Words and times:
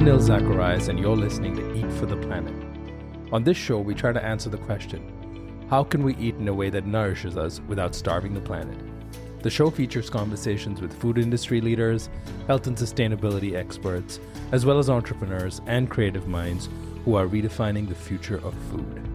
I'm 0.00 0.06
Nil 0.06 0.18
Zacharias, 0.18 0.88
and 0.88 0.98
you're 0.98 1.14
listening 1.14 1.54
to 1.56 1.74
Eat 1.74 1.92
for 1.98 2.06
the 2.06 2.16
Planet. 2.16 2.54
On 3.32 3.44
this 3.44 3.58
show, 3.58 3.78
we 3.80 3.94
try 3.94 4.14
to 4.14 4.24
answer 4.24 4.48
the 4.48 4.56
question 4.56 5.66
how 5.68 5.84
can 5.84 6.02
we 6.02 6.16
eat 6.16 6.36
in 6.36 6.48
a 6.48 6.54
way 6.54 6.70
that 6.70 6.86
nourishes 6.86 7.36
us 7.36 7.60
without 7.68 7.94
starving 7.94 8.32
the 8.32 8.40
planet? 8.40 8.78
The 9.42 9.50
show 9.50 9.68
features 9.68 10.08
conversations 10.08 10.80
with 10.80 10.98
food 10.98 11.18
industry 11.18 11.60
leaders, 11.60 12.08
health 12.46 12.66
and 12.66 12.78
sustainability 12.78 13.54
experts, 13.54 14.20
as 14.52 14.64
well 14.64 14.78
as 14.78 14.88
entrepreneurs 14.88 15.60
and 15.66 15.90
creative 15.90 16.26
minds 16.26 16.70
who 17.04 17.14
are 17.14 17.26
redefining 17.26 17.86
the 17.86 17.94
future 17.94 18.38
of 18.38 18.54
food. 18.70 19.06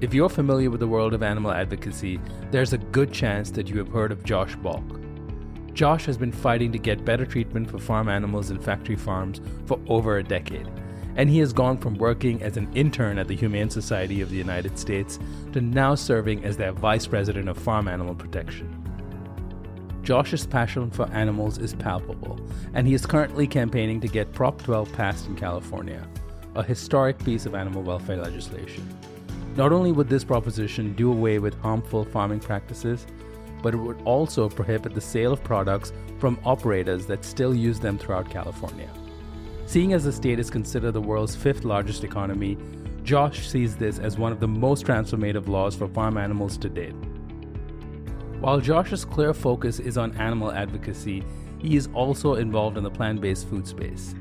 If 0.00 0.12
you're 0.12 0.28
familiar 0.28 0.70
with 0.70 0.80
the 0.80 0.88
world 0.88 1.14
of 1.14 1.22
animal 1.22 1.52
advocacy, 1.52 2.18
there's 2.50 2.72
a 2.72 2.78
good 2.78 3.12
chance 3.12 3.52
that 3.52 3.68
you 3.68 3.78
have 3.78 3.92
heard 3.92 4.10
of 4.10 4.24
Josh 4.24 4.56
Balk. 4.56 4.82
Josh 5.76 6.06
has 6.06 6.16
been 6.16 6.32
fighting 6.32 6.72
to 6.72 6.78
get 6.78 7.04
better 7.04 7.26
treatment 7.26 7.70
for 7.70 7.78
farm 7.78 8.08
animals 8.08 8.50
in 8.50 8.58
factory 8.58 8.96
farms 8.96 9.42
for 9.66 9.78
over 9.88 10.16
a 10.16 10.24
decade, 10.24 10.66
and 11.16 11.28
he 11.28 11.38
has 11.40 11.52
gone 11.52 11.76
from 11.76 11.98
working 11.98 12.42
as 12.42 12.56
an 12.56 12.72
intern 12.74 13.18
at 13.18 13.28
the 13.28 13.36
Humane 13.36 13.68
Society 13.68 14.22
of 14.22 14.30
the 14.30 14.38
United 14.38 14.78
States 14.78 15.18
to 15.52 15.60
now 15.60 15.94
serving 15.94 16.42
as 16.46 16.56
their 16.56 16.72
vice 16.72 17.06
president 17.06 17.46
of 17.50 17.58
farm 17.58 17.88
animal 17.88 18.14
protection. 18.14 18.74
Josh's 20.02 20.46
passion 20.46 20.90
for 20.90 21.10
animals 21.10 21.58
is 21.58 21.74
palpable, 21.74 22.40
and 22.72 22.86
he 22.86 22.94
is 22.94 23.04
currently 23.04 23.46
campaigning 23.46 24.00
to 24.00 24.08
get 24.08 24.32
Prop 24.32 24.62
12 24.62 24.90
passed 24.94 25.26
in 25.26 25.36
California, 25.36 26.08
a 26.54 26.62
historic 26.62 27.22
piece 27.22 27.44
of 27.44 27.54
animal 27.54 27.82
welfare 27.82 28.16
legislation. 28.16 28.88
Not 29.56 29.72
only 29.72 29.92
would 29.92 30.08
this 30.08 30.24
proposition 30.24 30.94
do 30.94 31.12
away 31.12 31.38
with 31.38 31.60
harmful 31.60 32.06
farming 32.06 32.40
practices, 32.40 33.06
but 33.66 33.74
it 33.74 33.78
would 33.78 34.00
also 34.04 34.48
prohibit 34.48 34.94
the 34.94 35.00
sale 35.00 35.32
of 35.32 35.42
products 35.42 35.92
from 36.20 36.38
operators 36.44 37.04
that 37.04 37.24
still 37.24 37.52
use 37.52 37.80
them 37.80 37.98
throughout 37.98 38.30
California. 38.30 38.88
Seeing 39.66 39.92
as 39.92 40.04
the 40.04 40.12
state 40.12 40.38
is 40.38 40.50
considered 40.50 40.92
the 40.92 41.00
world's 41.00 41.34
fifth 41.34 41.64
largest 41.64 42.04
economy, 42.04 42.56
Josh 43.02 43.48
sees 43.48 43.74
this 43.74 43.98
as 43.98 44.18
one 44.18 44.30
of 44.30 44.38
the 44.38 44.46
most 44.46 44.86
transformative 44.86 45.48
laws 45.48 45.74
for 45.74 45.88
farm 45.88 46.16
animals 46.16 46.56
to 46.58 46.68
date. 46.68 46.94
While 48.38 48.60
Josh's 48.60 49.04
clear 49.04 49.34
focus 49.34 49.80
is 49.80 49.98
on 49.98 50.16
animal 50.16 50.52
advocacy, 50.52 51.24
he 51.58 51.74
is 51.74 51.88
also 51.92 52.34
involved 52.34 52.78
in 52.78 52.84
the 52.84 52.90
plant 52.98 53.20
based 53.20 53.48
food 53.48 53.66
space. 53.66 54.14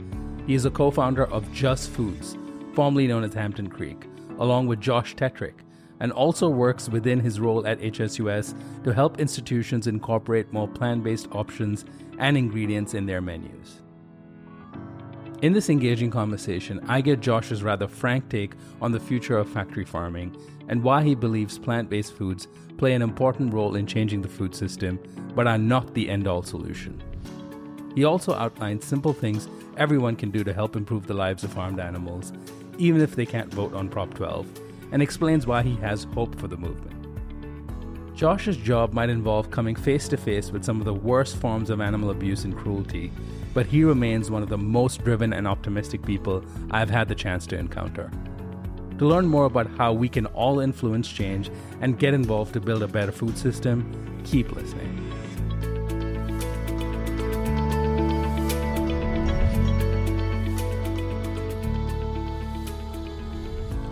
He 0.48 0.56
is 0.56 0.66
a 0.66 0.72
co 0.72 0.90
founder 0.90 1.28
of 1.28 1.54
Just 1.54 1.92
Foods, 1.92 2.36
formerly 2.74 3.06
known 3.06 3.24
as 3.24 3.36
Hampton 3.36 3.70
Creek, 3.70 4.08
along 4.40 4.66
with 4.66 4.82
Josh 4.82 5.16
Tetrick, 5.16 5.59
and 6.00 6.12
also 6.12 6.50
works 6.50 6.90
within 6.90 7.20
his 7.20 7.40
role 7.40 7.66
at 7.66 7.80
HSUS 7.80 8.54
to 8.84 8.94
help 8.94 9.20
institutions 9.20 9.88
incorporate 9.88 10.52
more 10.52 10.68
plant 10.68 11.04
based 11.04 11.28
options 11.32 11.86
and 12.20 12.38
ingredients 12.38 12.94
in 12.94 13.06
their 13.06 13.22
menus. 13.22 13.82
In 15.42 15.53
this 15.53 15.69
engaging 15.69 16.12
conversation, 16.12 16.80
I 16.88 17.02
get 17.02 17.19
Josh's 17.19 17.62
rather 17.62 17.88
frank 17.88 18.30
take 18.30 18.53
on 18.81 18.92
the 18.92 19.00
future 19.00 19.38
of 19.38 19.50
factory 19.50 19.86
farming 19.86 20.36
and 20.69 20.81
why 20.81 21.03
he 21.03 21.14
believes 21.14 21.59
plant 21.59 21.90
based 21.90 22.14
foods 22.14 22.48
play 22.78 22.94
an 22.94 23.02
important 23.02 23.53
role 23.53 23.75
in 23.75 23.86
changing 23.86 24.22
the 24.22 24.28
food 24.28 24.56
system, 24.56 25.00
but 25.36 25.48
are 25.48 25.58
not 25.58 25.94
the 25.94 26.09
end 26.09 26.28
all 26.28 26.42
solution. 26.42 27.02
He 27.96 28.03
also 28.03 28.34
outlines 28.34 28.86
simple 28.86 29.14
things 29.14 29.48
everyone 29.78 30.16
can 30.16 30.31
do 30.31 30.44
to 30.44 30.53
help 30.53 30.75
improve 30.75 31.08
the 31.08 31.14
lives 31.14 31.44
of 31.44 31.53
farmed 31.53 31.80
animals, 31.80 32.34
even 32.78 33.02
if 33.02 33.16
they 33.16 33.25
can't 33.25 33.53
vote 33.53 33.74
on 33.74 33.88
Prop 33.88 34.14
12 34.14 34.65
and 34.91 35.01
explains 35.01 35.47
why 35.47 35.62
he 35.62 35.75
has 35.78 36.06
hope 36.13 36.35
for 36.40 36.47
the 36.47 36.57
movement. 36.57 36.96
Josh's 38.16 38.56
job 38.56 38.94
might 38.94 39.09
involve 39.09 39.51
coming 39.51 39.75
face 39.75 40.07
to 40.07 40.16
face 40.16 40.50
with 40.51 40.63
some 40.63 40.79
of 40.79 40.85
the 40.85 40.94
worst 40.94 41.35
forms 41.35 41.69
of 41.69 41.81
animal 41.81 42.12
abuse 42.12 42.46
and 42.46 42.56
cruelty, 42.56 43.12
but 43.53 43.66
he 43.66 43.84
remains 43.84 44.31
one 44.31 44.41
of 44.41 44.50
the 44.50 44.57
most 44.57 45.03
driven 45.03 45.34
and 45.34 45.45
optimistic 45.45 46.01
people 46.06 46.44
I've 46.72 46.90
had 46.90 47.09
the 47.09 47.16
chance 47.16 47.45
to 47.47 47.57
encounter. 47.57 48.09
To 49.00 49.06
learn 49.06 49.25
more 49.25 49.45
about 49.45 49.69
how 49.78 49.91
we 49.91 50.07
can 50.07 50.28
all 50.28 50.62
influence 50.62 51.09
change 51.09 51.51
and 51.81 52.00
get 52.00 52.13
involved 52.13 52.53
to 52.53 52.62
build 52.62 52.84
a 52.84 52.88
better 52.88 53.12
food 53.12 53.38
system, 53.38 54.22
keep 54.24 54.50
listening. 54.53 55.05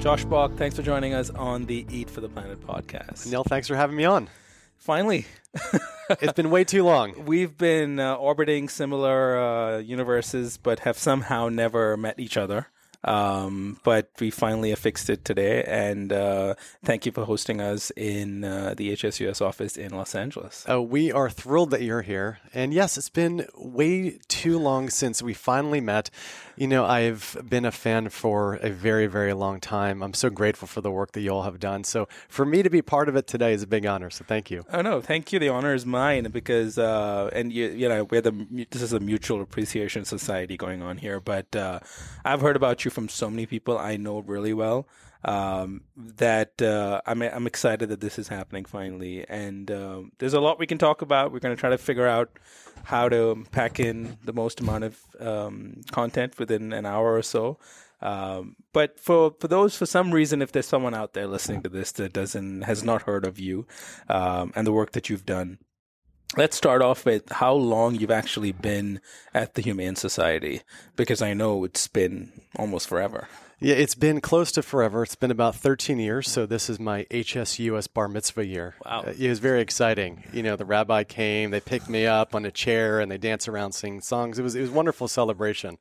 Josh 0.04 0.26
Balk, 0.26 0.58
thanks 0.58 0.76
for 0.76 0.82
joining 0.82 1.14
us 1.14 1.30
on 1.30 1.66
the 1.66 1.86
Eat 1.90 2.10
for 2.10 2.20
the 2.20 2.28
Planet 2.28 2.60
podcast. 2.60 3.26
Neil, 3.26 3.46
thanks 3.46 3.70
for 3.70 3.78
having 3.78 3.96
me 3.96 4.04
on. 4.04 4.28
Finally. 4.78 5.26
it's 6.10 6.34
been 6.34 6.50
way 6.50 6.66
too 6.66 6.84
long. 6.84 7.14
We've 7.26 7.58
been 7.58 8.02
uh, 8.02 8.16
orbiting 8.16 8.68
similar 8.68 9.38
uh, 9.38 9.78
universes, 9.78 10.58
but 10.58 10.80
have 10.80 10.98
somehow 10.98 11.48
never 11.48 11.96
met 11.96 12.20
each 12.20 12.36
other. 12.36 12.68
Um, 13.04 13.80
but 13.84 14.10
we 14.20 14.30
finally 14.30 14.72
affixed 14.72 15.10
it 15.10 15.26
today, 15.26 15.64
and 15.64 16.14
uh, 16.14 16.56
thank 16.84 17.06
you 17.06 17.12
for 17.12 17.26
hosting 17.26 17.60
us 17.60 17.92
in 17.98 18.44
uh, 18.44 18.74
the 18.76 18.94
HSUS 18.94 19.42
office 19.42 19.78
in 19.78 19.92
Los 19.92 20.16
Angeles. 20.16 20.66
Uh, 20.70 20.82
we 20.82 21.12
are 21.12 21.30
thrilled 21.30 21.72
that 21.72 21.82
you're 21.82 22.02
here. 22.02 22.40
And 22.54 22.74
yes, 22.74 22.98
it's 22.98 23.10
been 23.10 23.46
way 23.56 24.20
too 24.28 24.58
long 24.60 24.90
since 24.90 25.22
we 25.22 25.34
finally 25.34 25.82
met. 25.82 26.10
You 26.56 26.68
know, 26.68 26.86
I've 26.86 27.36
been 27.50 27.66
a 27.66 27.72
fan 27.72 28.10
for 28.10 28.56
a 28.56 28.70
very, 28.70 29.08
very 29.08 29.34
long 29.34 29.60
time. 29.60 30.04
I'm 30.04 30.14
so 30.14 30.30
grateful 30.30 30.68
for 30.68 30.82
the 30.82 30.92
work 30.92 31.14
that 31.14 31.22
you 31.22 31.32
all 31.32 31.44
have 31.44 31.60
done. 31.60 31.84
So 31.84 32.08
for 32.28 32.46
me 32.46 32.62
to 32.62 32.70
be 32.70 32.82
part 32.82 33.10
of 33.10 33.16
it 33.16 33.26
today 33.26 33.54
is 33.54 33.64
a 33.64 33.68
big 33.68 33.86
honor. 33.86 34.12
So 34.12 34.24
thank 34.28 34.52
you. 34.52 34.64
Oh 34.72 34.82
no, 34.82 35.02
thank 35.02 35.34
you. 35.34 35.40
The 35.40 35.50
honor 35.50 35.74
is 35.74 35.86
mine 35.86 36.30
because, 36.32 36.78
uh, 36.78 37.32
and 37.34 37.52
you, 37.52 37.70
you 37.70 37.90
know, 37.90 38.04
we're 38.04 38.22
the 38.22 38.66
this 38.70 38.84
is 38.84 38.94
a 38.94 39.00
mutual 39.00 39.42
appreciation 39.42 40.06
society 40.06 40.56
going 40.56 40.84
on 40.84 40.98
here. 40.98 41.20
But 41.20 41.56
uh, 41.56 41.80
I've 42.24 42.42
heard 42.42 42.56
about 42.56 42.86
you 42.86 42.92
from 42.94 43.10
so 43.10 43.30
many 43.30 43.46
people 43.46 43.78
I 43.78 43.98
know 43.98 44.20
really 44.20 44.54
well 44.54 44.88
um, 45.26 45.82
that 45.96 46.62
uh, 46.62 47.02
I'm 47.06 47.22
I'm 47.22 47.48
excited 47.48 47.90
that 47.90 48.02
this 48.02 48.20
is 48.20 48.28
happening 48.28 48.66
finally. 48.66 49.26
And 49.28 49.70
uh, 49.70 50.02
there's 50.20 50.34
a 50.34 50.42
lot 50.42 50.60
we 50.60 50.68
can 50.68 50.78
talk 50.78 51.02
about. 51.02 51.32
We're 51.32 51.40
going 51.40 51.56
to 51.56 51.60
try 51.60 51.70
to 51.70 51.78
figure 51.78 52.08
out 52.08 52.30
how 52.84 53.10
to 53.10 53.46
pack 53.52 53.80
in 53.80 54.18
the 54.24 54.34
most 54.34 54.60
amount 54.60 54.84
of 54.84 55.00
um, 55.20 55.82
content 55.92 56.38
within 56.38 56.74
an 56.74 56.86
hour 56.86 57.16
or 57.16 57.22
so. 57.22 57.58
Um, 58.02 58.58
but 58.74 59.00
for, 59.00 59.34
for 59.40 59.48
those, 59.48 59.78
for 59.78 59.86
some 59.86 60.12
reason, 60.12 60.42
if 60.42 60.52
there's 60.52 60.68
someone 60.68 60.94
out 60.94 61.14
there 61.14 61.26
listening 61.26 61.64
to 61.64 61.70
this 61.70 61.94
that 61.94 62.12
doesn't, 62.12 62.64
has 62.64 62.84
not 62.84 63.04
heard 63.04 63.26
of 63.26 63.40
you, 63.40 63.66
um, 64.10 64.52
and 64.58 64.68
the 64.68 64.74
work 64.74 64.92
that 64.92 65.10
you've 65.10 65.26
done, 65.26 65.60
let's 66.36 66.58
start 66.58 66.82
off 66.82 67.06
with 67.06 67.32
how 67.32 67.54
long 67.54 67.96
you've 67.96 68.12
actually 68.12 68.52
been 68.52 69.00
at 69.34 69.56
the 69.56 69.62
Humane 69.62 69.96
Society, 69.96 70.62
because 70.96 71.22
I 71.22 71.34
know 71.34 71.64
it's 71.64 71.88
been 71.88 72.32
almost 72.56 72.88
forever. 72.88 73.28
Yeah, 73.60 73.76
it's 73.76 73.96
been 73.96 74.20
close 74.20 74.52
to 74.54 74.62
forever. 74.62 75.04
It's 75.04 75.16
been 75.16 75.32
about 75.32 75.56
13 75.56 75.98
years. 75.98 76.30
So 76.30 76.46
this 76.46 76.70
is 76.70 76.82
my 76.82 77.06
HSUS 77.06 77.88
bar 77.94 78.10
mitzvah 78.10 78.46
year. 78.46 78.76
Wow. 78.86 79.04
Uh, 79.08 79.14
it 79.18 79.30
was 79.30 79.40
very 79.40 79.62
exciting. 79.62 80.26
You 80.34 80.44
know, 80.44 80.58
the 80.58 80.66
rabbi 80.66 81.06
came, 81.06 81.52
they 81.52 81.62
picked 81.62 81.88
me 81.88 82.06
up 82.06 82.36
on 82.36 82.44
a 82.44 82.52
chair 82.52 83.00
and 83.00 83.10
they 83.10 83.18
danced 83.18 83.48
around 83.48 83.72
singing 83.72 84.02
songs. 84.02 84.38
It 84.38 84.44
was, 84.44 84.56
it 84.56 84.62
was 84.62 84.70
a 84.70 84.74
wonderful 84.74 85.08
celebration. 85.08 85.78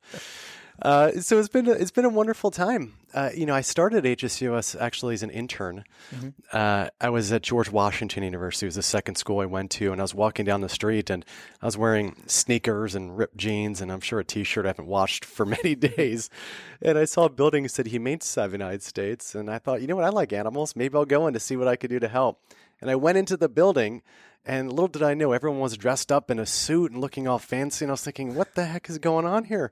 Uh, 0.81 1.11
so 1.11 1.39
it's 1.39 1.49
been 1.49 1.67
a, 1.67 1.71
it's 1.71 1.91
been 1.91 2.05
a 2.05 2.09
wonderful 2.09 2.51
time. 2.51 2.93
Uh, 3.13 3.29
you 3.35 3.45
know, 3.45 3.53
I 3.53 3.61
started 3.61 4.05
HSUS 4.05 4.79
actually 4.79 5.13
as 5.13 5.21
an 5.21 5.29
intern. 5.29 5.83
Mm-hmm. 6.13 6.29
Uh, 6.51 6.87
I 6.99 7.09
was 7.09 7.31
at 7.31 7.43
George 7.43 7.69
Washington 7.69 8.23
University. 8.23 8.65
It 8.65 8.69
was 8.69 8.75
the 8.75 8.81
second 8.81 9.15
school 9.15 9.39
I 9.39 9.45
went 9.45 9.69
to, 9.71 9.91
and 9.91 10.01
I 10.01 10.03
was 10.03 10.15
walking 10.15 10.45
down 10.45 10.61
the 10.61 10.69
street, 10.69 11.11
and 11.11 11.23
I 11.61 11.67
was 11.67 11.77
wearing 11.77 12.15
sneakers 12.25 12.95
and 12.95 13.15
ripped 13.15 13.37
jeans, 13.37 13.81
and 13.81 13.91
I'm 13.91 14.01
sure 14.01 14.19
a 14.19 14.23
T-shirt 14.23 14.65
I 14.65 14.69
haven't 14.69 14.87
washed 14.87 15.25
for 15.25 15.45
many 15.63 15.75
days. 15.75 16.29
and 16.81 16.97
I 16.97 17.05
saw 17.05 17.25
a 17.25 17.29
building 17.29 17.63
that 17.63 17.69
said 17.69 17.87
Humane 17.87 18.21
Society 18.21 18.45
of 18.45 18.51
the 18.51 18.57
United 18.57 18.83
States, 18.83 19.35
and 19.35 19.49
I 19.49 19.59
thought, 19.59 19.81
you 19.81 19.87
know 19.87 19.95
what, 19.95 20.05
I 20.05 20.09
like 20.09 20.33
animals. 20.33 20.75
Maybe 20.75 20.95
I'll 20.95 21.05
go 21.05 21.27
in 21.27 21.33
to 21.33 21.39
see 21.39 21.55
what 21.55 21.67
I 21.67 21.75
could 21.75 21.91
do 21.91 21.99
to 21.99 22.07
help. 22.07 22.41
And 22.81 22.89
I 22.89 22.95
went 22.95 23.17
into 23.17 23.37
the 23.37 23.47
building, 23.47 24.01
and 24.45 24.69
little 24.69 24.87
did 24.87 25.03
I 25.03 25.13
know, 25.13 25.31
everyone 25.31 25.61
was 25.61 25.77
dressed 25.77 26.11
up 26.11 26.31
in 26.31 26.39
a 26.39 26.45
suit 26.45 26.91
and 26.91 26.99
looking 26.99 27.27
all 27.27 27.39
fancy. 27.39 27.85
And 27.85 27.91
I 27.91 27.93
was 27.93 28.03
thinking, 28.03 28.35
what 28.35 28.55
the 28.55 28.65
heck 28.65 28.89
is 28.89 28.97
going 28.97 29.25
on 29.25 29.45
here? 29.45 29.71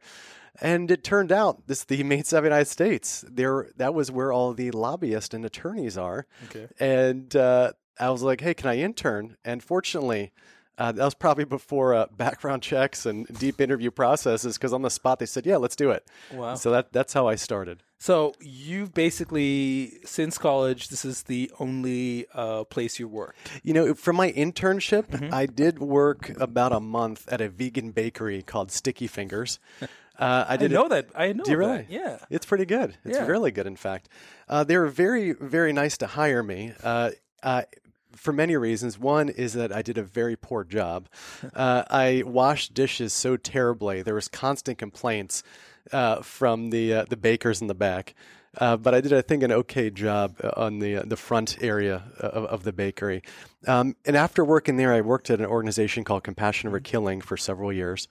And 0.59 0.92
it 0.92 1.03
turned 1.03 1.31
out 1.31 1.68
this 1.68 1.83
the 1.83 2.01
of 2.01 2.27
the 2.30 2.42
United 2.44 2.68
States. 2.68 3.24
There, 3.27 3.69
that 3.77 3.94
was 3.94 4.12
where 4.12 4.31
all 4.31 4.53
the 4.53 4.71
lobbyists 4.71 5.33
and 5.33 5.45
attorneys 5.45 5.98
are. 5.98 6.27
Okay. 6.45 6.68
And 6.80 7.33
uh, 7.36 7.74
I 8.00 8.09
was 8.09 8.21
like, 8.21 8.42
"Hey, 8.42 8.53
can 8.53 8.69
I 8.69 8.77
intern?" 8.77 9.38
And 9.45 9.63
fortunately, 9.63 10.33
uh, 10.77 10.92
that 10.92 11.06
was 11.06 11.13
probably 11.13 11.45
before 11.45 11.94
uh, 11.94 12.07
background 12.18 12.63
checks 12.63 13.06
and 13.06 13.27
deep 13.39 13.62
interview 13.62 13.92
processes. 13.92 14.57
Because 14.57 14.74
on 14.74 14.81
the 14.81 14.89
spot, 14.89 15.19
they 15.19 15.25
said, 15.25 15.45
"Yeah, 15.45 15.57
let's 15.57 15.75
do 15.75 15.92
it." 15.92 16.06
Wow. 16.33 16.56
So 16.56 16.71
that 16.71 16.92
that's 16.92 17.13
how 17.13 17.27
I 17.27 17.36
started. 17.36 17.83
So 17.97 18.33
you've 18.42 18.95
basically 18.95 20.00
since 20.06 20.39
college, 20.39 20.88
this 20.88 21.06
is 21.06 21.24
the 21.24 21.51
only 21.59 22.25
uh, 22.33 22.63
place 22.63 22.97
you 23.00 23.07
worked. 23.07 23.38
You 23.62 23.74
know, 23.74 23.94
from 23.94 24.15
my 24.15 24.31
internship, 24.31 25.09
Mm-hmm. 25.12 25.33
I 25.33 25.45
did 25.45 25.80
work 25.80 26.30
about 26.39 26.71
a 26.71 26.80
month 26.80 27.27
at 27.31 27.42
a 27.42 27.50
vegan 27.50 27.92
bakery 27.92 28.42
called 28.42 28.71
Sticky 28.71 29.07
Fingers. 29.07 29.59
Uh, 30.21 30.45
I 30.47 30.53
I 30.53 30.57
did 30.57 30.71
know 30.71 30.88
that. 30.88 31.07
I 31.15 31.33
know 31.33 31.44
Do 31.44 31.51
you 31.51 31.57
that. 31.57 31.89
Yeah. 31.89 32.19
It's 32.29 32.45
pretty 32.45 32.65
good. 32.65 32.95
It's 33.03 33.18
Yeah. 33.18 33.25
really 33.25 33.51
good, 33.51 33.65
in 33.68 33.75
fact. 33.75 34.07
Uh, 34.47 34.63
they 34.63 34.77
were 34.77 34.88
very, 34.88 35.31
very 35.33 35.73
nice 35.73 35.97
to 35.97 36.07
hire 36.07 36.44
me. 36.44 36.73
Uh, 36.83 37.12
uh, 37.41 37.63
for 38.15 38.33
many 38.33 38.56
reasons. 38.57 39.00
One 39.00 39.29
is 39.29 39.53
that 39.53 39.71
I 39.73 39.81
did 39.81 39.97
a 39.97 40.03
very 40.03 40.35
poor 40.35 40.63
job. 40.63 41.07
Uh, 41.56 41.83
I 41.89 42.23
washed 42.25 42.73
dishes 42.73 43.13
so 43.13 43.38
terribly. 43.38 44.01
There 44.03 44.13
was 44.15 44.27
constant 44.27 44.77
complaints 44.77 45.44
uh, 45.91 46.21
from 46.21 46.69
the 46.69 46.94
uh, 46.94 47.06
the 47.09 47.18
bakers 47.18 47.62
in 47.62 47.68
the 47.68 47.73
back. 47.73 48.13
Uh, 48.57 48.75
but 48.75 48.94
I 48.94 49.00
did, 49.00 49.13
I 49.13 49.21
think, 49.21 49.44
an 49.44 49.51
okay 49.53 49.89
job 49.89 50.35
on 50.57 50.79
the 50.79 50.97
uh, 50.97 51.03
the 51.06 51.15
front 51.15 51.57
area 51.62 52.03
of, 52.19 52.44
of 52.45 52.63
the 52.63 52.73
bakery. 52.73 53.23
Um, 53.65 53.95
and 54.06 54.18
after 54.18 54.44
working 54.44 54.75
there, 54.75 54.94
I 54.94 55.00
worked 55.00 55.29
at 55.29 55.39
an 55.39 55.45
organization 55.45 56.03
called 56.03 56.23
Compassion 56.25 56.68
Over 56.68 56.81
Killing 56.81 57.21
for 57.21 57.38
several 57.38 57.71
years. 57.71 58.09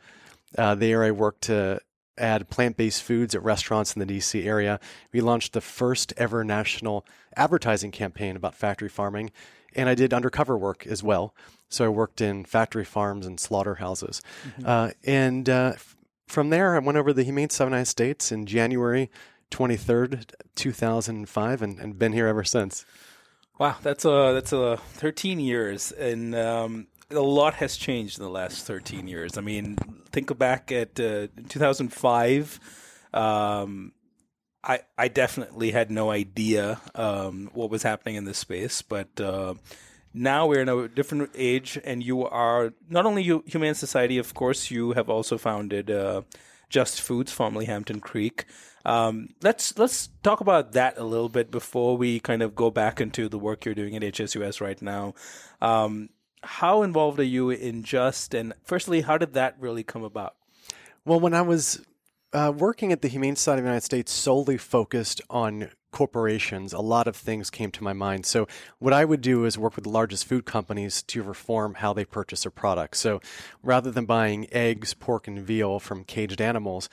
Uh, 0.56 0.74
there, 0.74 1.04
I 1.04 1.10
worked 1.10 1.42
to 1.42 1.80
add 2.18 2.48
plant 2.50 2.76
based 2.76 3.02
foods 3.02 3.34
at 3.34 3.42
restaurants 3.42 3.94
in 3.94 4.06
the 4.06 4.18
DC 4.18 4.44
area. 4.44 4.80
We 5.12 5.20
launched 5.20 5.52
the 5.52 5.60
first 5.60 6.12
ever 6.16 6.44
national 6.44 7.06
advertising 7.36 7.90
campaign 7.90 8.36
about 8.36 8.54
factory 8.54 8.88
farming, 8.88 9.30
and 9.74 9.88
I 9.88 9.94
did 9.94 10.12
undercover 10.12 10.56
work 10.56 10.86
as 10.86 11.02
well. 11.02 11.34
So 11.68 11.84
I 11.84 11.88
worked 11.88 12.20
in 12.20 12.44
factory 12.44 12.84
farms 12.84 13.26
and 13.26 13.38
slaughterhouses. 13.38 14.20
Uh, 14.64 14.90
and 15.04 15.48
uh, 15.48 15.72
f- 15.74 15.96
from 16.26 16.50
there, 16.50 16.74
I 16.74 16.80
went 16.80 16.98
over 16.98 17.10
to 17.10 17.14
the 17.14 17.22
Humane 17.22 17.48
the 17.48 17.64
United 17.64 17.86
States 17.86 18.32
in 18.32 18.46
January 18.46 19.10
23rd, 19.50 20.32
2005, 20.56 21.62
and, 21.62 21.78
and 21.78 21.98
been 21.98 22.12
here 22.12 22.26
ever 22.26 22.44
since. 22.44 22.84
Wow, 23.58 23.76
that's 23.82 24.04
a 24.04 24.32
that's 24.32 24.52
a 24.52 24.78
13 24.94 25.38
years, 25.38 25.92
and 25.92 26.34
um, 26.34 26.86
a 27.10 27.20
lot 27.20 27.54
has 27.54 27.76
changed 27.76 28.18
in 28.18 28.24
the 28.24 28.30
last 28.30 28.66
13 28.66 29.08
years. 29.08 29.36
I 29.36 29.40
mean, 29.40 29.76
think 30.12 30.36
back 30.38 30.72
at 30.72 30.98
uh, 31.00 31.28
2005. 31.48 32.60
Um, 33.12 33.92
I 34.62 34.80
I 34.98 35.08
definitely 35.08 35.70
had 35.70 35.90
no 35.90 36.10
idea 36.10 36.80
um, 36.94 37.50
what 37.54 37.70
was 37.70 37.82
happening 37.82 38.16
in 38.16 38.24
this 38.24 38.38
space, 38.38 38.82
but 38.82 39.20
uh, 39.20 39.54
now 40.12 40.46
we're 40.46 40.60
in 40.60 40.68
a 40.68 40.88
different 40.88 41.30
age, 41.34 41.78
and 41.82 42.02
you 42.02 42.26
are 42.26 42.72
not 42.88 43.06
only 43.06 43.24
Hu- 43.24 43.44
Humane 43.46 43.74
Society, 43.74 44.18
of 44.18 44.34
course, 44.34 44.70
you 44.70 44.92
have 44.92 45.08
also 45.08 45.38
founded 45.38 45.90
uh, 45.90 46.22
Just 46.68 47.00
Foods, 47.00 47.32
formerly 47.32 47.64
Hampton 47.66 48.00
Creek. 48.00 48.44
Um, 48.84 49.30
let's 49.42 49.78
let's 49.78 50.08
talk 50.22 50.40
about 50.40 50.72
that 50.72 50.98
a 50.98 51.04
little 51.04 51.28
bit 51.28 51.50
before 51.50 51.96
we 51.96 52.20
kind 52.20 52.42
of 52.42 52.54
go 52.54 52.70
back 52.70 53.00
into 53.00 53.28
the 53.28 53.38
work 53.38 53.64
you're 53.64 53.74
doing 53.74 53.96
at 53.96 54.02
HSUS 54.02 54.60
right 54.60 54.80
now. 54.80 55.14
Um, 55.60 56.10
how 56.42 56.82
involved 56.82 57.18
are 57.20 57.24
you 57.24 57.50
in 57.50 57.82
Just, 57.82 58.34
and 58.34 58.54
firstly, 58.64 59.02
how 59.02 59.18
did 59.18 59.34
that 59.34 59.56
really 59.58 59.82
come 59.82 60.04
about? 60.04 60.36
Well, 61.04 61.20
when 61.20 61.34
I 61.34 61.42
was 61.42 61.84
uh, 62.32 62.52
working 62.56 62.92
at 62.92 63.02
the 63.02 63.08
Humane 63.08 63.36
Society 63.36 63.60
of 63.60 63.64
the 63.64 63.68
United 63.68 63.84
States, 63.84 64.12
solely 64.12 64.56
focused 64.56 65.20
on 65.28 65.70
corporations, 65.92 66.72
a 66.72 66.80
lot 66.80 67.08
of 67.08 67.16
things 67.16 67.50
came 67.50 67.70
to 67.72 67.84
my 67.84 67.92
mind. 67.92 68.24
So, 68.26 68.46
what 68.78 68.92
I 68.92 69.04
would 69.04 69.20
do 69.20 69.44
is 69.44 69.58
work 69.58 69.76
with 69.76 69.84
the 69.84 69.90
largest 69.90 70.26
food 70.26 70.44
companies 70.44 71.02
to 71.04 71.22
reform 71.22 71.74
how 71.74 71.92
they 71.92 72.04
purchase 72.04 72.44
their 72.44 72.50
products. 72.50 73.00
So, 73.00 73.20
rather 73.62 73.90
than 73.90 74.04
buying 74.04 74.46
eggs, 74.52 74.94
pork, 74.94 75.26
and 75.26 75.40
veal 75.40 75.80
from 75.80 76.04
caged 76.04 76.40
animals, 76.40 76.88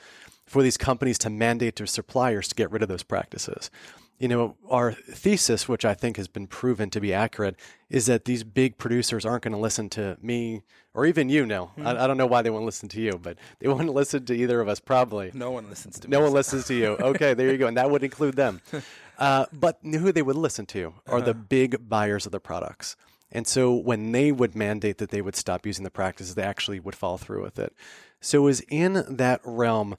for 0.46 0.62
these 0.62 0.76
companies 0.76 1.18
to 1.18 1.30
mandate 1.30 1.76
their 1.76 1.86
suppliers 1.86 2.48
to 2.48 2.54
get 2.54 2.70
rid 2.70 2.82
of 2.82 2.88
those 2.88 3.02
practices. 3.02 3.70
You 4.18 4.26
know, 4.28 4.56
our 4.68 4.92
thesis, 4.92 5.68
which 5.68 5.84
I 5.84 5.94
think 5.94 6.16
has 6.16 6.26
been 6.26 6.46
proven 6.48 6.90
to 6.90 7.00
be 7.00 7.14
accurate, 7.14 7.54
is 7.88 8.06
that 8.06 8.24
these 8.24 8.42
big 8.42 8.76
producers 8.76 9.24
aren't 9.24 9.44
going 9.44 9.52
to 9.52 9.58
listen 9.58 9.88
to 9.90 10.16
me 10.20 10.62
or 10.92 11.06
even 11.06 11.28
you, 11.28 11.46
Neil. 11.46 11.70
I, 11.78 11.90
I 12.04 12.06
don't 12.08 12.16
know 12.16 12.26
why 12.26 12.42
they 12.42 12.50
won't 12.50 12.64
listen 12.64 12.88
to 12.88 13.00
you, 13.00 13.12
but 13.22 13.36
they 13.60 13.68
won't 13.68 13.88
listen 13.94 14.24
to 14.24 14.34
either 14.34 14.60
of 14.60 14.66
us, 14.68 14.80
probably. 14.80 15.30
No 15.32 15.52
one 15.52 15.68
listens 15.68 16.00
to 16.00 16.08
No 16.08 16.18
me. 16.18 16.24
one 16.24 16.32
listens 16.32 16.66
to 16.66 16.74
you. 16.74 16.96
Okay, 16.98 17.34
there 17.34 17.52
you 17.52 17.58
go. 17.58 17.68
And 17.68 17.76
that 17.76 17.90
would 17.90 18.02
include 18.02 18.36
them. 18.36 18.60
Uh, 19.18 19.46
but 19.52 19.80
who 19.82 20.12
they 20.12 20.22
would 20.22 20.36
listen 20.36 20.64
to 20.64 20.94
are 21.08 21.20
the 21.20 21.34
big 21.34 21.88
buyers 21.88 22.24
of 22.24 22.30
the 22.30 22.38
products. 22.38 22.94
And 23.32 23.48
so 23.48 23.74
when 23.74 24.12
they 24.12 24.30
would 24.30 24.54
mandate 24.54 24.98
that 24.98 25.10
they 25.10 25.20
would 25.20 25.34
stop 25.34 25.66
using 25.66 25.82
the 25.82 25.90
practices, 25.90 26.36
they 26.36 26.44
actually 26.44 26.78
would 26.78 26.94
follow 26.94 27.16
through 27.16 27.42
with 27.42 27.58
it. 27.58 27.74
So 28.20 28.38
it 28.38 28.44
was 28.44 28.60
in 28.68 29.04
that 29.16 29.40
realm 29.44 29.96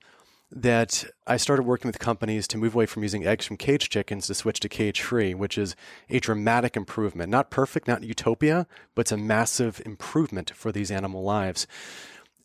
that 0.51 1.05
I 1.27 1.37
started 1.37 1.63
working 1.63 1.87
with 1.89 1.99
companies 1.99 2.47
to 2.47 2.57
move 2.57 2.73
away 2.73 2.87
from 2.87 3.03
using 3.03 3.25
eggs 3.25 3.45
from 3.45 3.57
cage 3.57 3.89
chickens 3.89 4.27
to 4.27 4.33
switch 4.33 4.59
to 4.61 4.69
cage 4.69 5.01
free, 5.01 5.33
which 5.35 5.57
is 5.57 5.75
a 6.09 6.19
dramatic 6.19 6.75
improvement. 6.75 7.29
Not 7.29 7.51
perfect, 7.51 7.87
not 7.87 8.03
utopia, 8.03 8.65
but 8.95 9.01
it's 9.01 9.11
a 9.11 9.17
massive 9.17 9.81
improvement 9.85 10.51
for 10.55 10.71
these 10.71 10.89
animal 10.89 11.23
lives. 11.23 11.67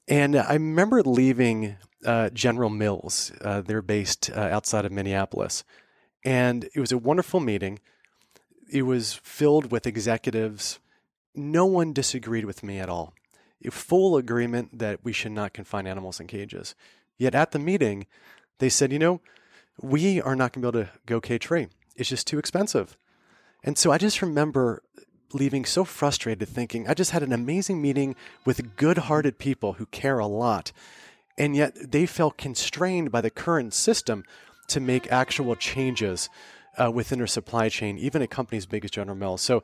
And 0.07 0.37
I 0.37 0.53
remember 0.53 1.03
leaving 1.03 1.77
uh, 2.05 2.29
General 2.31 2.69
Mills. 2.69 3.33
Uh, 3.41 3.63
they're 3.63 3.81
based 3.81 4.31
uh, 4.31 4.41
outside 4.41 4.85
of 4.85 4.93
Minneapolis. 4.93 5.65
And 6.25 6.65
it 6.75 6.81
was 6.81 6.93
a 6.93 6.99
wonderful 6.99 7.41
meeting. 7.41 7.79
It 8.71 8.83
was 8.83 9.15
filled 9.15 9.73
with 9.73 9.87
executives. 9.87 10.79
No 11.35 11.65
one 11.65 11.95
disagreed 11.95 12.45
with 12.45 12.63
me 12.63 12.79
at 12.79 12.91
all. 12.91 13.15
A 13.65 13.71
full 13.71 14.19
agreement 14.19 14.79
that 14.79 15.01
we 15.03 15.13
should 15.13 15.33
not 15.33 15.55
confine 15.55 15.87
animals 15.87 16.21
in 16.21 16.27
cages. 16.27 16.75
Yet 17.19 17.35
at 17.35 17.53
the 17.53 17.59
meeting, 17.59 18.07
they 18.59 18.69
said, 18.69 18.93
you 18.93 18.99
know, 18.99 19.21
we 19.81 20.21
are 20.21 20.37
not 20.37 20.53
going 20.53 20.63
to 20.63 20.73
be 20.73 20.79
able 20.79 20.87
to 20.87 20.99
go 21.07 21.21
cage 21.21 21.47
free. 21.47 21.69
It's 21.97 22.09
just 22.09 22.27
too 22.27 22.39
expensive. 22.39 22.97
And 23.63 23.79
so 23.79 23.93
I 23.93 23.99
just 23.99 24.23
remember 24.23 24.83
leaving 25.33 25.65
so 25.65 25.85
frustrated, 25.85 26.49
thinking, 26.49 26.89
I 26.89 26.95
just 26.95 27.11
had 27.11 27.23
an 27.23 27.33
amazing 27.33 27.83
meeting 27.83 28.15
with 28.45 28.77
good 28.77 28.99
hearted 28.99 29.39
people 29.39 29.75
who 29.75 29.87
care 29.87 30.19
a 30.19 30.27
lot. 30.27 30.73
And 31.37 31.57
yet 31.57 31.75
they 31.91 32.07
felt 32.07 32.37
constrained 32.37 33.11
by 33.11 33.21
the 33.21 33.31
current 33.31 33.75
system 33.75 34.25
to 34.69 34.81
make 34.81 35.11
actual 35.11 35.57
changes 35.57 36.29
uh, 36.81 36.91
within 36.91 37.19
their 37.19 37.27
supply 37.27 37.69
chain, 37.69 37.99
even 37.99 38.23
at 38.23 38.31
companies 38.31 38.67
big 38.67 38.85
as 38.85 38.91
General 38.91 39.17
Mills. 39.17 39.43
So 39.43 39.63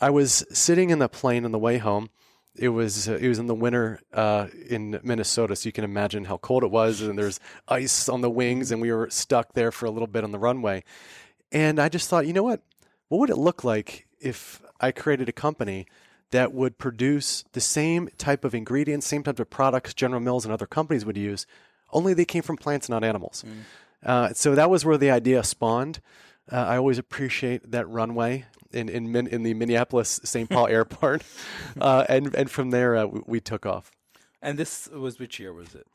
I 0.00 0.10
was 0.10 0.44
sitting 0.50 0.90
in 0.90 1.00
the 1.00 1.08
plane 1.08 1.44
on 1.44 1.52
the 1.52 1.58
way 1.58 1.78
home. 1.78 2.10
It 2.56 2.70
was 2.70 3.08
uh, 3.08 3.18
it 3.20 3.28
was 3.28 3.38
in 3.38 3.46
the 3.46 3.54
winter 3.54 4.00
uh, 4.12 4.48
in 4.68 4.98
Minnesota, 5.02 5.54
so 5.54 5.68
you 5.68 5.72
can 5.72 5.84
imagine 5.84 6.24
how 6.24 6.38
cold 6.38 6.64
it 6.64 6.70
was, 6.70 7.00
and 7.00 7.18
there's 7.18 7.38
ice 7.68 8.08
on 8.08 8.20
the 8.20 8.30
wings, 8.30 8.72
and 8.72 8.82
we 8.82 8.90
were 8.90 9.08
stuck 9.10 9.52
there 9.54 9.70
for 9.70 9.86
a 9.86 9.90
little 9.90 10.08
bit 10.08 10.24
on 10.24 10.32
the 10.32 10.38
runway. 10.38 10.82
And 11.52 11.78
I 11.78 11.88
just 11.88 12.08
thought, 12.08 12.26
you 12.26 12.32
know 12.32 12.42
what? 12.42 12.62
What 13.08 13.18
would 13.18 13.30
it 13.30 13.38
look 13.38 13.64
like 13.64 14.06
if 14.20 14.60
I 14.80 14.90
created 14.92 15.28
a 15.28 15.32
company 15.32 15.86
that 16.30 16.52
would 16.52 16.78
produce 16.78 17.44
the 17.52 17.60
same 17.60 18.08
type 18.18 18.44
of 18.44 18.54
ingredients, 18.54 19.06
same 19.06 19.22
type 19.22 19.40
of 19.40 19.48
products 19.48 19.94
General 19.94 20.20
Mills 20.20 20.44
and 20.44 20.52
other 20.52 20.66
companies 20.66 21.04
would 21.04 21.16
use, 21.16 21.46
only 21.90 22.12
they 22.12 22.26
came 22.26 22.42
from 22.42 22.56
plants, 22.56 22.88
not 22.88 23.02
animals. 23.04 23.44
Uh, 24.04 24.32
so 24.34 24.54
that 24.54 24.68
was 24.68 24.84
where 24.84 24.98
the 24.98 25.10
idea 25.10 25.42
spawned. 25.42 26.00
Uh, 26.50 26.56
I 26.56 26.76
always 26.76 26.98
appreciate 26.98 27.70
that 27.70 27.88
runway 27.88 28.44
in 28.72 28.88
in, 28.88 29.12
Min- 29.12 29.26
in 29.26 29.42
the 29.42 29.54
Minneapolis 29.54 30.20
St. 30.24 30.48
Paul 30.48 30.66
Airport, 30.78 31.22
uh, 31.80 32.04
and 32.08 32.34
and 32.34 32.50
from 32.50 32.70
there 32.70 32.96
uh, 32.96 33.06
we, 33.06 33.20
we 33.26 33.40
took 33.40 33.66
off. 33.66 33.90
And 34.40 34.58
this 34.58 34.88
was 34.88 35.18
which 35.18 35.40
year 35.40 35.52
was 35.52 35.74
it? 35.74 35.86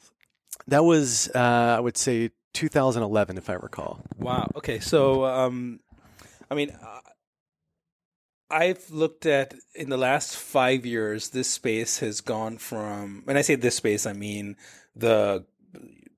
That 0.68 0.84
was 0.84 1.30
uh, 1.34 1.76
I 1.78 1.80
would 1.80 1.98
say 1.98 2.32
2011, 2.54 3.38
if 3.38 3.50
I 3.50 3.54
recall. 3.54 4.00
Wow. 4.18 4.48
Okay. 4.56 4.80
So, 4.80 5.26
um, 5.26 5.80
I 6.50 6.56
mean, 6.56 6.70
uh, 6.70 7.00
I've 8.50 8.90
looked 8.92 9.26
at 9.26 9.56
in 9.74 9.90
the 9.90 9.98
last 9.98 10.38
five 10.38 10.86
years, 10.86 11.30
this 11.30 11.50
space 11.50 12.00
has 12.00 12.22
gone 12.22 12.58
from. 12.60 13.24
When 13.26 13.36
I 13.38 13.42
say 13.42 13.56
this 13.56 13.76
space, 13.76 14.06
I 14.06 14.14
mean 14.14 14.56
the 14.96 15.46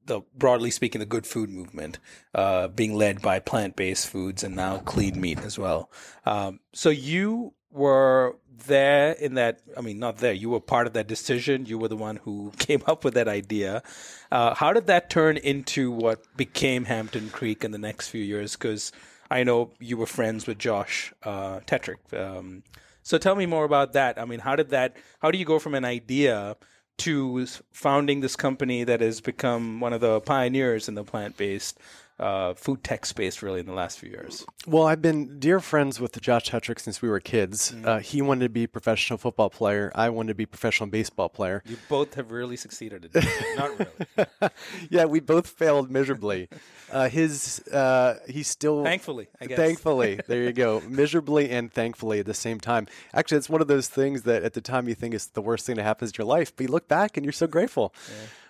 the 0.06 0.22
broadly 0.36 0.72
speaking, 0.72 1.00
the 1.00 1.06
good 1.06 1.26
food 1.26 1.50
movement, 1.50 2.00
uh, 2.34 2.68
being 2.68 2.96
led 2.96 3.22
by 3.22 3.40
plant 3.40 3.76
based 3.76 4.08
foods 4.08 4.44
and 4.44 4.56
now 4.56 4.78
clean 4.80 5.20
meat 5.20 5.40
as 5.40 5.58
well. 5.58 5.90
Um, 6.26 6.60
so 6.74 6.90
you 6.90 7.54
were 7.72 8.38
there 8.68 9.12
in 9.14 9.36
that. 9.36 9.62
I 9.78 9.82
mean, 9.82 10.00
not 10.00 10.18
there. 10.18 10.34
You 10.34 10.50
were 10.50 10.60
part 10.60 10.88
of 10.88 10.94
that 10.94 11.08
decision. 11.08 11.66
You 11.66 11.78
were 11.78 11.88
the 11.88 11.98
one 11.98 12.18
who 12.18 12.52
came 12.58 12.84
up 12.88 13.04
with 13.04 13.14
that 13.16 13.28
idea. 13.28 13.84
Uh, 14.32 14.54
how 14.56 14.74
did 14.74 14.88
that 14.88 15.10
turn 15.10 15.38
into 15.38 15.92
what 15.92 16.24
became 16.38 16.86
Hampton 16.86 17.30
Creek 17.30 17.64
in 17.64 17.72
the 17.72 17.78
next 17.78 18.10
few 18.10 18.24
years? 18.24 18.56
Because 18.56 18.92
I 19.30 19.44
know 19.44 19.72
you 19.80 19.98
were 19.98 20.06
friends 20.06 20.48
with 20.48 20.58
Josh 20.58 21.14
uh, 21.24 21.60
Tetrick. 21.62 22.14
Um, 22.14 22.64
so 23.02 23.18
tell 23.18 23.36
me 23.36 23.46
more 23.46 23.66
about 23.66 23.94
that. 23.94 24.20
I 24.20 24.26
mean, 24.26 24.40
how 24.40 24.56
did 24.56 24.70
that? 24.70 24.98
How 25.20 25.32
do 25.32 25.38
you 25.38 25.46
go 25.46 25.60
from 25.60 25.76
an 25.76 25.86
idea 25.86 26.58
to 26.98 27.46
founding 27.72 28.22
this 28.22 28.36
company 28.36 28.84
that 28.84 29.02
has 29.02 29.22
become 29.22 29.80
one 29.80 29.94
of 29.94 30.02
the 30.02 30.22
pioneers 30.22 30.88
in 30.88 30.96
the 30.96 31.04
plant 31.04 31.38
based 31.38 31.78
uh, 32.20 32.54
food 32.54 32.84
tech 32.84 33.06
space 33.06 33.42
really 33.42 33.60
in 33.60 33.66
the 33.66 33.74
last 33.74 34.00
few 34.00 34.10
years? 34.10 34.46
Well, 34.68 34.88
I've 34.88 35.02
been 35.02 35.40
dear 35.40 35.60
friends 35.60 36.00
with 36.00 36.20
Josh 36.22 36.50
Tetrick 36.50 36.80
since 36.80 37.02
we 37.02 37.10
were 37.10 37.20
kids. 37.20 37.72
Mm-hmm. 37.72 37.88
Uh, 37.88 38.00
he 38.00 38.22
wanted 38.22 38.46
to 38.46 38.50
be 38.50 38.64
a 38.64 38.68
professional 38.68 39.18
football 39.18 39.50
player. 39.50 39.92
I 39.96 40.10
wanted 40.10 40.30
to 40.30 40.36
be 40.36 40.44
a 40.44 40.48
professional 40.48 40.90
baseball 40.90 41.30
player. 41.30 41.62
You 41.66 41.78
both 41.90 42.14
have 42.16 42.32
really 42.32 42.56
succeeded. 42.56 43.10
Not 43.58 43.72
really. 43.80 44.52
yeah, 44.90 45.06
we 45.06 45.20
both 45.20 45.48
failed 45.48 45.92
miserably. 45.92 46.48
Uh, 46.92 47.10
his 47.10 47.60
uh, 47.68 48.20
he's 48.30 48.48
still 48.48 48.84
Thankfully, 48.84 49.28
I 49.42 49.48
guess. 49.48 49.58
Thankfully, 49.58 50.20
there 50.28 50.44
you 50.44 50.54
go. 50.54 50.82
Miserably 50.88 51.50
and 51.50 51.72
thankfully 51.72 52.20
at 52.20 52.26
the 52.26 52.34
same 52.34 52.60
time. 52.60 52.88
Actually, 53.14 53.40
it's 53.40 53.50
one 53.50 53.62
of 53.62 53.68
those 53.68 53.88
things 53.88 54.22
that 54.24 54.44
at 54.44 54.54
the 54.54 54.62
time 54.62 54.88
you 54.88 54.96
think 54.96 55.14
is 55.14 55.28
the 55.28 55.42
worst 55.42 55.66
thing 55.66 55.76
that 55.76 55.84
happens 55.84 56.12
in 56.12 56.16
your 56.18 56.28
life, 56.28 56.56
but 56.56 56.64
you 56.64 56.72
look 56.72 56.88
back 56.88 57.18
and 57.18 57.26
you're 57.26 57.34
so 57.34 57.48
grateful. 57.48 57.94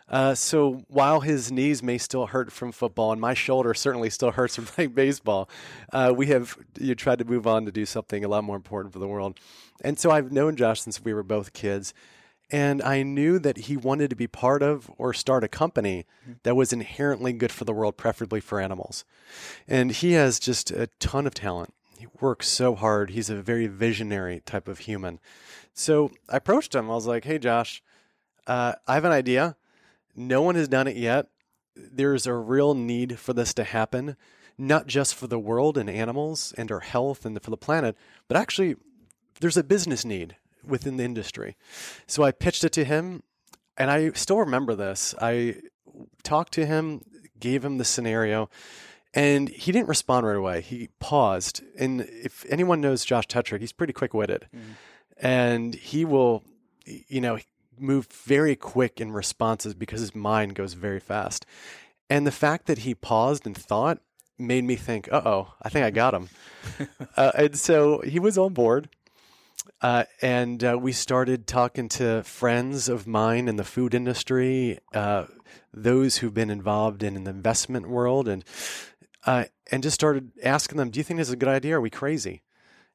Uh, 0.07 0.35
so 0.35 0.83
while 0.88 1.21
his 1.21 1.51
knees 1.51 1.81
may 1.81 1.97
still 1.97 2.27
hurt 2.27 2.51
from 2.51 2.71
football 2.71 3.12
and 3.12 3.19
my 3.19 3.33
shoulder 3.33 3.74
certainly 3.74 4.09
still 4.09 4.31
hurts 4.39 4.55
from 4.55 4.65
playing 4.65 4.91
baseball, 4.91 5.50
uh, 5.91 6.13
we 6.15 6.27
have 6.27 6.57
you 6.79 6.95
tried 6.95 7.19
to 7.19 7.25
move 7.25 7.47
on 7.47 7.65
to 7.65 7.71
do 7.71 7.85
something 7.85 8.24
a 8.24 8.27
lot 8.27 8.43
more 8.43 8.55
important 8.55 8.93
for 8.93 9.00
the 9.00 9.07
world. 9.07 9.39
And 9.81 10.00
so 10.00 10.12
I've 10.12 10.31
known 10.31 10.55
Josh 10.55 10.81
since 10.81 11.03
we 11.03 11.13
were 11.13 11.24
both 11.24 11.53
kids. 11.53 11.93
And 12.51 12.81
I 12.83 13.01
knew 13.01 13.39
that 13.39 13.57
he 13.57 13.75
wanted 13.75 14.12
to 14.12 14.15
be 14.15 14.27
part 14.27 14.62
of 14.62 14.91
or 15.00 15.13
start 15.13 15.43
a 15.43 15.47
company 15.47 16.05
that 16.43 16.55
was 16.55 16.71
inherently 16.71 17.33
good 17.33 17.51
for 17.51 17.65
the 17.65 17.74
world, 17.74 17.97
preferably 17.97 18.39
for 18.39 18.62
animals. 18.62 19.03
And 19.67 19.91
he 19.91 20.12
has 20.12 20.38
just 20.38 20.69
a 20.69 20.88
ton 21.00 21.25
of 21.25 21.33
talent. 21.33 21.74
He 21.97 22.05
works 22.21 22.47
so 22.47 22.75
hard. 22.75 23.09
He's 23.09 23.31
a 23.31 23.41
very 23.41 23.65
visionary 23.65 24.41
type 24.45 24.67
of 24.67 24.79
human. 24.79 25.19
So 25.74 26.12
I 26.29 26.38
approached 26.38 26.75
him. 26.75 26.85
I 26.85 26.93
was 26.93 27.07
like, 27.07 27.25
hey, 27.25 27.39
Josh, 27.39 27.81
uh, 28.45 28.74
I 28.88 28.93
have 28.93 29.05
an 29.05 29.12
idea. 29.12 29.55
No 30.15 30.41
one 30.41 30.55
has 30.55 30.67
done 30.67 30.88
it 30.88 30.95
yet. 30.95 31.27
There's 31.75 32.25
a 32.25 32.34
real 32.34 32.74
need 32.74 33.19
for 33.19 33.34
this 33.34 33.53
to 33.55 33.63
happen, 33.63 34.15
not 34.57 34.88
just 34.88 35.13
for 35.15 35.27
the 35.27 35.39
world 35.39 35.77
and 35.77 35.89
animals 35.89 36.53
and 36.57 36.72
our 36.72 36.79
health 36.79 37.25
and 37.25 37.41
for 37.41 37.51
the 37.51 37.57
planet, 37.57 37.98
but 38.27 38.38
actually, 38.38 38.75
there's 39.41 39.57
a 39.57 39.63
business 39.63 40.05
need 40.05 40.38
within 40.65 40.98
the 40.98 41.03
industry. 41.03 41.57
So 42.07 42.24
I 42.24 42.31
pitched 42.31 42.63
it 42.63 42.72
to 42.74 42.86
him, 42.86 43.24
and 43.77 43.91
I 43.91 44.12
still 44.12 44.39
remember 44.39 44.74
this. 44.74 45.13
I 45.22 45.57
talked 46.24 46.53
to 46.53 46.65
him, 46.65 47.01
gave 47.38 47.65
him 47.65 47.77
the 47.77 47.86
scenario, 47.86 48.50
and 49.13 49.50
he 49.50 49.72
didn't 49.72 49.89
respond 49.89 50.25
right 50.25 50.38
away. 50.38 50.62
He 50.62 50.89
paused. 51.00 51.62
And 51.77 52.01
if 52.01 52.45
anyone 52.50 52.81
knows 52.81 53.05
Josh 53.05 53.27
Tetrick, 53.27 53.60
he's 53.60 53.74
pretty 53.74 53.93
quick 53.93 54.13
witted. 54.13 54.48
Mm-hmm. 54.55 54.72
And 55.25 55.75
he 55.75 56.05
will, 56.05 56.43
you 56.86 57.22
know, 57.22 57.38
move 57.77 58.08
very 58.08 58.55
quick 58.55 59.00
in 59.01 59.12
responses 59.12 59.74
because 59.74 60.00
his 60.00 60.15
mind 60.15 60.55
goes 60.55 60.74
very 60.74 61.00
fast. 61.00 61.46
And 62.10 62.25
the 62.25 62.32
fact 62.32 62.67
that 62.67 62.79
he 62.79 62.94
paused 62.94 63.46
and 63.46 63.58
thought 63.58 64.00
made 64.38 64.63
me 64.63 64.75
think, 64.75 65.12
uh 65.12 65.22
oh, 65.25 65.53
I 65.62 65.70
think 65.70 65.86
I 65.86 65.91
got 65.91 66.13
him. 66.13 66.29
uh, 67.17 67.32
and 67.36 67.58
so 67.58 68.01
he 68.01 68.20
was 68.20 68.38
on 68.38 68.53
board. 68.53 68.89
Uh, 69.82 70.03
and 70.22 70.63
uh, 70.63 70.77
we 70.79 70.91
started 70.91 71.48
talking 71.48 71.89
to 71.89 72.24
friends 72.24 72.88
of 72.88 73.08
mine 73.08 73.48
in 73.48 73.55
the 73.55 73.63
food 73.63 73.94
industry, 73.94 74.79
uh, 74.94 75.25
those 75.74 76.17
who've 76.17 76.34
been 76.34 76.50
involved 76.50 77.03
in, 77.03 77.24
the 77.24 77.29
investment 77.29 77.89
world, 77.89 78.27
and 78.27 78.44
uh, 79.25 79.46
and 79.72 79.84
just 79.84 79.96
started 79.96 80.32
asking 80.44 80.77
them, 80.77 80.89
"Do 80.89 81.00
you 81.00 81.03
think 81.03 81.17
this 81.17 81.27
is 81.27 81.34
a 81.34 81.38
good 81.38 81.50
idea? 81.50 81.77
Are 81.77 81.82
we 81.82 81.89
crazy?" 81.89 82.41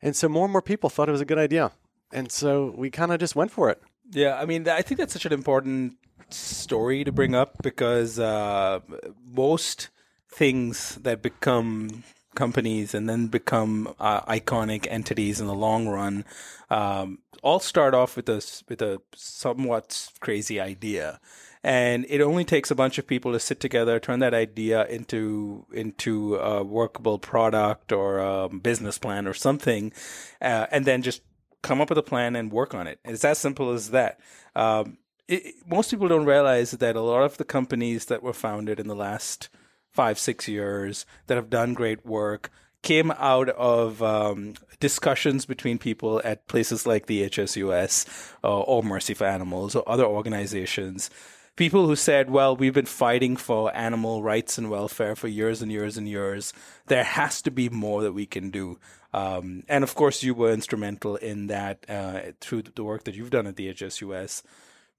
And 0.00 0.16
so 0.16 0.28
more 0.28 0.44
and 0.44 0.52
more 0.52 0.62
people 0.62 0.88
thought 0.88 1.08
it 1.08 1.12
was 1.12 1.20
a 1.20 1.26
good 1.26 1.38
idea, 1.38 1.72
and 2.12 2.30
so 2.30 2.72
we 2.76 2.90
kind 2.90 3.12
of 3.12 3.20
just 3.20 3.36
went 3.36 3.50
for 3.50 3.68
it. 3.68 3.82
Yeah, 4.12 4.36
I 4.36 4.44
mean, 4.44 4.68
I 4.68 4.82
think 4.82 4.98
that's 4.98 5.12
such 5.12 5.26
an 5.26 5.32
important 5.32 5.94
story 6.30 7.04
to 7.04 7.12
bring 7.12 7.34
up 7.34 7.62
because 7.62 8.18
uh, 8.18 8.80
most 9.24 9.88
things 10.28 10.96
that 10.96 11.22
become 11.22 12.02
companies 12.34 12.94
and 12.94 13.08
then 13.08 13.26
become 13.26 13.92
uh, 13.98 14.20
iconic 14.22 14.86
entities 14.88 15.40
in 15.40 15.46
the 15.46 15.54
long 15.54 15.88
run 15.88 16.24
um, 16.70 17.18
all 17.42 17.58
start 17.58 17.94
off 17.94 18.16
with 18.16 18.28
a 18.28 18.44
with 18.68 18.80
a 18.82 19.00
somewhat 19.14 20.10
crazy 20.20 20.60
idea. 20.60 21.20
And 21.62 22.06
it 22.08 22.22
only 22.22 22.44
takes 22.44 22.70
a 22.70 22.74
bunch 22.74 22.96
of 22.96 23.06
people 23.06 23.32
to 23.32 23.40
sit 23.40 23.60
together 23.60 24.00
turn 24.00 24.20
that 24.20 24.32
idea 24.32 24.86
into 24.86 25.66
into 25.72 26.36
a 26.36 26.62
workable 26.62 27.18
product 27.18 27.92
or 27.92 28.18
a 28.18 28.48
business 28.48 28.98
plan 28.98 29.26
or 29.26 29.34
something 29.34 29.92
uh, 30.40 30.66
and 30.70 30.86
then 30.86 31.02
just 31.02 31.22
come 31.62 31.80
up 31.80 31.88
with 31.88 31.98
a 31.98 32.02
plan 32.02 32.36
and 32.36 32.52
work 32.52 32.74
on 32.74 32.86
it 32.86 32.98
it's 33.04 33.24
as 33.24 33.38
simple 33.38 33.72
as 33.72 33.90
that 33.90 34.18
um, 34.56 34.98
it, 35.30 35.54
most 35.66 35.90
people 35.90 36.08
don't 36.08 36.26
realize 36.26 36.72
that 36.72 36.96
a 36.96 37.00
lot 37.00 37.22
of 37.22 37.36
the 37.36 37.44
companies 37.44 38.06
that 38.06 38.22
were 38.22 38.32
founded 38.32 38.80
in 38.80 38.88
the 38.88 38.96
last 38.96 39.48
five, 39.92 40.18
six 40.18 40.48
years 40.48 41.06
that 41.26 41.36
have 41.36 41.50
done 41.50 41.74
great 41.74 42.04
work 42.04 42.50
came 42.82 43.10
out 43.12 43.48
of 43.50 44.02
um, 44.02 44.54
discussions 44.80 45.46
between 45.46 45.78
people 45.78 46.20
at 46.24 46.48
places 46.48 46.86
like 46.86 47.06
the 47.06 47.28
HSUS 47.28 48.34
uh, 48.42 48.60
or 48.60 48.82
Mercy 48.82 49.14
for 49.14 49.26
Animals 49.26 49.76
or 49.76 49.86
other 49.88 50.04
organizations. 50.04 51.10
People 51.56 51.86
who 51.86 51.96
said, 51.96 52.30
well, 52.30 52.56
we've 52.56 52.72
been 52.72 52.86
fighting 52.86 53.36
for 53.36 53.74
animal 53.76 54.22
rights 54.22 54.56
and 54.56 54.70
welfare 54.70 55.14
for 55.14 55.28
years 55.28 55.60
and 55.60 55.70
years 55.70 55.98
and 55.98 56.08
years. 56.08 56.54
There 56.86 57.04
has 57.04 57.42
to 57.42 57.50
be 57.50 57.68
more 57.68 58.02
that 58.02 58.12
we 58.12 58.24
can 58.24 58.50
do. 58.50 58.78
Um, 59.12 59.64
and 59.68 59.82
of 59.82 59.94
course, 59.94 60.22
you 60.22 60.34
were 60.34 60.52
instrumental 60.52 61.16
in 61.16 61.48
that 61.48 61.84
uh, 61.88 62.32
through 62.40 62.62
the 62.62 62.84
work 62.84 63.04
that 63.04 63.14
you've 63.14 63.30
done 63.30 63.46
at 63.46 63.56
the 63.56 63.72
HSUS. 63.72 64.42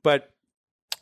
But 0.03 0.31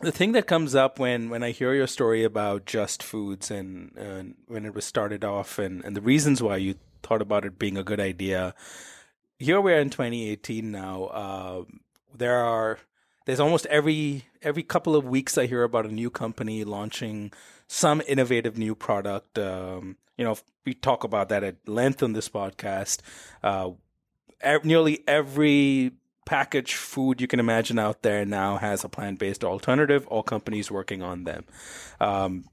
the 0.01 0.12
thing 0.12 0.32
that 0.34 0.48
comes 0.48 0.75
up 0.75 1.00
when, 1.00 1.30
when 1.30 1.44
I 1.44 1.51
hear 1.51 1.74
your 1.74 1.88
story 1.88 2.24
about 2.24 2.66
Just 2.66 3.04
Foods 3.04 3.51
and, 3.51 3.92
and 3.98 4.36
when 4.48 4.66
it 4.66 4.74
was 4.74 4.86
started 4.86 5.24
off 5.24 5.60
and, 5.60 5.84
and 5.84 5.96
the 5.96 6.01
reasons 6.01 6.42
why 6.42 6.58
you 6.58 6.75
thought 7.04 7.22
about 7.22 7.46
it 7.46 7.60
being 7.60 7.78
a 7.78 7.84
good 7.84 8.00
idea, 8.00 8.54
here 9.38 9.60
we 9.60 9.74
are 9.74 9.80
in 9.80 9.89
2018 9.89 10.72
now. 10.72 11.06
Uh, 11.06 11.63
there 12.16 12.38
are 12.38 12.80
there's 13.25 13.39
almost 13.39 13.66
every 13.68 14.25
every 14.42 14.63
couple 14.63 14.96
of 14.96 15.06
weeks 15.06 15.38
I 15.38 15.46
hear 15.46 15.63
about 15.63 15.86
a 15.86 15.94
new 15.94 16.10
company 16.10 16.63
launching 16.63 17.32
some 17.70 18.02
innovative 18.08 18.58
new 18.58 18.76
product. 18.76 19.38
Um, 19.38 19.96
you 20.18 20.26
know, 20.26 20.36
we 20.66 20.74
talk 20.74 21.04
about 21.04 21.30
that 21.30 21.44
at 21.44 21.56
length 21.68 22.04
on 22.04 22.14
this 22.14 22.28
podcast. 22.28 23.00
Uh, 23.42 23.72
nearly 24.64 25.04
every 25.08 25.92
packaged 26.26 26.76
food 26.76 27.22
you 27.22 27.28
can 27.28 27.40
imagine 27.40 27.80
out 27.80 28.02
there 28.02 28.26
now 28.26 28.58
has 28.58 28.84
a 28.84 28.90
plant 28.90 29.20
based 29.20 29.44
alternative. 29.44 30.06
All 30.08 30.24
companies 30.24 30.70
working 30.70 31.02
on 31.02 31.24
them. 31.24 31.46
Um, 32.02 32.46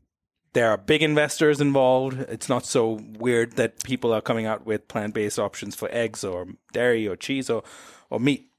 there 0.53 0.71
are 0.71 0.79
big 0.79 1.03
investors 1.03 1.61
involved. 1.61 2.21
It's 2.29 2.49
not 2.49 2.65
so 2.65 3.01
weird 3.19 3.57
that 3.57 3.83
people 3.85 4.13
are 4.13 4.23
coming 4.23 4.47
out 4.47 4.65
with 4.65 4.89
plant 4.89 5.15
based 5.15 5.39
options 5.39 5.75
for 5.75 5.89
eggs 5.91 6.25
or 6.25 6.47
dairy 6.73 7.09
or 7.09 7.17
cheese 7.17 7.51
or, 7.51 7.63
or 8.11 8.21
meat. 8.21 8.51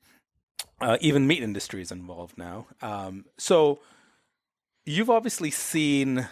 Uh, 0.81 0.97
even 1.01 1.27
meat 1.27 1.41
industry 1.41 1.81
is 1.81 1.91
involved 1.91 2.37
now. 2.37 2.67
Um, 2.81 3.25
so 3.37 3.79
you've 4.85 5.09
obviously 5.09 5.51
seen, 5.51 6.27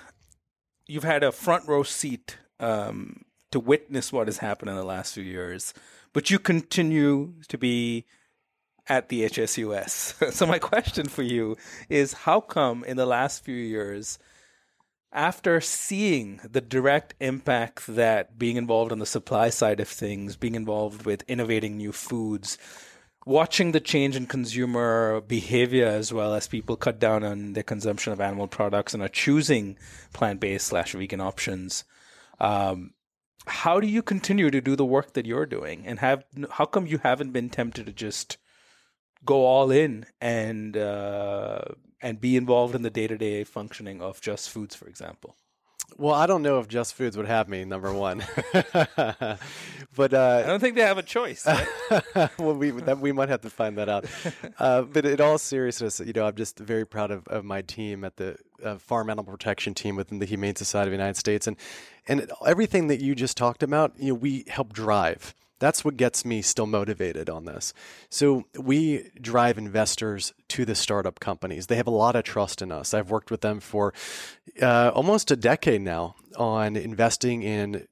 you've 0.88 1.04
had 1.04 1.24
a 1.24 1.32
front 1.32 1.68
row 1.68 1.84
seat 1.84 2.38
um, 2.60 3.24
to 3.52 3.60
witness 3.60 4.12
what 4.12 4.28
has 4.28 4.40
happened 4.40 4.70
in 4.70 4.76
the 4.76 4.84
last 4.84 5.14
few 5.14 5.24
years, 5.24 5.74
but 6.14 6.30
you 6.30 6.40
continue 6.40 7.34
to 7.48 7.58
be 7.58 8.06
at 8.88 9.10
the 9.10 9.24
HSUS. 9.24 10.32
so 10.34 10.46
my 10.46 10.60
question 10.60 11.08
for 11.08 11.24
you 11.24 11.58
is 11.90 12.14
how 12.14 12.40
come 12.40 12.84
in 12.84 12.98
the 12.98 13.06
last 13.06 13.44
few 13.44 13.56
years 13.56 14.20
after 15.12 15.62
seeing 15.62 16.42
the 16.44 16.62
direct 16.62 17.16
impact 17.22 17.88
that 17.88 18.38
being 18.38 18.58
involved 18.58 18.92
on 18.92 19.00
the 19.00 19.06
supply 19.06 19.50
side 19.50 19.80
of 19.80 19.88
things, 19.88 20.36
being 20.36 20.56
involved 20.56 21.06
with 21.06 21.24
innovating 21.28 21.78
new 21.78 21.94
foods, 21.94 22.58
watching 23.26 23.72
the 23.72 23.80
change 23.80 24.16
in 24.16 24.28
consumer 24.28 25.20
behavior 25.22 25.88
as 25.88 26.14
well 26.14 26.34
as 26.34 26.48
people 26.48 26.76
cut 26.76 27.00
down 27.00 27.24
on 27.24 27.54
their 27.54 27.64
consumption 27.64 28.14
of 28.14 28.22
animal 28.22 28.48
products 28.48 28.94
and 28.94 29.02
are 29.02 29.10
choosing 29.10 29.78
plant-based 30.14 30.68
slash 30.68 30.94
vegan 30.94 31.20
options, 31.20 31.84
um, 32.40 32.94
how 33.48 33.80
do 33.80 33.88
you 33.88 34.02
continue 34.02 34.50
to 34.50 34.62
do 34.62 34.76
the 34.76 34.86
work 34.86 35.14
that 35.14 35.26
you're 35.26 35.46
doing 35.46 35.86
and 35.86 36.00
have 36.00 36.24
how 36.52 36.66
come 36.66 36.88
you 36.88 37.00
haven't 37.00 37.32
been 37.32 37.50
tempted 37.50 37.86
to 37.86 37.92
just 37.92 38.38
go 39.24 39.46
all 39.46 39.72
in 39.72 40.06
and 40.22 40.78
uh, 40.78 41.62
and 42.02 42.22
be 42.22 42.36
involved 42.36 42.76
in 42.76 42.82
the 42.82 42.90
day 42.90 43.08
to 43.08 43.18
day 43.18 43.44
functioning 43.44 44.02
of 44.02 44.22
Just 44.22 44.50
Foods, 44.50 44.76
for 44.76 44.88
example? 44.88 45.36
Well, 45.98 46.14
I 46.14 46.26
don't 46.26 46.42
know 46.42 46.60
if 46.60 46.68
Just 46.68 46.94
Foods 46.94 47.16
would 47.16 47.28
have 47.28 47.48
me 47.48 47.64
number 47.64 47.94
one, 47.94 48.24
but 48.54 50.14
uh, 50.14 50.44
I 50.44 50.48
don't 50.48 50.60
think 50.60 50.76
they 50.76 50.82
have 50.82 50.98
a 50.98 51.04
choice. 51.04 51.46
Right? 51.48 51.68
well, 52.38 52.54
we 52.54 52.72
that, 52.72 53.00
we 53.00 53.14
might 53.14 53.30
have 53.30 53.42
to 53.42 53.50
find 53.50 53.78
that 53.78 53.90
out. 53.90 54.06
Uh, 54.58 54.84
but 54.84 55.06
in 55.06 55.20
all 55.20 55.38
seriousness, 55.38 56.00
you 56.00 56.14
know, 56.14 56.26
I'm 56.26 56.36
just 56.36 56.60
very 56.60 56.86
proud 56.86 57.12
of, 57.12 57.28
of 57.28 57.44
my 57.44 57.62
team 57.62 58.04
at 58.06 58.16
the 58.16 58.38
uh, 58.64 58.78
Farm 58.78 59.10
Animal 59.10 59.32
Protection 59.34 59.74
Team 59.74 59.96
within 59.96 60.20
the 60.20 60.26
Humane 60.26 60.56
Society 60.56 60.88
of 60.88 60.92
the 60.92 60.98
United 60.98 61.18
States, 61.18 61.46
and 61.46 61.58
and 62.08 62.32
everything 62.46 62.88
that 62.88 63.02
you 63.02 63.16
just 63.16 63.36
talked 63.36 63.64
about, 63.64 63.94
you 63.98 64.10
know, 64.10 64.14
we 64.14 64.46
help 64.48 64.72
drive. 64.72 65.34
That's 65.60 65.86
what 65.86 65.98
gets 65.98 66.26
me 66.26 66.42
still 66.42 66.66
motivated 66.66 67.30
on 67.30 67.46
this. 67.46 67.74
So 68.10 68.46
we 68.60 69.10
drive 69.22 69.58
investors 69.58 70.34
to 70.50 70.66
the 70.66 70.76
startup 70.76 71.20
companies. 71.20 71.68
They 71.68 71.78
have 71.78 71.88
a 71.88 71.92
lot 71.92 72.16
of 72.16 72.24
trust 72.24 72.62
in 72.62 72.72
us. 72.72 72.94
I've 72.94 73.10
worked 73.10 73.32
with 73.32 73.42
them 73.42 73.60
for 73.60 73.94
uh, 74.62 74.92
almost 74.94 75.32
a 75.32 75.36
decade 75.36 75.82
now 75.82 76.16
on 76.38 76.76
investing 76.76 77.42
in 77.42 77.88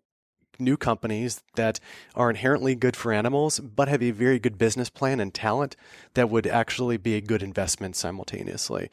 new 0.60 0.78
companies 0.78 1.42
that 1.56 1.80
are 2.16 2.30
inherently 2.30 2.76
good 2.76 2.96
for 2.96 3.12
animals, 3.12 3.60
but 3.60 3.88
have 3.88 4.04
a 4.04 4.12
very 4.12 4.40
good 4.40 4.58
business 4.58 4.90
plan 4.90 5.20
and 5.20 5.34
talent 5.34 5.76
that 6.14 6.30
would 6.30 6.48
actually 6.48 6.98
be 6.98 7.16
a 7.16 7.22
good 7.22 7.42
investment 7.42 7.96
simultaneously. 7.96 8.90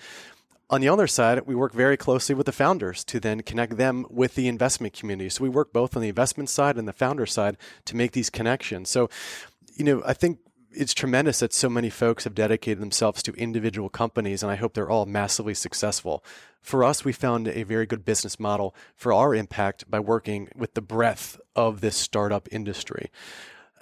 On 0.70 0.80
the 0.80 0.88
other 0.88 1.08
side, 1.08 1.40
we 1.46 1.56
work 1.56 1.72
very 1.72 1.96
closely 1.96 2.32
with 2.32 2.46
the 2.46 2.52
founders 2.52 3.02
to 3.04 3.18
then 3.18 3.40
connect 3.42 3.76
them 3.76 4.06
with 4.08 4.36
the 4.36 4.46
investment 4.46 4.92
community. 4.92 5.28
So 5.28 5.42
we 5.42 5.48
work 5.48 5.72
both 5.72 5.96
on 5.96 6.02
the 6.02 6.08
investment 6.08 6.48
side 6.48 6.76
and 6.78 6.86
the 6.86 6.92
founder 6.92 7.26
side 7.26 7.56
to 7.86 7.96
make 7.96 8.12
these 8.12 8.30
connections. 8.30 8.88
So, 8.88 9.10
you 9.74 9.84
know, 9.84 10.00
I 10.06 10.14
think 10.14 10.38
it's 10.70 10.94
tremendous 10.94 11.40
that 11.40 11.52
so 11.52 11.68
many 11.68 11.90
folks 11.90 12.22
have 12.22 12.36
dedicated 12.36 12.80
themselves 12.80 13.20
to 13.24 13.32
individual 13.32 13.88
companies, 13.88 14.44
and 14.44 14.52
I 14.52 14.54
hope 14.54 14.74
they're 14.74 14.88
all 14.88 15.06
massively 15.06 15.54
successful. 15.54 16.24
For 16.62 16.84
us, 16.84 17.04
we 17.04 17.12
found 17.12 17.48
a 17.48 17.64
very 17.64 17.86
good 17.86 18.04
business 18.04 18.38
model 18.38 18.72
for 18.94 19.12
our 19.12 19.34
impact 19.34 19.90
by 19.90 19.98
working 19.98 20.48
with 20.54 20.74
the 20.74 20.80
breadth 20.80 21.40
of 21.56 21.80
this 21.80 21.96
startup 21.96 22.48
industry. 22.52 23.10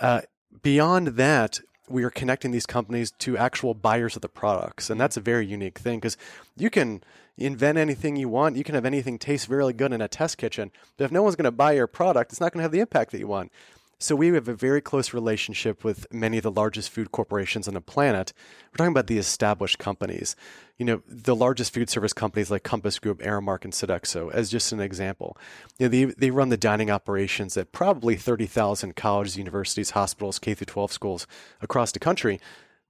Uh, 0.01 0.23
beyond 0.63 1.09
that, 1.09 1.61
we 1.91 2.05
are 2.05 2.11
connecting 2.11 2.51
these 2.51 2.67
companies 2.67 3.11
to 3.13 3.37
actual 3.37 3.75
buyers 3.75 4.17
of 4.17 4.23
the 4.23 4.29
products. 4.29 4.91
And 4.91 5.01
that's 5.01 5.17
a 5.17 5.21
very 5.21 5.47
unique 5.47 5.79
thing 5.79 5.99
because 5.99 6.17
you 6.57 6.71
can 6.71 7.03
invent 7.37 7.79
anything 7.79 8.17
you 8.17 8.29
want. 8.29 8.57
You 8.57 8.65
can 8.65 8.75
have 8.75 8.85
anything 8.85 9.19
taste 9.19 9.49
really 9.49 9.73
good 9.73 9.93
in 9.93 10.01
a 10.01 10.09
test 10.09 10.39
kitchen. 10.39 10.71
But 10.97 11.05
if 11.05 11.13
no 11.13 11.23
one's 11.23 11.37
going 11.37 11.45
to 11.45 11.51
buy 11.51 11.73
your 11.73 11.87
product, 11.87 12.33
it's 12.33 12.41
not 12.41 12.53
going 12.53 12.61
to 12.61 12.65
have 12.65 12.73
the 12.73 12.81
impact 12.81 13.13
that 13.13 13.19
you 13.19 13.29
want. 13.29 13.53
So 14.01 14.15
we 14.15 14.29
have 14.29 14.47
a 14.47 14.55
very 14.55 14.81
close 14.81 15.13
relationship 15.13 15.83
with 15.83 16.07
many 16.13 16.37
of 16.37 16.45
the 16.45 16.53
largest 16.53 16.89
food 16.89 17.11
corporations 17.11 17.67
on 17.67 17.75
the 17.75 17.81
planet. 17.81 18.33
We're 18.71 18.77
talking 18.77 18.93
about 18.93 19.09
the 19.09 19.19
established 19.19 19.81
companies. 19.81 20.37
You 20.77 20.87
know, 20.87 21.03
the 21.09 21.35
largest 21.35 21.75
food 21.75 21.91
service 21.91 22.13
companies 22.13 22.49
like 22.49 22.63
Compass 22.63 23.01
Group, 23.01 23.19
Aramark, 23.21 23.65
and 23.65 23.73
Sodexo, 23.73 24.33
as 24.33 24.53
just 24.53 24.71
an 24.71 24.79
example. 24.79 25.37
You 25.81 25.87
know, 25.87 25.91
they, 25.91 26.05
they 26.05 26.31
run 26.31 26.51
the 26.51 26.57
dining 26.57 26.93
operations 26.93 27.57
at 27.57 27.73
probably 27.73 28.15
30,000 28.15 28.95
colleges, 28.95 29.37
universities, 29.37 29.91
hospitals, 29.91 30.39
K 30.39 30.55
through 30.55 30.67
12 30.67 30.93
schools 30.93 31.27
across 31.61 31.91
the 31.91 31.99
country. 31.99 32.39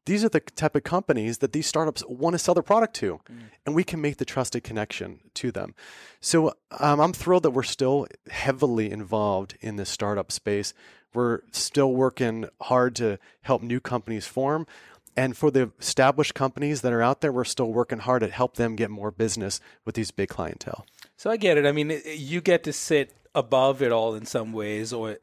These 0.09 0.25
are 0.25 0.31
the 0.31 0.41
type 0.41 0.75
of 0.75 0.85
companies 0.85 1.39
that 1.39 1.53
these 1.53 1.67
startups 1.67 2.03
want 2.09 2.33
to 2.33 2.39
sell 2.39 2.55
their 2.55 2.63
product 2.63 2.95
to, 2.97 3.21
mm. 3.31 3.41
and 3.67 3.75
we 3.75 3.85
can 3.85 4.01
make 4.01 4.17
the 4.17 4.25
trusted 4.25 4.65
connection 4.65 5.21
to 5.35 5.53
them. 5.53 5.75
So 6.23 6.55
um, 6.81 6.99
I'm 6.99 7.13
thrilled 7.13 7.43
that 7.43 7.51
we're 7.51 7.63
still 7.63 8.07
heavily 8.31 8.91
involved 8.91 9.59
in 9.61 9.77
this 9.77 9.91
startup 9.91 10.33
space. 10.33 10.73
We're 11.13 11.41
still 11.53 11.93
working 11.93 12.47
hard 12.63 12.97
to 12.97 13.19
help 13.43 13.63
new 13.63 13.81
companies 13.81 14.27
form. 14.27 14.67
And 15.15 15.37
for 15.37 15.51
the 15.51 15.73
established 15.79 16.33
companies 16.33 16.81
that 16.81 16.93
are 16.95 17.03
out 17.03 17.21
there, 17.21 17.31
we're 17.31 17.45
still 17.45 17.71
working 17.71 17.99
hard 17.99 18.23
to 18.23 18.29
help 18.29 18.55
them 18.55 18.77
get 18.77 18.89
more 18.89 19.11
business 19.11 19.61
with 19.85 19.95
these 19.95 20.11
big 20.11 20.31
clientele. 20.31 20.87
So 21.19 21.29
I 21.29 21.37
get 21.37 21.59
it. 21.59 21.67
I 21.67 21.73
mean, 21.73 22.01
you 22.07 22.41
get 22.41 22.65
to 22.65 22.73
sit 22.73 23.15
above 23.35 23.83
it 23.83 23.93
all 23.93 24.15
in 24.15 24.25
some 24.25 24.55
ways, 24.55 24.91
or 24.95 25.19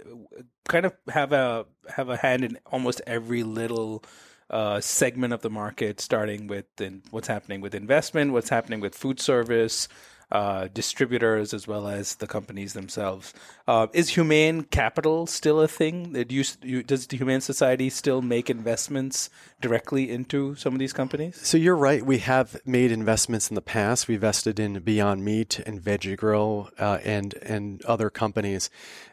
kind 0.68 0.86
of 0.86 0.94
have 1.10 1.34
a 1.34 1.66
have 1.96 2.10
a 2.10 2.18
hand 2.18 2.44
in 2.44 2.60
almost 2.68 3.02
every 3.08 3.42
little 3.42 4.04
uh, 4.50 4.80
segment 4.80 5.34
of 5.34 5.42
the 5.42 5.50
market, 5.50 6.00
starting 6.00 6.48
with 6.48 6.66
in, 6.80 7.02
what's 7.12 7.28
happening 7.28 7.62
with 7.62 7.74
investment, 7.74 8.32
what's 8.32 8.50
happening 8.50 8.80
with 8.80 8.96
food 8.96 9.20
service, 9.20 9.88
uh, 10.32 10.68
distributors 10.74 11.54
as 11.54 11.68
well 11.68 11.88
as 11.88 12.16
the 12.16 12.28
companies 12.28 12.74
themselves. 12.74 13.34
Uh, 13.68 13.88
is 13.94 14.10
humane 14.10 14.64
capital 14.64 15.28
still 15.28 15.62
a 15.62 15.68
thing? 15.68 16.12
Do 16.12 16.36
you, 16.36 16.84
does 16.84 17.08
the 17.08 17.18
Humane 17.18 17.42
Society 17.42 17.90
still 17.90 18.22
make 18.22 18.50
investments 18.50 19.30
directly 19.62 20.10
into 20.10 20.56
some 20.56 20.74
of 20.74 20.80
these 20.80 20.94
companies? 20.94 21.40
So 21.46 21.58
you're 21.58 21.76
right. 21.76 22.06
We 22.06 22.20
have 22.20 22.58
made 22.66 22.92
investments 22.92 23.50
in 23.50 23.56
the 23.56 23.62
past. 23.62 24.08
We 24.08 24.16
invested 24.16 24.60
in 24.60 24.80
Beyond 24.80 25.24
Meat 25.24 25.60
and 25.60 25.82
Veggie 25.82 26.18
Grill 26.18 26.70
uh, 26.80 27.00
and 27.04 27.34
and 27.36 27.84
other 27.86 28.10
companies. 28.10 28.70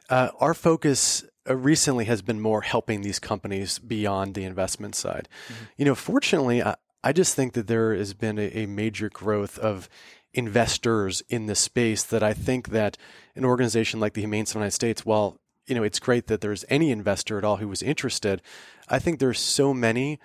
Uh, 0.08 0.30
our 0.40 0.54
focus 0.54 1.24
recently 1.48 2.04
has 2.06 2.22
been 2.22 2.40
more 2.40 2.62
helping 2.62 3.02
these 3.02 3.18
companies 3.18 3.78
beyond 3.78 4.34
the 4.34 4.44
investment 4.44 4.94
side. 4.94 5.28
Mm-hmm. 5.48 5.64
You 5.76 5.84
know, 5.86 5.94
fortunately, 5.94 6.62
I, 6.62 6.76
I 7.02 7.12
just 7.12 7.34
think 7.34 7.54
that 7.54 7.66
there 7.66 7.94
has 7.94 8.14
been 8.14 8.38
a, 8.38 8.48
a 8.58 8.66
major 8.66 9.08
growth 9.08 9.58
of 9.58 9.88
investors 10.34 11.22
in 11.28 11.46
this 11.46 11.60
space 11.60 12.02
that 12.04 12.22
I 12.22 12.32
think 12.32 12.68
that 12.68 12.96
an 13.34 13.44
organization 13.44 14.00
like 14.00 14.14
the 14.14 14.22
Humane 14.22 14.46
Society 14.46 14.50
of 14.50 14.52
the 14.52 14.64
United 14.64 14.74
States, 14.74 15.06
while 15.06 15.38
you 15.66 15.74
know 15.74 15.82
it's 15.82 16.00
great 16.00 16.26
that 16.28 16.40
there's 16.40 16.64
any 16.68 16.90
investor 16.90 17.38
at 17.38 17.44
all 17.44 17.56
who 17.56 17.68
was 17.68 17.82
interested, 17.82 18.40
I 18.88 18.98
think 18.98 19.18
there's 19.18 19.40
so 19.40 19.74
many. 19.74 20.20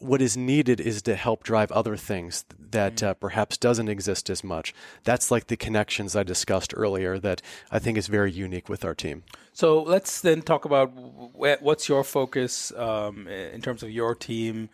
What 0.00 0.20
is 0.20 0.36
needed 0.36 0.80
is 0.80 1.02
to 1.02 1.14
help 1.14 1.44
drive 1.44 1.70
other 1.72 1.96
things 1.96 2.44
that 2.58 2.96
mm. 2.96 3.06
uh, 3.06 3.14
perhaps 3.14 3.56
doesn't 3.56 3.88
exist 3.88 4.28
as 4.28 4.42
much. 4.42 4.74
That's 5.04 5.30
like 5.30 5.46
the 5.46 5.56
connections 5.56 6.16
I 6.16 6.22
discussed 6.22 6.74
earlier 6.76 7.18
that 7.18 7.42
I 7.70 7.78
think 7.78 7.96
is 7.96 8.06
very 8.06 8.32
unique 8.32 8.68
with 8.68 8.84
our 8.84 8.94
team. 8.94 9.22
So 9.52 9.82
let's 9.82 10.20
then 10.20 10.42
talk 10.42 10.64
about 10.64 10.90
what's 10.92 11.88
your 11.88 12.02
focus 12.02 12.72
um, 12.76 13.28
in 13.28 13.60
terms 13.60 13.82
of 13.82 13.90
your 13.90 14.14
team. 14.14 14.70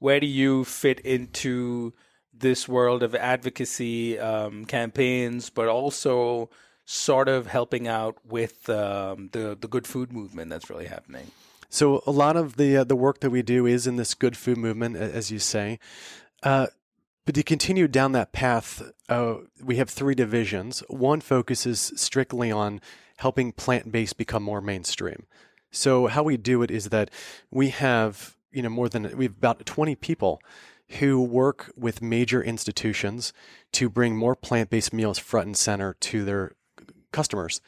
Where 0.00 0.20
do 0.20 0.26
you 0.26 0.64
fit 0.64 1.00
into 1.00 1.94
this 2.36 2.68
world 2.68 3.02
of 3.02 3.14
advocacy 3.14 4.18
um, 4.18 4.64
campaigns, 4.64 5.50
but 5.50 5.68
also 5.68 6.50
sort 6.84 7.28
of 7.28 7.46
helping 7.46 7.88
out 7.88 8.16
with 8.24 8.68
um, 8.68 9.30
the 9.32 9.56
the 9.58 9.68
good 9.68 9.86
food 9.86 10.12
movement 10.12 10.50
that's 10.50 10.68
really 10.68 10.86
happening. 10.86 11.30
So 11.74 12.04
a 12.06 12.12
lot 12.12 12.36
of 12.36 12.54
the 12.54 12.76
uh, 12.76 12.84
the 12.84 12.94
work 12.94 13.18
that 13.18 13.30
we 13.30 13.42
do 13.42 13.66
is 13.66 13.88
in 13.88 13.96
this 13.96 14.14
good 14.14 14.36
food 14.36 14.58
movement, 14.58 14.94
as 14.94 15.32
you 15.32 15.40
say. 15.40 15.80
Uh, 16.44 16.68
but 17.26 17.34
to 17.34 17.42
continue 17.42 17.88
down 17.88 18.12
that 18.12 18.30
path, 18.30 18.80
uh, 19.08 19.38
we 19.60 19.74
have 19.74 19.90
three 19.90 20.14
divisions. 20.14 20.84
One 20.88 21.20
focuses 21.20 21.92
strictly 21.96 22.52
on 22.52 22.80
helping 23.16 23.50
plant 23.50 23.90
based 23.90 24.16
become 24.16 24.44
more 24.44 24.60
mainstream. 24.60 25.26
So 25.72 26.06
how 26.06 26.22
we 26.22 26.36
do 26.36 26.62
it 26.62 26.70
is 26.70 26.90
that 26.90 27.10
we 27.50 27.70
have 27.70 28.36
you 28.52 28.62
know 28.62 28.68
more 28.68 28.88
than 28.88 29.10
we 29.16 29.24
have 29.24 29.36
about 29.36 29.66
twenty 29.66 29.96
people 29.96 30.40
who 31.00 31.20
work 31.20 31.72
with 31.76 32.00
major 32.00 32.40
institutions 32.40 33.32
to 33.72 33.88
bring 33.88 34.16
more 34.16 34.36
plant 34.36 34.70
based 34.70 34.92
meals 34.92 35.18
front 35.18 35.46
and 35.46 35.56
center 35.56 35.94
to 35.94 36.24
their 36.24 36.52
customers. 37.10 37.60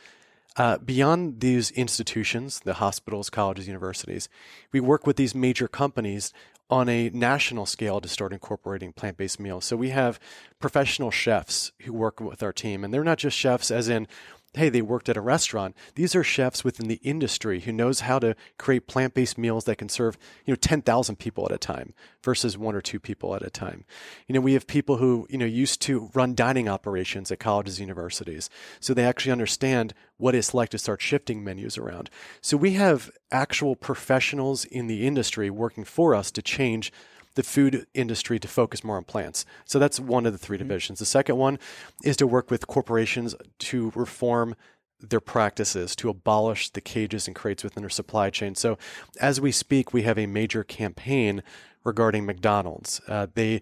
Uh, 0.57 0.79
beyond 0.79 1.41
these 1.41 1.71
institutions, 1.73 2.61
the 2.61 2.75
hospitals, 2.75 3.29
colleges, 3.29 3.67
universities, 3.67 4.29
we 4.73 4.81
work 4.81 5.07
with 5.07 5.17
these 5.17 5.35
major 5.35 5.69
companies 5.69 6.33
on 6.69 6.89
a 6.89 7.11
national 7.11 7.67
scale 7.67 8.01
to 8.01 8.09
start 8.09 8.33
incorporating 8.33 8.93
plant 8.93 9.17
based 9.17 9.39
meals. 9.39 9.65
So 9.65 9.77
we 9.77 9.91
have 9.91 10.19
professional 10.59 11.11
chefs 11.11 11.73
who 11.83 11.93
work 11.93 12.21
with 12.21 12.43
our 12.43 12.53
team, 12.53 12.83
and 12.83 12.93
they're 12.93 13.05
not 13.05 13.19
just 13.19 13.37
chefs 13.37 13.71
as 13.71 13.89
in 13.89 14.09
hey, 14.57 14.69
they 14.69 14.83
worked 14.83 15.09
at 15.09 15.17
a 15.17 15.21
restaurant. 15.21 15.77
These 15.95 16.15
are 16.15 16.25
chefs 16.25 16.65
within 16.65 16.89
the 16.89 17.01
industry 17.03 17.61
who 17.61 17.73
knows 17.73 18.01
how 18.01 18.19
to 18.19 18.35
create 18.59 18.87
plant-based 18.87 19.39
meals 19.39 19.65
that 19.65 19.77
can 19.77 19.89
serve, 19.89 20.17
you 20.45 20.53
know, 20.53 20.57
10,000 20.57 21.17
people 21.17 21.45
at 21.45 21.53
a 21.53 21.59
time 21.59 21.95
versus 22.23 22.59
one 22.59 22.75
or 22.75 22.81
two 22.81 22.99
people 22.99 23.35
at 23.35 23.43
a 23.43 23.51
time. 23.51 23.85
You 24.27 24.35
know, 24.35 24.41
we 24.41 24.55
have 24.55 24.67
people 24.67 24.97
who, 24.97 25.27
you 25.31 25.39
know, 25.39 25.47
used 25.47 25.81
to 25.83 26.11
run 26.15 26.35
dining 26.35 26.69
operations 26.69 27.31
at 27.31 27.39
colleges, 27.39 27.79
and 27.79 27.87
universities. 27.87 28.51
So 28.81 28.95
they 28.95 29.05
actually 29.05 29.33
understand 29.33 29.95
what 30.17 30.35
it's 30.35 30.55
like 30.55 30.71
to 30.71 30.79
start 30.79 31.03
shifting 31.03 31.45
menus 31.45 31.77
around. 31.79 32.11
So 32.41 32.57
we 32.57 32.73
have 32.73 33.11
actual 33.31 33.77
professionals 33.77 34.65
in 34.65 34.87
the 34.87 35.07
industry 35.07 35.51
working 35.51 35.85
for 35.85 36.15
us 36.15 36.31
to 36.33 36.43
change 36.43 36.93
the 37.37 37.43
food 37.43 37.87
industry 37.95 38.39
to 38.41 38.49
focus 38.49 38.83
more 38.83 38.97
on 38.97 39.05
plants. 39.05 39.47
So 39.65 39.79
that's 39.79 40.01
one 40.01 40.27
of 40.27 40.33
the 40.33 40.39
3 40.39 40.57
mm-hmm. 40.57 40.67
divisions. 40.67 40.99
The 40.99 41.07
second 41.07 41.37
one 41.37 41.59
is 42.03 42.17
to 42.17 42.27
work 42.27 42.51
with 42.51 42.67
corporations 42.67 43.35
to 43.61 43.93
reform 43.95 44.57
their 45.01 45.21
practices 45.21 45.95
to 45.95 46.09
abolish 46.09 46.71
the 46.71 46.81
cages 46.81 47.27
and 47.27 47.37
crates 47.37 47.63
within 47.63 47.83
their 47.83 47.91
supply 47.91 48.31
chain. 48.31 48.55
So, 48.55 48.79
as 49.21 49.41
we 49.41 49.53
speak, 49.53 49.93
we 49.93 50.03
have 50.03 50.19
a 50.19 50.27
major 50.27 50.65
campaign 50.65 51.43
regarding 51.85 52.25
McDonald's. 52.25 53.01
Uh, 53.07 53.27
they 53.35 53.61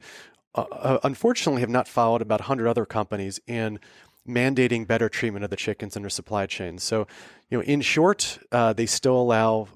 uh, 0.54 0.64
uh 0.70 0.98
unfortunately 1.02 1.60
have 1.60 1.70
not 1.70 1.88
followed 1.88 2.22
about 2.22 2.40
100 2.40 2.68
other 2.68 2.86
companies 2.86 3.40
in 3.48 3.80
mandating 4.26 4.86
better 4.86 5.08
treatment 5.08 5.44
of 5.44 5.50
the 5.50 5.56
chickens 5.56 5.96
in 5.96 6.02
their 6.02 6.10
supply 6.10 6.46
chain. 6.46 6.78
So, 6.78 7.06
you 7.50 7.58
know, 7.58 7.64
in 7.64 7.80
short, 7.80 8.38
uh, 8.52 8.72
they 8.72 8.86
still 8.86 9.16
allow 9.16 9.68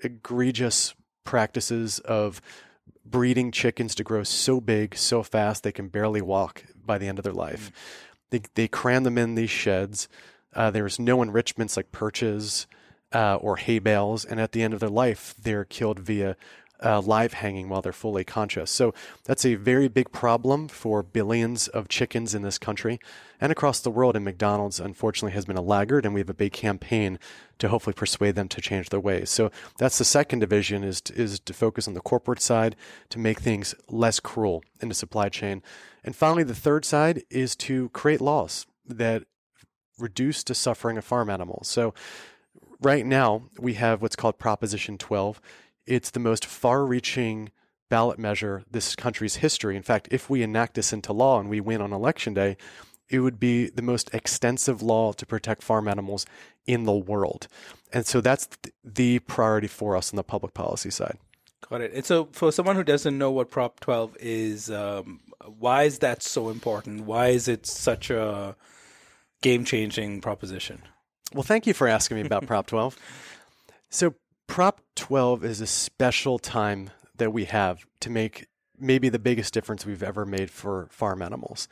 egregious 0.00 0.94
practices 1.24 2.00
of 2.00 2.42
breeding 3.04 3.50
chickens 3.50 3.94
to 3.96 4.04
grow 4.04 4.22
so 4.22 4.60
big, 4.60 4.96
so 4.96 5.22
fast, 5.22 5.62
they 5.62 5.72
can 5.72 5.88
barely 5.88 6.22
walk 6.22 6.64
by 6.84 6.98
the 6.98 7.08
end 7.08 7.18
of 7.18 7.24
their 7.24 7.32
life. 7.32 7.70
Mm. 7.70 7.72
They, 8.30 8.42
they 8.54 8.68
cram 8.68 9.04
them 9.04 9.18
in 9.18 9.34
these 9.34 9.50
sheds. 9.50 10.08
Uh, 10.54 10.70
there's 10.70 10.98
no 10.98 11.22
enrichments 11.22 11.76
like 11.76 11.92
perches 11.92 12.66
uh, 13.12 13.36
or 13.36 13.56
hay 13.56 13.78
bales. 13.78 14.24
And 14.24 14.40
at 14.40 14.52
the 14.52 14.62
end 14.62 14.74
of 14.74 14.80
their 14.80 14.88
life, 14.88 15.34
they're 15.40 15.64
killed 15.64 15.98
via 15.98 16.36
uh, 16.84 17.00
live 17.00 17.34
hanging 17.34 17.68
while 17.68 17.82
they're 17.82 17.92
fully 17.92 18.24
conscious. 18.24 18.70
So 18.70 18.94
that's 19.24 19.44
a 19.44 19.54
very 19.54 19.88
big 19.88 20.12
problem 20.12 20.68
for 20.68 21.02
billions 21.02 21.68
of 21.68 21.88
chickens 21.88 22.34
in 22.34 22.42
this 22.42 22.58
country 22.58 22.98
and 23.40 23.52
across 23.52 23.80
the 23.80 23.90
world. 23.90 24.16
And 24.16 24.24
McDonald's, 24.24 24.80
unfortunately, 24.80 25.32
has 25.32 25.44
been 25.44 25.56
a 25.56 25.62
laggard, 25.62 26.04
and 26.04 26.14
we 26.14 26.20
have 26.20 26.30
a 26.30 26.34
big 26.34 26.52
campaign 26.52 27.18
to 27.58 27.68
hopefully 27.68 27.94
persuade 27.94 28.34
them 28.34 28.48
to 28.48 28.60
change 28.60 28.88
their 28.88 29.00
ways. 29.00 29.30
So 29.30 29.50
that's 29.78 29.98
the 29.98 30.04
second 30.04 30.40
division 30.40 30.84
is 30.84 31.00
to, 31.02 31.14
is 31.14 31.40
to 31.40 31.52
focus 31.52 31.86
on 31.86 31.94
the 31.94 32.00
corporate 32.00 32.40
side 32.40 32.76
to 33.10 33.18
make 33.18 33.40
things 33.40 33.74
less 33.88 34.20
cruel 34.20 34.62
in 34.80 34.88
the 34.88 34.94
supply 34.94 35.28
chain. 35.28 35.62
And 36.04 36.16
finally, 36.16 36.42
the 36.42 36.54
third 36.54 36.84
side 36.84 37.22
is 37.30 37.54
to 37.56 37.88
create 37.90 38.20
laws 38.20 38.66
that 38.86 39.24
reduce 39.98 40.42
the 40.42 40.54
suffering 40.54 40.98
of 40.98 41.04
farm 41.04 41.30
animals. 41.30 41.68
So 41.68 41.94
right 42.80 43.06
now 43.06 43.44
we 43.58 43.74
have 43.74 44.02
what's 44.02 44.16
called 44.16 44.38
Proposition 44.38 44.98
12. 44.98 45.40
It's 45.86 46.10
the 46.10 46.20
most 46.20 46.44
far 46.44 46.84
reaching 46.84 47.50
ballot 47.88 48.18
measure 48.18 48.64
this 48.70 48.96
country's 48.96 49.36
history. 49.36 49.76
In 49.76 49.82
fact, 49.82 50.08
if 50.10 50.30
we 50.30 50.42
enact 50.42 50.74
this 50.74 50.92
into 50.92 51.12
law 51.12 51.38
and 51.38 51.48
we 51.48 51.60
win 51.60 51.82
on 51.82 51.92
election 51.92 52.32
day, 52.32 52.56
it 53.10 53.20
would 53.20 53.38
be 53.38 53.68
the 53.68 53.82
most 53.82 54.12
extensive 54.14 54.80
law 54.80 55.12
to 55.12 55.26
protect 55.26 55.62
farm 55.62 55.86
animals 55.86 56.24
in 56.66 56.84
the 56.84 56.92
world. 56.92 57.48
And 57.92 58.06
so 58.06 58.20
that's 58.20 58.48
the 58.82 59.18
priority 59.20 59.68
for 59.68 59.96
us 59.96 60.12
on 60.12 60.16
the 60.16 60.24
public 60.24 60.54
policy 60.54 60.90
side. 60.90 61.18
Got 61.68 61.82
it. 61.82 61.92
And 61.92 62.04
so, 62.04 62.28
for 62.32 62.50
someone 62.50 62.76
who 62.76 62.82
doesn't 62.82 63.16
know 63.16 63.30
what 63.30 63.50
Prop 63.50 63.78
12 63.80 64.16
is, 64.20 64.70
um, 64.70 65.20
why 65.58 65.84
is 65.84 66.00
that 66.00 66.22
so 66.22 66.48
important? 66.48 67.04
Why 67.04 67.28
is 67.28 67.46
it 67.46 67.66
such 67.66 68.10
a 68.10 68.56
game 69.42 69.64
changing 69.64 70.20
proposition? 70.20 70.82
Well, 71.32 71.44
thank 71.44 71.66
you 71.66 71.74
for 71.74 71.88
asking 71.88 72.16
me 72.16 72.22
about 72.22 72.46
Prop 72.46 72.66
12. 72.66 72.96
So, 73.94 74.14
Prop 74.46 74.80
12 74.96 75.44
is 75.44 75.60
a 75.60 75.66
special 75.66 76.38
time 76.38 76.90
that 77.16 77.32
we 77.32 77.44
have 77.46 77.84
to 78.00 78.10
make 78.10 78.46
maybe 78.78 79.08
the 79.08 79.18
biggest 79.18 79.54
difference 79.54 79.86
we've 79.86 80.02
ever 80.02 80.26
made 80.26 80.50
for 80.50 80.88
farm 80.90 81.22
animals. 81.22 81.68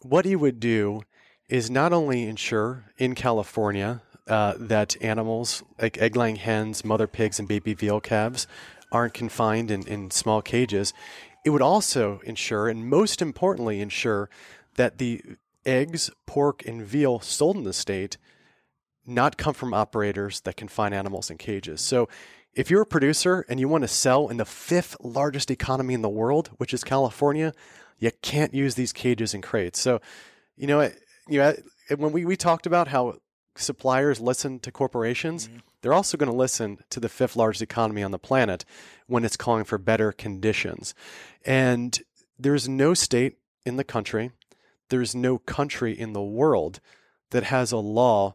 What 0.00 0.24
he 0.24 0.34
would 0.34 0.60
do 0.60 1.02
is 1.48 1.70
not 1.70 1.92
only 1.92 2.24
ensure 2.24 2.84
in 2.98 3.14
California 3.14 4.02
uh, 4.26 4.54
that 4.58 4.96
animals 5.02 5.62
like 5.80 5.98
egg 5.98 6.16
laying 6.16 6.36
hens, 6.36 6.84
mother 6.84 7.06
pigs, 7.06 7.38
and 7.38 7.48
baby 7.48 7.74
veal 7.74 8.00
calves 8.00 8.46
aren't 8.90 9.14
confined 9.14 9.70
in, 9.70 9.86
in 9.86 10.10
small 10.10 10.42
cages, 10.42 10.92
it 11.44 11.50
would 11.50 11.62
also 11.62 12.20
ensure, 12.24 12.68
and 12.68 12.88
most 12.88 13.20
importantly, 13.20 13.80
ensure 13.80 14.28
that 14.76 14.98
the 14.98 15.22
eggs, 15.64 16.10
pork, 16.26 16.64
and 16.66 16.82
veal 16.82 17.20
sold 17.20 17.56
in 17.56 17.64
the 17.64 17.72
state 17.72 18.16
not 19.04 19.36
come 19.36 19.54
from 19.54 19.74
operators 19.74 20.40
that 20.42 20.56
confine 20.56 20.92
animals 20.92 21.30
in 21.30 21.36
cages. 21.38 21.80
So 21.80 22.08
if 22.54 22.70
you're 22.70 22.82
a 22.82 22.86
producer 22.86 23.44
and 23.48 23.58
you 23.58 23.68
want 23.68 23.82
to 23.82 23.88
sell 23.88 24.28
in 24.28 24.36
the 24.36 24.44
fifth 24.44 24.96
largest 25.00 25.50
economy 25.50 25.94
in 25.94 26.02
the 26.02 26.08
world, 26.08 26.50
which 26.58 26.74
is 26.74 26.84
California, 26.84 27.52
you 27.98 28.10
can't 28.20 28.52
use 28.52 28.74
these 28.74 28.92
cages 28.92 29.32
and 29.34 29.42
crates. 29.42 29.80
So, 29.80 30.00
you 30.56 30.66
know, 30.66 30.90
you 31.28 31.38
know, 31.38 31.54
when 31.96 32.12
we, 32.12 32.24
we 32.24 32.36
talked 32.36 32.66
about 32.66 32.88
how 32.88 33.18
suppliers 33.56 34.20
listen 34.20 34.58
to 34.60 34.72
corporations, 34.72 35.48
mm-hmm. 35.48 35.58
they're 35.80 35.94
also 35.94 36.16
going 36.16 36.30
to 36.30 36.36
listen 36.36 36.78
to 36.90 37.00
the 37.00 37.08
fifth 37.08 37.36
largest 37.36 37.62
economy 37.62 38.02
on 38.02 38.10
the 38.10 38.18
planet 38.18 38.64
when 39.06 39.24
it's 39.24 39.36
calling 39.36 39.64
for 39.64 39.78
better 39.78 40.12
conditions. 40.12 40.94
And 41.44 41.98
there's 42.38 42.68
no 42.68 42.94
state 42.94 43.38
in 43.64 43.76
the 43.76 43.84
country, 43.84 44.32
there's 44.88 45.14
no 45.14 45.38
country 45.38 45.98
in 45.98 46.12
the 46.12 46.22
world 46.22 46.80
that 47.30 47.44
has 47.44 47.72
a 47.72 47.78
law 47.78 48.34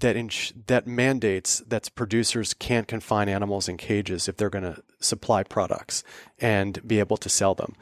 that 0.00 0.16
ins- 0.16 0.52
that 0.66 0.86
mandates 0.86 1.62
that 1.66 1.94
producers 1.94 2.54
can't 2.54 2.88
confine 2.88 3.28
animals 3.28 3.68
in 3.68 3.76
cages 3.76 4.28
if 4.28 4.36
they're 4.36 4.50
going 4.50 4.64
to 4.64 4.82
supply 5.00 5.42
products 5.42 6.02
and 6.38 6.86
be 6.86 6.98
able 6.98 7.16
to 7.16 7.28
sell 7.28 7.54
them. 7.54 7.74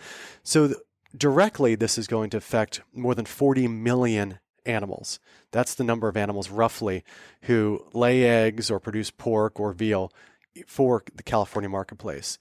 So 0.42 0.68
th- 0.68 0.78
directly, 1.16 1.74
this 1.74 1.98
is 1.98 2.06
going 2.06 2.30
to 2.30 2.36
affect 2.36 2.82
more 2.92 3.14
than 3.14 3.26
40 3.26 3.68
million 3.68 4.38
animals. 4.66 5.18
That's 5.50 5.74
the 5.74 5.84
number 5.84 6.08
of 6.08 6.16
animals 6.16 6.50
roughly 6.50 7.04
who 7.42 7.84
lay 7.92 8.24
eggs 8.24 8.70
or 8.70 8.80
produce 8.80 9.10
pork 9.10 9.58
or 9.58 9.72
veal 9.72 10.12
for 10.66 11.02
the 11.14 11.22
California 11.22 11.68
marketplace. 11.68 12.38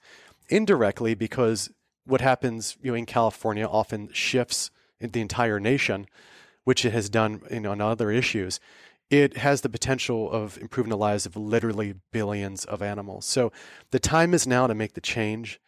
Indirectly, 0.48 1.14
because 1.14 1.70
what 2.04 2.20
happens 2.20 2.76
you 2.82 2.90
know, 2.90 2.96
in 2.96 3.06
California 3.06 3.66
often 3.66 4.10
shifts 4.12 4.70
the 5.00 5.20
entire 5.20 5.60
nation, 5.60 6.06
which 6.64 6.84
it 6.84 6.92
has 6.92 7.08
done 7.08 7.40
you 7.50 7.60
know, 7.60 7.70
on 7.70 7.80
other 7.80 8.10
issues 8.10 8.60
it 9.10 9.36
has 9.38 9.60
the 9.60 9.68
potential 9.68 10.30
of 10.30 10.56
improving 10.58 10.90
the 10.90 10.96
lives 10.96 11.26
of 11.26 11.36
literally 11.36 11.94
billions 12.12 12.64
of 12.64 12.80
animals. 12.80 13.26
So 13.26 13.52
the 13.90 13.98
time 13.98 14.32
is 14.32 14.46
now 14.46 14.68
to 14.68 14.74
make 14.74 14.94
the 14.94 15.00
change. 15.00 15.60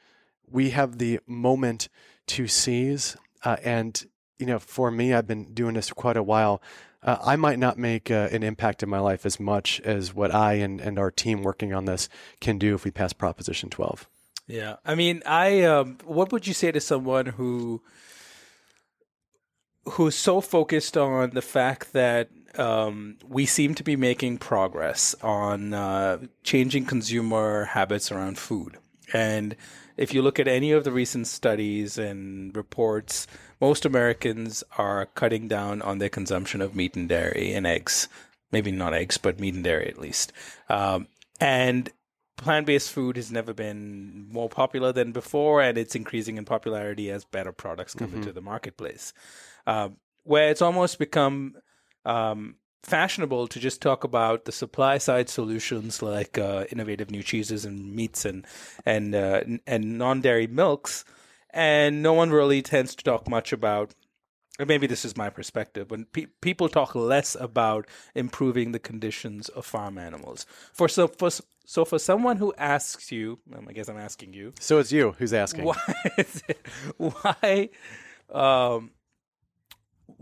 We 0.48 0.70
have 0.70 0.98
the 0.98 1.18
moment 1.26 1.88
to 2.28 2.46
seize. 2.46 3.16
Uh, 3.44 3.56
and, 3.64 4.06
you 4.38 4.46
know, 4.46 4.60
for 4.60 4.92
me, 4.92 5.12
I've 5.12 5.26
been 5.26 5.52
doing 5.52 5.74
this 5.74 5.88
for 5.88 5.96
quite 5.96 6.16
a 6.16 6.22
while. 6.22 6.62
Uh, 7.02 7.16
I 7.20 7.34
might 7.34 7.58
not 7.58 7.78
make 7.78 8.12
uh, 8.12 8.28
an 8.30 8.44
impact 8.44 8.84
in 8.84 8.88
my 8.88 9.00
life 9.00 9.26
as 9.26 9.40
much 9.40 9.80
as 9.80 10.14
what 10.14 10.32
I 10.32 10.54
and, 10.54 10.80
and 10.80 10.96
our 11.00 11.10
team 11.10 11.42
working 11.42 11.74
on 11.74 11.84
this 11.84 12.08
can 12.40 12.58
do 12.58 12.76
if 12.76 12.84
we 12.84 12.92
pass 12.92 13.12
Proposition 13.12 13.70
12. 13.70 14.08
Yeah. 14.46 14.76
I 14.84 14.94
mean, 14.94 15.22
I, 15.26 15.62
um, 15.62 15.98
what 16.04 16.30
would 16.30 16.46
you 16.46 16.54
say 16.54 16.70
to 16.70 16.80
someone 16.80 17.26
who, 17.26 17.82
who's 19.84 20.14
so 20.14 20.40
focused 20.40 20.96
on 20.96 21.30
the 21.30 21.42
fact 21.42 21.92
that 21.92 22.28
um, 22.58 23.16
we 23.28 23.46
seem 23.46 23.74
to 23.74 23.84
be 23.84 23.96
making 23.96 24.38
progress 24.38 25.14
on 25.22 25.74
uh, 25.74 26.18
changing 26.42 26.86
consumer 26.86 27.66
habits 27.66 28.12
around 28.12 28.38
food. 28.38 28.76
And 29.12 29.56
if 29.96 30.14
you 30.14 30.22
look 30.22 30.38
at 30.38 30.48
any 30.48 30.72
of 30.72 30.84
the 30.84 30.92
recent 30.92 31.26
studies 31.26 31.98
and 31.98 32.56
reports, 32.56 33.26
most 33.60 33.84
Americans 33.84 34.64
are 34.78 35.06
cutting 35.06 35.48
down 35.48 35.82
on 35.82 35.98
their 35.98 36.08
consumption 36.08 36.60
of 36.60 36.74
meat 36.74 36.96
and 36.96 37.08
dairy 37.08 37.52
and 37.52 37.66
eggs. 37.66 38.08
Maybe 38.50 38.70
not 38.70 38.94
eggs, 38.94 39.18
but 39.18 39.40
meat 39.40 39.54
and 39.54 39.64
dairy 39.64 39.88
at 39.88 39.98
least. 39.98 40.32
Um, 40.68 41.08
and 41.40 41.90
plant 42.36 42.66
based 42.66 42.90
food 42.90 43.16
has 43.16 43.30
never 43.30 43.52
been 43.52 44.28
more 44.30 44.48
popular 44.48 44.92
than 44.92 45.12
before, 45.12 45.62
and 45.62 45.78
it's 45.78 45.94
increasing 45.94 46.36
in 46.36 46.44
popularity 46.44 47.10
as 47.10 47.24
better 47.24 47.52
products 47.52 47.94
come 47.94 48.08
mm-hmm. 48.08 48.18
into 48.18 48.32
the 48.32 48.42
marketplace. 48.42 49.12
Uh, 49.66 49.90
where 50.24 50.50
it's 50.50 50.62
almost 50.62 50.98
become 50.98 51.56
um, 52.04 52.56
fashionable 52.82 53.46
to 53.48 53.60
just 53.60 53.80
talk 53.80 54.04
about 54.04 54.44
the 54.44 54.52
supply 54.52 54.98
side 54.98 55.28
solutions 55.28 56.02
like 56.02 56.38
uh, 56.38 56.64
innovative 56.70 57.10
new 57.10 57.22
cheeses 57.22 57.64
and 57.64 57.94
meats 57.94 58.24
and 58.24 58.46
and 58.84 59.14
uh, 59.14 59.42
and 59.66 59.98
non 59.98 60.20
dairy 60.20 60.46
milks, 60.46 61.04
and 61.50 62.02
no 62.02 62.12
one 62.12 62.30
really 62.30 62.62
tends 62.62 62.94
to 62.94 63.04
talk 63.04 63.28
much 63.28 63.52
about. 63.52 63.94
maybe 64.58 64.86
this 64.86 65.04
is 65.04 65.16
my 65.16 65.30
perspective. 65.30 65.90
When 65.90 66.04
pe- 66.06 66.26
people 66.40 66.68
talk 66.68 66.94
less 66.94 67.36
about 67.38 67.86
improving 68.14 68.72
the 68.72 68.78
conditions 68.78 69.48
of 69.48 69.64
farm 69.64 69.98
animals, 69.98 70.46
for 70.72 70.88
so 70.88 71.08
for 71.08 71.30
so 71.64 71.84
for 71.84 71.98
someone 71.98 72.36
who 72.36 72.52
asks 72.58 73.12
you, 73.12 73.38
um, 73.56 73.66
I 73.68 73.72
guess 73.72 73.88
I'm 73.88 73.98
asking 73.98 74.34
you. 74.34 74.52
So 74.60 74.78
it's 74.78 74.92
you 74.92 75.14
who's 75.18 75.32
asking. 75.32 75.64
Why? 75.64 75.76
why 76.96 77.70
um, 78.30 78.90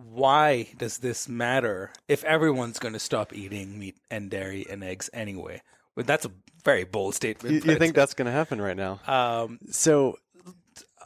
why 0.05 0.69
does 0.77 0.99
this 0.99 1.29
matter 1.29 1.93
if 2.09 2.25
everyone's 2.25 2.79
going 2.79 2.95
to 2.95 3.01
stop 3.01 3.33
eating 3.33 3.79
meat 3.79 3.97
and 4.11 4.31
dairy 4.31 4.67
and 4.69 4.83
eggs 4.83 5.11
anyway? 5.13 5.63
Well, 5.97 6.05
that's 6.05 6.25
a 6.25 6.31
very 6.65 6.85
bold 6.85 7.15
statement. 7.15 7.65
You, 7.65 7.73
you 7.73 7.79
think 7.79 7.95
that's 7.95 8.15
going 8.15 8.27
to 8.27 8.33
happen 8.33 8.61
right 8.61 8.77
now? 8.77 9.01
Um, 9.07 9.59
so 9.71 10.17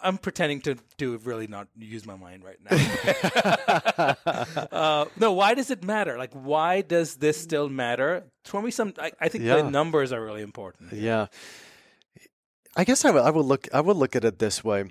I'm 0.02 0.18
pretending 0.18 0.61
to 0.62 0.76
to 0.98 1.16
really 1.18 1.46
not 1.46 1.68
use 1.78 2.04
my 2.07 2.16
mind 2.16 2.44
right 2.44 2.59
now. 2.62 4.16
uh, 4.72 5.07
no, 5.16 5.33
why 5.33 5.54
does 5.54 5.70
it 5.70 5.83
matter? 5.83 6.18
Like, 6.18 6.33
why 6.35 6.83
does 6.83 7.16
this 7.16 7.40
still 7.40 7.68
matter? 7.68 8.24
Tell 8.44 8.61
me 8.61 8.70
some. 8.70 8.92
I, 8.98 9.12
I 9.20 9.28
think 9.28 9.44
yeah. 9.44 9.57
the 9.57 9.70
numbers 9.70 10.12
are 10.12 10.22
really 10.22 10.42
important. 10.42 10.92
Yeah, 10.92 11.26
I 12.76 12.85
guess 12.85 13.04
I 13.04 13.11
would, 13.12 13.22
I 13.22 13.30
would 13.30 13.46
look 13.46 13.68
I 13.72 13.80
would 13.80 13.96
look 13.96 14.14
at 14.14 14.24
it 14.24 14.38
this 14.38 14.62
way 14.62 14.90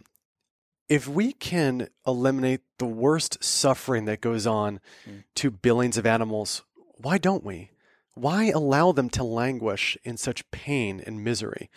if 0.89 1.08
we 1.08 1.34
can 1.34 1.88
eliminate 2.06 2.62
the 2.78 2.86
worst 2.86 3.43
suffering 3.43 4.06
that 4.06 4.22
goes 4.22 4.46
on 4.46 4.80
mm. 5.08 5.24
to 5.36 5.52
billions 5.52 5.98
of 5.98 6.06
animals, 6.06 6.63
why 6.98 7.17
don't 7.17 7.43
we? 7.43 7.72
Why 8.15 8.46
allow 8.46 8.91
them 8.91 9.10
to 9.12 9.24
languish 9.24 9.98
in 10.04 10.17
such 10.17 10.50
pain 10.52 11.02
and 11.06 11.24
misery? 11.24 11.69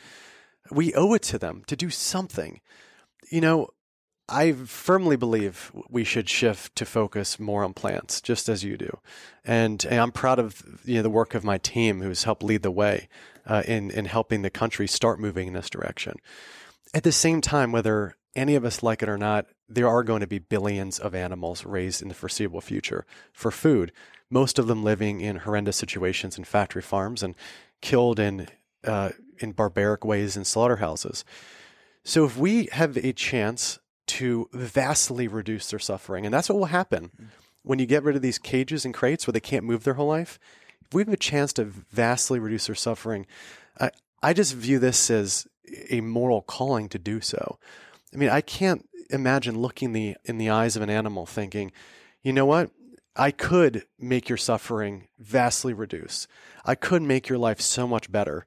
We 0.70 0.92
owe 0.94 1.14
it 1.14 1.22
to 1.22 1.38
them 1.38 1.62
to 1.66 1.76
do 1.76 1.90
something. 1.90 2.60
You 3.30 3.40
know, 3.40 3.68
I 4.28 4.52
firmly 4.52 5.16
believe 5.16 5.70
we 5.88 6.02
should 6.02 6.28
shift 6.28 6.74
to 6.76 6.84
focus 6.84 7.38
more 7.38 7.62
on 7.62 7.74
plants, 7.74 8.20
just 8.20 8.48
as 8.48 8.64
you 8.64 8.76
do, 8.76 8.98
and, 9.44 9.84
and 9.84 10.00
I'm 10.00 10.10
proud 10.10 10.40
of 10.40 10.80
you 10.84 10.96
know 10.96 11.02
the 11.02 11.10
work 11.10 11.34
of 11.34 11.44
my 11.44 11.58
team, 11.58 12.00
who's 12.00 12.24
helped 12.24 12.42
lead 12.42 12.62
the 12.62 12.70
way 12.72 13.08
uh, 13.46 13.62
in 13.66 13.90
in 13.92 14.06
helping 14.06 14.42
the 14.42 14.50
country 14.50 14.88
start 14.88 15.20
moving 15.20 15.46
in 15.46 15.54
this 15.54 15.70
direction. 15.70 16.16
At 16.92 17.04
the 17.04 17.12
same 17.12 17.40
time, 17.40 17.70
whether 17.70 18.16
any 18.36 18.54
of 18.54 18.64
us 18.64 18.82
like 18.82 19.02
it 19.02 19.08
or 19.08 19.18
not, 19.18 19.46
there 19.68 19.88
are 19.88 20.04
going 20.04 20.20
to 20.20 20.26
be 20.26 20.38
billions 20.38 20.98
of 20.98 21.14
animals 21.14 21.64
raised 21.64 22.02
in 22.02 22.08
the 22.08 22.14
foreseeable 22.14 22.60
future 22.60 23.04
for 23.32 23.50
food, 23.50 23.90
most 24.30 24.58
of 24.58 24.66
them 24.66 24.84
living 24.84 25.20
in 25.20 25.38
horrendous 25.38 25.76
situations 25.76 26.38
in 26.38 26.44
factory 26.44 26.82
farms 26.82 27.22
and 27.22 27.34
killed 27.80 28.18
in 28.20 28.48
uh, 28.84 29.10
in 29.38 29.52
barbaric 29.52 30.04
ways 30.04 30.36
in 30.36 30.44
slaughterhouses. 30.44 31.24
So 32.04 32.24
if 32.24 32.36
we 32.36 32.68
have 32.72 32.96
a 32.96 33.12
chance 33.12 33.78
to 34.06 34.48
vastly 34.52 35.26
reduce 35.26 35.70
their 35.70 35.80
suffering, 35.80 36.24
and 36.24 36.32
that's 36.32 36.48
what 36.48 36.58
will 36.58 36.66
happen 36.66 37.10
when 37.62 37.80
you 37.80 37.86
get 37.86 38.04
rid 38.04 38.14
of 38.14 38.22
these 38.22 38.38
cages 38.38 38.84
and 38.84 38.94
crates 38.94 39.26
where 39.26 39.32
they 39.32 39.40
can't 39.40 39.64
move 39.64 39.82
their 39.82 39.94
whole 39.94 40.06
life, 40.06 40.38
if 40.82 40.94
we 40.94 41.02
have 41.02 41.12
a 41.12 41.16
chance 41.16 41.52
to 41.54 41.64
vastly 41.64 42.38
reduce 42.38 42.66
their 42.66 42.76
suffering, 42.76 43.26
I, 43.80 43.90
I 44.22 44.32
just 44.32 44.54
view 44.54 44.78
this 44.78 45.10
as 45.10 45.48
a 45.90 46.00
moral 46.00 46.42
calling 46.42 46.88
to 46.90 46.98
do 46.98 47.20
so. 47.20 47.58
I 48.14 48.16
mean, 48.16 48.28
I 48.30 48.40
can't 48.40 48.88
imagine 49.10 49.58
looking 49.58 49.92
the 49.92 50.16
in 50.24 50.38
the 50.38 50.50
eyes 50.50 50.76
of 50.76 50.82
an 50.82 50.90
animal 50.90 51.26
thinking, 51.26 51.72
you 52.22 52.32
know 52.32 52.46
what? 52.46 52.70
I 53.14 53.30
could 53.30 53.84
make 53.98 54.28
your 54.28 54.36
suffering 54.36 55.08
vastly 55.18 55.72
reduce. 55.72 56.26
I 56.64 56.74
could 56.74 57.02
make 57.02 57.28
your 57.28 57.38
life 57.38 57.60
so 57.60 57.86
much 57.86 58.12
better. 58.12 58.46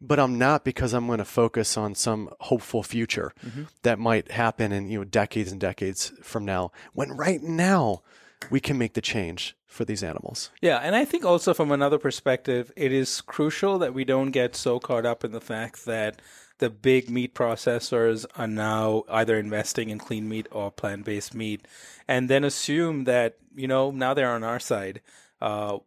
But 0.00 0.20
I'm 0.20 0.38
not 0.38 0.64
because 0.64 0.92
I'm 0.94 1.06
going 1.08 1.18
to 1.18 1.24
focus 1.24 1.76
on 1.76 1.96
some 1.96 2.28
hopeful 2.38 2.84
future 2.84 3.32
Mm-hmm. 3.44 3.62
that 3.82 3.98
might 3.98 4.30
happen 4.30 4.70
in 4.70 4.88
you 4.88 4.98
know 4.98 5.04
decades 5.04 5.50
and 5.50 5.60
decades 5.60 6.12
from 6.22 6.44
now. 6.44 6.70
When 6.92 7.10
right 7.10 7.42
now 7.42 8.02
we 8.50 8.60
can 8.60 8.78
make 8.78 8.94
the 8.94 9.00
change 9.00 9.56
for 9.66 9.84
these 9.84 10.04
animals. 10.04 10.50
Yeah, 10.62 10.78
and 10.78 10.94
I 10.94 11.04
think 11.04 11.24
also 11.24 11.52
from 11.52 11.72
another 11.72 11.98
perspective, 11.98 12.70
it 12.76 12.92
is 12.92 13.20
crucial 13.20 13.78
that 13.80 13.92
we 13.92 14.04
don't 14.04 14.30
get 14.30 14.54
so 14.54 14.78
caught 14.78 15.04
up 15.04 15.24
in 15.24 15.32
the 15.32 15.40
fact 15.40 15.84
that 15.86 16.22
the 16.58 16.70
big 16.70 17.08
meat 17.10 17.34
processors 17.34 18.26
are 18.36 18.46
now 18.46 19.04
either 19.08 19.38
investing 19.38 19.90
in 19.90 19.98
clean 19.98 20.28
meat 20.28 20.46
or 20.50 20.70
plant 20.70 21.04
based 21.04 21.34
meat, 21.34 21.66
and 22.06 22.28
then 22.28 22.44
assume 22.44 23.04
that, 23.04 23.36
you 23.54 23.68
know, 23.68 23.90
now 23.90 24.14
they're 24.14 24.30
on 24.30 24.44
our 24.44 24.60
side. 24.60 25.00
Uh, 25.40 25.78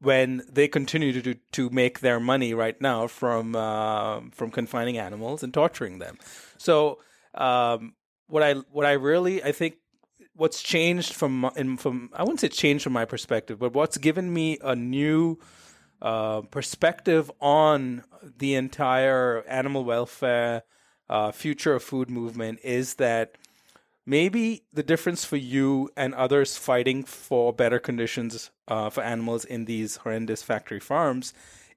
when 0.00 0.42
they 0.52 0.68
continue 0.68 1.12
to 1.12 1.22
do, 1.22 1.34
to 1.52 1.70
make 1.70 2.00
their 2.00 2.20
money 2.20 2.52
right 2.52 2.80
now 2.80 3.06
from 3.06 3.56
uh, 3.56 4.20
from 4.30 4.50
confining 4.50 4.98
animals 4.98 5.42
and 5.42 5.54
torturing 5.54 5.98
them. 5.98 6.18
So 6.58 6.98
um, 7.34 7.94
what 8.28 8.42
I 8.42 8.54
what 8.70 8.84
I 8.84 8.92
really 8.92 9.42
I 9.42 9.52
think 9.52 9.76
what's 10.34 10.62
changed 10.62 11.14
from 11.14 11.50
in, 11.56 11.76
from 11.76 12.10
I 12.12 12.22
wouldn't 12.22 12.40
say 12.40 12.48
changed 12.48 12.84
from 12.84 12.92
my 12.92 13.04
perspective, 13.04 13.58
but 13.58 13.72
what's 13.72 13.96
given 13.96 14.32
me 14.32 14.58
a 14.62 14.76
new 14.76 15.38
uh, 16.02 16.42
perspective 16.42 17.30
on 17.40 18.04
the 18.38 18.54
entire 18.54 19.42
animal 19.48 19.84
welfare 19.84 20.62
uh, 21.08 21.30
future 21.32 21.74
of 21.74 21.82
food 21.82 22.10
movement 22.10 22.58
is 22.62 22.94
that 22.94 23.36
maybe 24.04 24.62
the 24.72 24.82
difference 24.82 25.24
for 25.24 25.36
you 25.36 25.90
and 25.96 26.14
others 26.14 26.56
fighting 26.56 27.04
for 27.04 27.52
better 27.52 27.78
conditions 27.78 28.50
uh, 28.68 28.90
for 28.90 29.02
animals 29.02 29.44
in 29.44 29.64
these 29.64 29.96
horrendous 29.96 30.42
factory 30.42 30.80
farms 30.80 31.32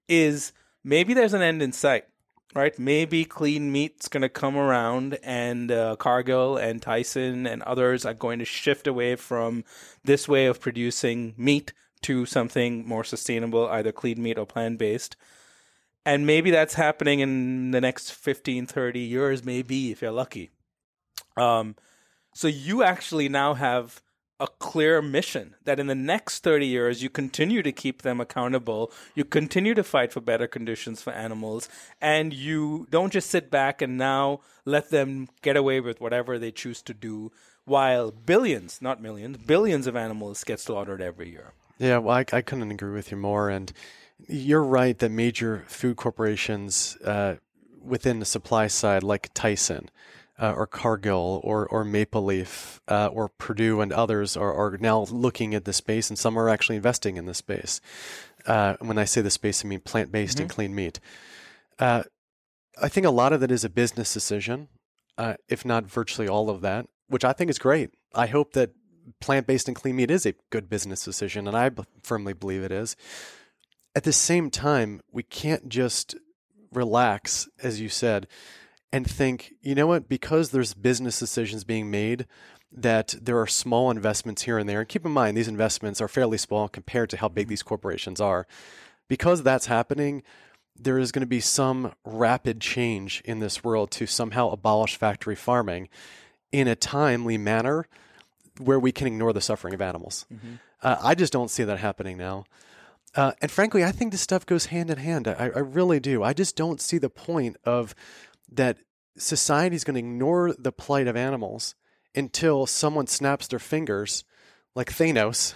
is 0.08 0.52
maybe 0.84 1.14
there's 1.14 1.34
an 1.34 1.42
end 1.42 1.62
in 1.62 1.72
sight 1.72 2.06
right? 2.56 2.78
Maybe 2.80 3.26
clean 3.26 3.72
meat's 3.72 4.08
going 4.08 4.22
to 4.22 4.30
come 4.30 4.58
around 4.58 5.20
and 5.24 5.72
uh, 5.72 5.96
cargill 5.98 6.58
and 6.58 6.82
tyson 6.82 7.46
and 7.46 7.62
others 7.64 8.06
are 8.06 8.14
going 8.14 8.40
to 8.40 8.46
shift 8.46 8.88
away 8.88 9.16
from 9.16 9.64
this 10.04 10.28
way 10.28 10.48
of 10.48 10.60
producing 10.60 11.34
meat 11.38 11.74
to 12.02 12.26
something 12.26 12.88
more 12.88 13.04
sustainable 13.04 13.68
either 13.68 13.92
clean 13.92 14.22
meat 14.22 14.38
or 14.38 14.46
plant-based 14.46 15.16
and 16.06 16.26
maybe 16.26 16.50
that's 16.52 16.76
happening 16.76 17.20
in 17.20 17.72
the 17.72 17.82
next 17.82 18.12
15 18.12 18.66
30 18.66 19.00
years 19.00 19.44
maybe 19.44 19.92
if 19.92 20.02
you're 20.02 20.12
lucky 20.12 20.52
um, 21.38 21.76
so 22.34 22.48
you 22.48 22.84
actually 22.84 23.30
now 23.30 23.54
have 23.54 24.02
a 24.40 24.48
clear 24.48 25.02
mission 25.02 25.56
that 25.66 25.80
in 25.80 25.88
the 25.88 25.96
next 25.96 26.44
30 26.44 26.66
years 26.66 27.04
you 27.04 27.10
continue 27.10 27.62
to 27.62 27.72
keep 27.72 28.02
them 28.02 28.22
accountable, 28.22 28.92
you 29.14 29.26
continue 29.26 29.74
to 29.74 29.84
fight 29.84 30.14
for 30.14 30.22
better 30.22 30.48
conditions 30.48 31.02
for 31.02 31.12
animals, 31.12 31.68
and 32.00 32.34
you 32.34 32.88
don't 32.90 33.12
just 33.12 33.30
sit 33.30 33.52
back 33.52 33.82
and 33.82 33.98
now 33.98 34.40
let 34.66 34.90
them 34.92 35.28
get 35.42 35.58
away 35.58 35.80
with 35.82 36.00
whatever 36.00 36.40
they 36.40 36.52
choose 36.52 36.82
to 36.82 36.94
do 36.94 37.32
while 37.66 38.12
billions, 38.12 38.82
not 38.82 39.02
millions, 39.02 39.38
billions 39.38 39.88
of 39.88 39.96
animals 39.96 40.44
get 40.44 40.60
slaughtered 40.60 41.02
every 41.02 41.30
year. 41.30 41.54
Yeah, 41.80 42.00
well, 42.00 42.16
I, 42.18 42.26
I 42.32 42.42
couldn't 42.42 42.70
agree 42.72 42.94
with 42.94 43.10
you 43.10 43.18
more. 43.18 43.50
And 43.50 43.72
you're 44.28 44.64
right 44.64 44.98
that 45.00 45.10
major 45.10 45.64
food 45.68 45.96
corporations 45.96 46.98
uh, 47.04 47.36
within 47.82 48.20
the 48.20 48.26
supply 48.26 48.68
side, 48.68 49.02
like 49.02 49.34
Tyson 49.34 49.90
uh, 50.38 50.52
or 50.52 50.68
Cargill 50.68 51.42
or, 51.44 51.66
or 51.68 51.84
Maple 51.86 52.24
Leaf 52.24 52.82
uh, 52.88 53.08
or 53.08 53.30
Perdue 53.30 53.82
and 53.82 53.94
others, 53.94 54.36
are, 54.36 54.54
are 54.54 54.78
now 54.78 55.06
looking 55.10 55.56
at 55.56 55.66
the 55.66 55.74
space, 55.74 56.10
and 56.10 56.20
some 56.20 56.38
are 56.38 56.50
actually 56.50 56.76
investing 56.76 57.18
in 57.18 57.26
the 57.26 57.34
space. 57.34 57.80
Uh, 58.46 58.76
when 58.80 58.98
I 58.98 59.06
say 59.06 59.22
the 59.22 59.30
space, 59.30 59.64
I 59.64 59.68
mean 59.68 59.80
plant 59.80 60.12
based 60.12 60.40
and 60.40 60.50
clean 60.50 60.76
meat. 60.76 61.00
Uh, 61.78 62.04
I 62.82 62.88
think 62.88 63.06
a 63.06 63.12
lot 63.12 63.34
of 63.34 63.42
that 63.42 63.52
is 63.52 63.64
a 63.64 63.70
business 63.70 64.14
decision, 64.14 64.70
uh, 65.18 65.36
if 65.48 65.66
not 65.66 65.86
virtually 65.86 66.28
all 66.28 66.50
of 66.50 66.62
that, 66.62 66.88
which 67.08 67.26
I 67.26 67.34
think 67.34 67.50
is 67.50 67.60
great. 67.60 67.92
I 68.16 68.28
hope 68.28 68.54
that 68.54 68.72
plant 69.20 69.48
based 69.48 69.68
and 69.68 69.76
clean 69.76 69.96
meat 69.96 70.12
is 70.12 70.26
a 70.26 70.36
good 70.50 70.70
business 70.70 71.04
decision, 71.04 71.48
and 71.48 71.56
I 71.58 71.70
b- 71.70 71.84
firmly 72.04 72.34
believe 72.34 72.64
it 72.64 72.72
is. 72.72 72.96
At 73.96 74.04
the 74.04 74.14
same 74.14 74.50
time, 74.50 75.02
we 75.12 75.24
can't 75.24 75.70
just 75.70 76.16
relax, 76.72 77.50
as 77.62 77.82
you 77.82 77.90
said, 77.90 78.28
and 78.92 79.10
think, 79.10 79.54
you 79.62 79.76
know 79.76 79.88
what, 79.88 80.10
because 80.10 80.50
there's 80.50 80.74
business 80.74 81.20
decisions 81.20 81.64
being 81.64 81.92
made, 81.92 82.26
that 82.72 83.16
there 83.22 83.40
are 83.40 83.48
small 83.48 83.90
investments 83.90 84.44
here 84.44 84.58
and 84.58 84.70
there. 84.70 84.80
And 84.80 84.90
keep 84.90 85.06
in 85.06 85.12
mind, 85.12 85.36
these 85.36 85.48
investments 85.48 86.02
are 86.02 86.08
fairly 86.08 86.38
small 86.38 86.68
compared 86.68 87.10
to 87.10 87.18
how 87.18 87.28
big 87.28 87.46
mm-hmm. 87.46 87.50
these 87.50 87.64
corporations 87.64 88.22
are. 88.22 88.46
Because 89.08 89.42
that's 89.42 89.66
happening, 89.66 90.22
there 90.76 91.00
is 91.00 91.12
going 91.12 91.22
to 91.22 91.28
be 91.28 91.40
some 91.40 91.94
rapid 92.06 92.62
change 92.62 93.22
in 93.26 93.40
this 93.40 93.64
world 93.64 93.92
to 93.92 94.06
somehow 94.06 94.50
abolish 94.50 94.96
factory 94.96 95.36
farming 95.36 95.90
in 96.52 96.68
a 96.68 96.76
timely 96.76 97.38
manner 97.38 97.88
where 98.60 98.80
we 98.80 98.92
can 98.92 99.08
ignore 99.08 99.34
the 99.34 99.42
suffering 99.42 99.74
of 99.74 99.82
animals. 99.82 100.26
Uh, 100.82 100.98
I 101.02 101.16
just 101.16 101.34
don't 101.34 101.50
see 101.50 101.64
that 101.64 101.80
happening 101.80 102.18
now. 102.18 102.46
Uh, 103.16 103.32
and 103.42 103.50
frankly, 103.50 103.84
I 103.84 103.92
think 103.92 104.12
this 104.12 104.22
stuff 104.22 104.46
goes 104.46 104.68
hand 104.68 104.92
in 104.92 104.98
hand. 104.98 105.28
I, 105.28 105.52
I 105.56 105.60
really 105.60 106.00
do. 106.00 106.22
I 106.22 106.34
just 106.34 106.56
don't 106.56 106.80
see 106.80 106.98
the 107.00 107.10
point 107.10 107.58
of 107.66 107.96
that 108.52 108.78
society 109.18 109.76
is 109.76 109.84
going 109.84 109.96
to 109.96 110.00
ignore 110.00 110.54
the 110.54 110.72
plight 110.72 111.08
of 111.08 111.16
animals 111.16 111.76
until 112.16 112.66
someone 112.66 113.08
snaps 113.08 113.48
their 113.48 113.60
fingers, 113.60 114.24
like 114.76 114.92
Thanos, 114.92 115.54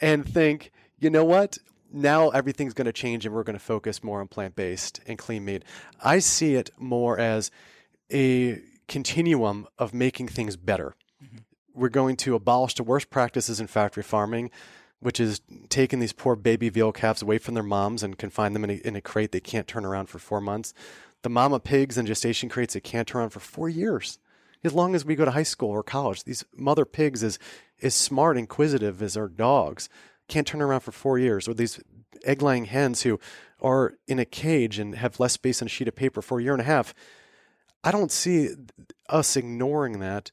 and 0.00 0.24
think, 0.26 0.70
you 0.98 1.10
know 1.10 1.24
what? 1.24 1.58
Now 1.92 2.30
everything's 2.30 2.74
going 2.74 2.86
to 2.86 2.92
change 2.92 3.24
and 3.26 3.34
we're 3.34 3.44
going 3.44 3.58
to 3.58 3.64
focus 3.64 4.02
more 4.02 4.20
on 4.20 4.28
plant 4.28 4.56
based 4.56 5.00
and 5.06 5.18
clean 5.18 5.44
meat. 5.44 5.64
I 6.02 6.18
see 6.18 6.54
it 6.54 6.70
more 6.78 7.18
as 7.18 7.50
a 8.12 8.60
continuum 8.88 9.66
of 9.78 9.94
making 9.94 10.28
things 10.28 10.56
better. 10.56 10.94
We're 11.74 11.88
going 11.88 12.16
to 12.18 12.34
abolish 12.34 12.74
the 12.74 12.84
worst 12.84 13.10
practices 13.10 13.60
in 13.60 13.66
factory 13.66 14.02
farming, 14.02 14.50
which 15.00 15.18
is 15.18 15.40
taking 15.68 15.98
these 15.98 16.12
poor 16.12 16.36
baby 16.36 16.68
veal 16.68 16.92
calves 16.92 17.20
away 17.20 17.38
from 17.38 17.54
their 17.54 17.62
moms 17.62 18.02
and 18.02 18.16
confine 18.16 18.52
them 18.52 18.64
in 18.64 18.70
a, 18.70 18.74
in 18.74 18.96
a 18.96 19.00
crate 19.00 19.32
they 19.32 19.40
can't 19.40 19.66
turn 19.66 19.84
around 19.84 20.06
for 20.06 20.18
four 20.18 20.40
months. 20.40 20.72
The 21.22 21.28
mama 21.28 21.58
pigs 21.58 21.98
and 21.98 22.06
gestation 22.06 22.48
crates 22.48 22.74
that 22.74 22.84
can't 22.84 23.08
turn 23.08 23.20
around 23.20 23.30
for 23.30 23.40
four 23.40 23.68
years. 23.68 24.18
As 24.62 24.72
long 24.72 24.94
as 24.94 25.04
we 25.04 25.14
go 25.14 25.24
to 25.24 25.32
high 25.32 25.42
school 25.42 25.70
or 25.70 25.82
college, 25.82 26.24
these 26.24 26.44
mother 26.56 26.84
pigs 26.84 27.22
is 27.22 27.38
as 27.82 27.94
smart, 27.94 28.36
and 28.36 28.44
inquisitive 28.44 29.02
as 29.02 29.16
our 29.16 29.28
dogs 29.28 29.88
can't 30.28 30.46
turn 30.46 30.62
around 30.62 30.80
for 30.80 30.92
four 30.92 31.18
years. 31.18 31.48
Or 31.48 31.54
these 31.54 31.80
egg 32.24 32.40
laying 32.40 32.66
hens 32.66 33.02
who 33.02 33.18
are 33.60 33.94
in 34.06 34.18
a 34.18 34.24
cage 34.24 34.78
and 34.78 34.94
have 34.94 35.20
less 35.20 35.32
space 35.32 35.60
on 35.60 35.66
a 35.66 35.68
sheet 35.68 35.88
of 35.88 35.96
paper 35.96 36.22
for 36.22 36.38
a 36.38 36.42
year 36.42 36.52
and 36.52 36.60
a 36.60 36.64
half. 36.64 36.94
I 37.82 37.90
don't 37.90 38.12
see 38.12 38.50
us 39.08 39.36
ignoring 39.36 40.00
that 40.00 40.30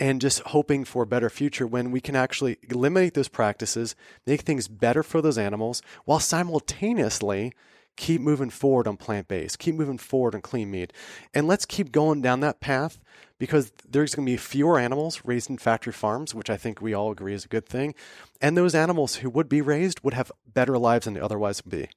and 0.00 0.20
just 0.20 0.40
hoping 0.40 0.84
for 0.84 1.02
a 1.02 1.06
better 1.06 1.28
future 1.28 1.66
when 1.66 1.90
we 1.90 2.00
can 2.00 2.16
actually 2.16 2.56
eliminate 2.68 3.12
those 3.12 3.28
practices, 3.28 3.94
make 4.26 4.40
things 4.40 4.66
better 4.66 5.02
for 5.02 5.20
those 5.20 5.36
animals, 5.38 5.82
while 6.06 6.18
simultaneously 6.18 7.52
keep 7.96 8.22
moving 8.22 8.48
forward 8.48 8.88
on 8.88 8.96
plant 8.96 9.28
based, 9.28 9.58
keep 9.58 9.74
moving 9.74 9.98
forward 9.98 10.34
on 10.34 10.40
clean 10.40 10.70
meat. 10.70 10.90
And 11.34 11.46
let's 11.46 11.66
keep 11.66 11.92
going 11.92 12.22
down 12.22 12.40
that 12.40 12.60
path 12.60 12.98
because 13.40 13.72
there's 13.88 14.14
going 14.14 14.26
to 14.26 14.30
be 14.32 14.36
fewer 14.36 14.78
animals 14.78 15.22
raised 15.24 15.48
in 15.48 15.56
factory 15.56 15.94
farms, 15.94 16.34
which 16.34 16.50
I 16.50 16.58
think 16.58 16.82
we 16.82 16.92
all 16.92 17.10
agree 17.10 17.32
is 17.32 17.46
a 17.46 17.48
good 17.48 17.66
thing. 17.66 17.94
And 18.40 18.54
those 18.54 18.74
animals 18.74 19.16
who 19.16 19.30
would 19.30 19.48
be 19.48 19.62
raised 19.62 20.04
would 20.04 20.12
have 20.12 20.30
better 20.46 20.76
lives 20.76 21.06
than 21.06 21.14
they 21.14 21.20
otherwise 21.20 21.64
would 21.64 21.70
be. 21.70 21.88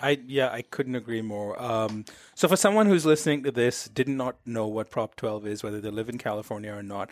I 0.00 0.20
yeah, 0.24 0.50
I 0.50 0.62
couldn't 0.62 0.94
agree 0.94 1.20
more. 1.20 1.60
Um, 1.60 2.04
so 2.36 2.46
for 2.46 2.56
someone 2.56 2.86
who's 2.86 3.04
listening 3.04 3.42
to 3.42 3.50
this, 3.50 3.86
did 3.86 4.08
not 4.08 4.36
know 4.46 4.68
what 4.68 4.88
Prop 4.88 5.16
12 5.16 5.48
is, 5.48 5.62
whether 5.64 5.80
they 5.80 5.90
live 5.90 6.08
in 6.08 6.16
California 6.16 6.72
or 6.72 6.82
not, 6.84 7.10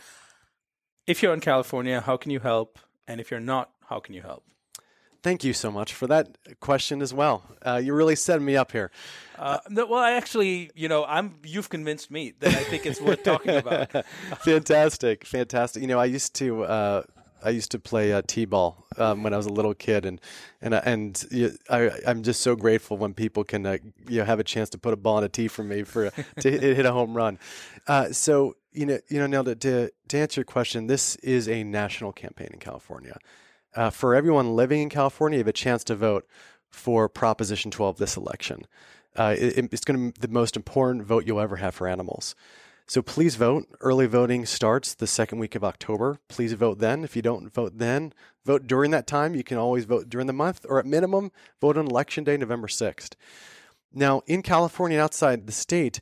if 1.09 1.21
you're 1.21 1.35
in 1.35 1.41
California, 1.41 2.01
how 2.01 2.17
can 2.17 2.31
you 2.31 2.39
help? 2.39 2.79
And 3.09 3.21
if 3.21 3.33
you're 3.33 3.41
not, 3.41 3.73
how 3.89 3.99
can 3.99 4.15
you 4.15 4.23
help? 4.23 4.45
Thank 5.27 5.43
you 5.43 5.55
so 5.55 5.73
much 5.73 5.93
for 5.93 6.07
that 6.07 6.39
question 6.61 7.03
as 7.03 7.13
well. 7.13 7.43
Uh, 7.61 7.81
you 7.83 7.95
really 7.95 8.15
set 8.15 8.41
me 8.41 8.57
up 8.57 8.71
here. 8.71 8.93
Uh, 9.37 9.59
no, 9.69 9.85
well, 9.85 9.99
I 9.99 10.13
actually, 10.13 10.71
you 10.77 10.87
know, 10.89 11.05
I'm 11.05 11.41
you've 11.45 11.69
convinced 11.69 12.13
me 12.13 12.35
that 12.39 12.55
I 12.55 12.63
think 12.63 12.87
it's 12.87 13.01
worth 13.01 13.25
talking 13.25 13.57
about. 13.57 13.91
fantastic, 14.45 15.27
fantastic. 15.27 15.83
You 15.83 15.89
know, 15.89 15.99
I 15.99 16.05
used 16.05 16.37
to 16.37 16.63
uh, 16.63 17.03
I 17.43 17.51
used 17.51 17.73
to 17.73 17.81
play 17.81 18.13
uh, 18.13 18.23
t-ball 18.25 18.87
um, 18.99 19.25
when 19.25 19.35
I 19.35 19.37
was 19.37 19.47
a 19.47 19.53
little 19.53 19.75
kid, 19.75 20.07
and 20.07 20.21
and 20.63 20.75
uh, 20.75 20.83
and 20.85 21.25
you, 21.33 21.59
I, 21.69 21.91
I'm 22.07 22.23
just 22.23 22.41
so 22.41 22.55
grateful 22.55 22.97
when 22.97 23.13
people 23.13 23.43
can 23.43 23.67
uh, 23.67 23.79
you 24.09 24.21
know 24.21 24.27
have 24.27 24.39
a 24.39 24.45
chance 24.45 24.71
to 24.71 24.79
put 24.79 24.93
a 24.93 24.97
ball 24.97 25.17
on 25.17 25.25
a 25.25 25.29
tee 25.29 25.49
for 25.49 25.65
me 25.65 25.83
for 25.83 26.11
to 26.39 26.51
hit, 26.53 26.63
hit 26.63 26.87
a 26.87 26.93
home 26.93 27.17
run. 27.17 27.41
Uh, 27.89 28.13
so 28.13 28.55
you 28.73 28.87
know 28.87 29.01
you 29.09 29.19
know 29.19 29.27
now 29.27 29.43
to, 29.43 29.57
to 29.57 29.91
to 30.07 30.19
answer 30.19 30.43
your 30.43 30.45
question, 30.45 30.87
this 30.87 31.17
is 31.17 31.49
a 31.49 31.65
national 31.65 32.13
campaign 32.13 32.51
in 32.53 32.61
California. 32.61 33.19
Uh, 33.77 33.91
for 33.91 34.15
everyone 34.15 34.57
living 34.57 34.81
in 34.81 34.89
California, 34.89 35.37
you 35.37 35.41
have 35.41 35.49
a 35.49 35.53
chance 35.53 35.85
to 35.85 35.95
vote 35.95 36.27
for 36.71 37.09
Proposition 37.11 37.71
12 37.71 37.99
this 37.99 38.17
election. 38.17 38.67
Uh, 39.15 39.35
it, 39.39 39.69
it's 39.71 39.85
going 39.85 40.13
to 40.13 40.19
be 40.19 40.27
the 40.27 40.33
most 40.33 40.57
important 40.57 41.05
vote 41.05 41.27
you'll 41.27 41.41
ever 41.41 41.57
have 41.57 41.75
for 41.75 41.87
animals. 41.87 42.35
So 42.87 43.03
please 43.03 43.37
vote. 43.37 43.67
Early 43.81 44.07
voting 44.07 44.47
starts 44.47 44.95
the 44.95 45.07
second 45.07 45.41
week 45.41 45.55
of 45.55 45.65
October. 45.65 46.19
Please 46.29 46.55
vote 46.55 46.79
then. 46.79 47.05
If 47.05 47.17
you 47.17 47.23
don't 47.23 47.53
vote 47.53 47.79
then, 47.79 48.15
vote 48.45 48.67
during 48.67 48.93
that 48.93 49.07
time. 49.07 49.35
You 49.35 49.45
can 49.45 49.59
always 49.59 49.85
vote 49.85 50.09
during 50.09 50.27
the 50.27 50.33
month, 50.33 50.65
or 50.69 50.79
at 50.79 50.87
minimum, 50.87 51.31
vote 51.61 51.77
on 51.77 51.87
election 51.87 52.25
day, 52.25 52.37
November 52.37 52.69
6th. 52.69 53.15
Now, 53.93 54.23
in 54.27 54.43
California 54.43 54.97
and 54.97 55.05
outside 55.05 55.47
the 55.47 55.53
state, 55.53 56.01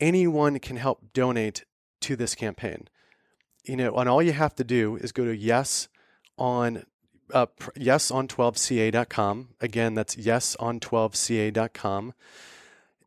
anyone 0.00 0.58
can 0.58 0.76
help 0.76 1.12
donate 1.12 1.64
to 2.00 2.16
this 2.16 2.34
campaign. 2.34 2.88
You 3.64 3.76
know, 3.76 3.94
and 3.96 4.08
all 4.08 4.22
you 4.22 4.32
have 4.32 4.54
to 4.56 4.64
do 4.64 4.96
is 4.96 5.12
go 5.12 5.24
to 5.24 5.36
yes 5.36 5.88
on 6.38 6.84
uh, 7.32 7.46
yes 7.76 8.10
on 8.10 8.28
12ca.com. 8.28 9.48
Again, 9.60 9.94
that's 9.94 10.16
yes 10.16 10.56
on 10.56 10.80
12ca.com. 10.80 12.14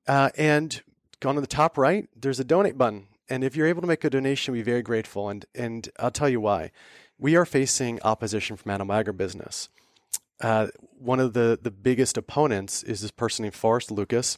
Uh, 0.08 0.30
and 0.38 0.82
go 1.20 1.34
to 1.34 1.42
the 1.42 1.48
top 1.48 1.78
right, 1.78 2.08
there's 2.16 2.40
a 2.40 2.44
donate 2.44 2.78
button. 2.78 3.08
And 3.30 3.44
if 3.44 3.56
you're 3.56 3.68
able 3.68 3.82
to 3.82 3.88
make 3.88 4.04
a 4.04 4.10
donation, 4.10 4.54
we'd 4.54 4.60
be 4.60 4.72
very 4.72 4.82
grateful. 4.82 5.30
And, 5.30 5.46
and 5.54 5.90
I'll 6.00 6.12
tell 6.12 6.30
you 6.30 6.40
why. 6.40 6.72
We 7.20 7.36
are 7.36 7.46
facing 7.46 8.02
opposition 8.04 8.56
from 8.58 8.72
animal 8.72 8.96
agribusiness. 8.96 9.70
Uh, 10.40 10.68
one 10.98 11.20
of 11.20 11.34
the, 11.34 11.60
the 11.62 11.72
biggest 11.72 12.16
opponents 12.16 12.84
is 12.84 13.02
this 13.02 13.12
person 13.12 13.44
named 13.44 13.56
Forrest 13.56 13.92
Lucas. 13.92 14.38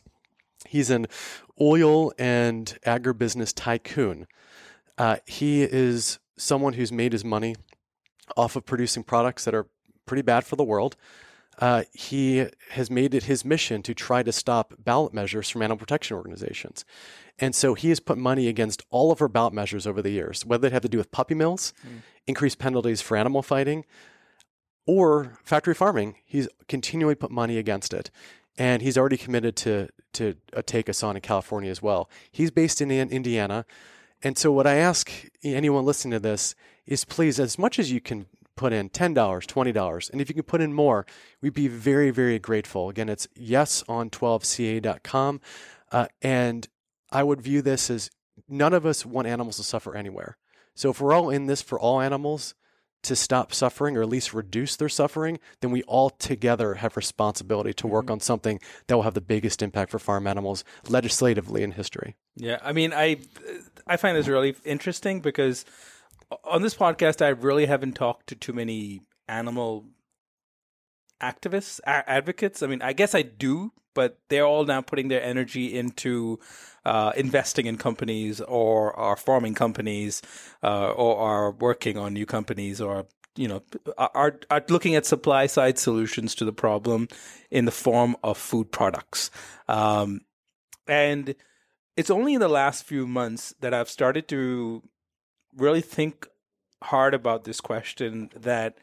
He's 0.67 0.89
an 0.89 1.07
oil 1.59 2.13
and 2.17 2.77
agribusiness 2.85 3.53
tycoon. 3.55 4.27
Uh, 4.97 5.17
he 5.25 5.61
is 5.63 6.19
someone 6.37 6.73
who's 6.73 6.91
made 6.91 7.13
his 7.13 7.23
money 7.23 7.55
off 8.35 8.55
of 8.55 8.65
producing 8.65 9.03
products 9.03 9.45
that 9.45 9.53
are 9.53 9.67
pretty 10.05 10.21
bad 10.21 10.43
for 10.43 10.55
the 10.55 10.63
world. 10.63 10.95
Uh, 11.59 11.83
he 11.93 12.47
has 12.71 12.89
made 12.89 13.13
it 13.13 13.23
his 13.23 13.43
mission 13.43 13.81
to 13.83 13.93
try 13.93 14.23
to 14.23 14.31
stop 14.31 14.73
ballot 14.79 15.13
measures 15.13 15.49
from 15.49 15.61
animal 15.61 15.77
protection 15.77 16.15
organizations. 16.15 16.85
And 17.37 17.53
so 17.53 17.73
he 17.73 17.89
has 17.89 17.99
put 17.99 18.17
money 18.17 18.47
against 18.47 18.83
all 18.89 19.11
of 19.11 19.21
our 19.21 19.27
ballot 19.27 19.53
measures 19.53 19.85
over 19.85 20.01
the 20.01 20.09
years, 20.09 20.45
whether 20.45 20.69
they 20.69 20.73
have 20.73 20.83
to 20.83 20.89
do 20.89 20.97
with 20.97 21.11
puppy 21.11 21.35
mills, 21.35 21.73
mm. 21.85 22.01
increased 22.27 22.59
penalties 22.59 23.01
for 23.01 23.17
animal 23.17 23.41
fighting, 23.41 23.85
or 24.85 25.37
factory 25.43 25.73
farming. 25.73 26.15
He's 26.25 26.47
continually 26.67 27.15
put 27.15 27.29
money 27.29 27.57
against 27.57 27.93
it. 27.93 28.09
And 28.57 28.81
he's 28.81 28.97
already 28.97 29.17
committed 29.17 29.55
to, 29.57 29.89
to 30.13 30.35
uh, 30.55 30.61
take 30.65 30.89
us 30.89 31.03
on 31.03 31.15
in 31.15 31.21
California 31.21 31.71
as 31.71 31.81
well. 31.81 32.09
He's 32.31 32.51
based 32.51 32.81
in 32.81 32.89
Indiana. 32.91 33.65
And 34.21 34.37
so, 34.37 34.51
what 34.51 34.67
I 34.67 34.75
ask 34.75 35.09
anyone 35.43 35.85
listening 35.85 36.11
to 36.11 36.19
this 36.19 36.55
is 36.89 37.05
please, 37.05 37.39
as 37.39 37.57
much 37.57 37.77
as 37.79 37.91
you 37.91 38.01
can 38.01 38.25
put 38.57 38.73
in 38.73 38.89
$10, 38.89 39.13
$20. 39.13 40.09
And 40.09 40.19
if 40.19 40.27
you 40.27 40.35
can 40.35 40.43
put 40.43 40.59
in 40.59 40.73
more, 40.73 41.05
we'd 41.39 41.53
be 41.53 41.69
very, 41.69 42.09
very 42.09 42.39
grateful. 42.39 42.89
Again, 42.89 43.07
it's 43.07 43.27
yes 43.35 43.83
on 43.87 44.09
12ca.com. 44.09 45.39
Uh, 45.91 46.07
and 46.21 46.67
I 47.11 47.23
would 47.23 47.41
view 47.41 47.61
this 47.61 47.89
as 47.89 48.09
none 48.49 48.73
of 48.73 48.85
us 48.85 49.05
want 49.05 49.27
animals 49.27 49.57
to 49.57 49.63
suffer 49.63 49.95
anywhere. 49.95 50.37
So 50.75 50.89
if 50.89 50.99
we're 50.99 51.13
all 51.13 51.29
in 51.29 51.45
this 51.45 51.61
for 51.61 51.79
all 51.79 52.01
animals 52.01 52.55
to 53.03 53.15
stop 53.15 53.53
suffering 53.53 53.95
or 53.95 54.01
at 54.01 54.09
least 54.09 54.33
reduce 54.33 54.75
their 54.75 54.89
suffering, 54.89 55.39
then 55.61 55.71
we 55.71 55.83
all 55.83 56.09
together 56.09 56.75
have 56.75 56.97
responsibility 56.97 57.73
to 57.75 57.87
work 57.87 58.05
mm-hmm. 58.05 58.13
on 58.13 58.19
something 58.19 58.59
that 58.87 58.95
will 58.95 59.03
have 59.03 59.13
the 59.13 59.21
biggest 59.21 59.61
impact 59.61 59.91
for 59.91 59.99
farm 59.99 60.27
animals 60.27 60.65
legislatively 60.89 61.63
in 61.63 61.71
history. 61.71 62.15
Yeah, 62.35 62.59
I 62.61 62.73
mean, 62.73 62.93
I 62.93 63.17
I 63.87 63.95
find 63.95 64.17
this 64.17 64.27
really 64.27 64.55
interesting 64.65 65.21
because 65.21 65.63
on 66.43 66.61
this 66.61 66.75
podcast, 66.75 67.23
I 67.23 67.29
really 67.29 67.65
haven't 67.65 67.93
talked 67.93 68.27
to 68.27 68.35
too 68.35 68.53
many 68.53 69.01
animal 69.27 69.85
activists, 71.21 71.79
a- 71.81 72.09
advocates. 72.09 72.63
I 72.63 72.67
mean, 72.67 72.81
I 72.81 72.93
guess 72.93 73.15
I 73.15 73.21
do, 73.21 73.71
but 73.93 74.19
they're 74.29 74.45
all 74.45 74.65
now 74.65 74.81
putting 74.81 75.07
their 75.07 75.23
energy 75.23 75.77
into 75.77 76.39
uh, 76.85 77.11
investing 77.15 77.65
in 77.65 77.77
companies 77.77 78.41
or 78.41 78.97
are 78.97 79.15
forming 79.15 79.53
companies 79.53 80.21
uh, 80.63 80.91
or 80.91 81.17
are 81.17 81.51
working 81.51 81.97
on 81.97 82.13
new 82.13 82.25
companies 82.25 82.79
or 82.81 83.07
you 83.35 83.47
know 83.47 83.61
are 83.97 84.39
are 84.49 84.63
looking 84.69 84.95
at 84.95 85.05
supply 85.05 85.45
side 85.45 85.77
solutions 85.77 86.33
to 86.35 86.45
the 86.45 86.51
problem 86.51 87.07
in 87.51 87.65
the 87.65 87.71
form 87.71 88.15
of 88.23 88.37
food 88.37 88.71
products 88.71 89.29
um, 89.67 90.21
and 90.87 91.35
it's 91.95 92.09
only 92.09 92.33
in 92.33 92.39
the 92.39 92.49
last 92.49 92.83
few 92.83 93.05
months 93.05 93.53
that 93.59 93.73
I've 93.73 93.89
started 93.89 94.27
to 94.29 94.81
really 95.55 95.81
think 95.81 96.27
hard 96.83 97.13
about 97.13 97.43
this 97.43 97.61
question 97.61 98.29
that 98.35 98.77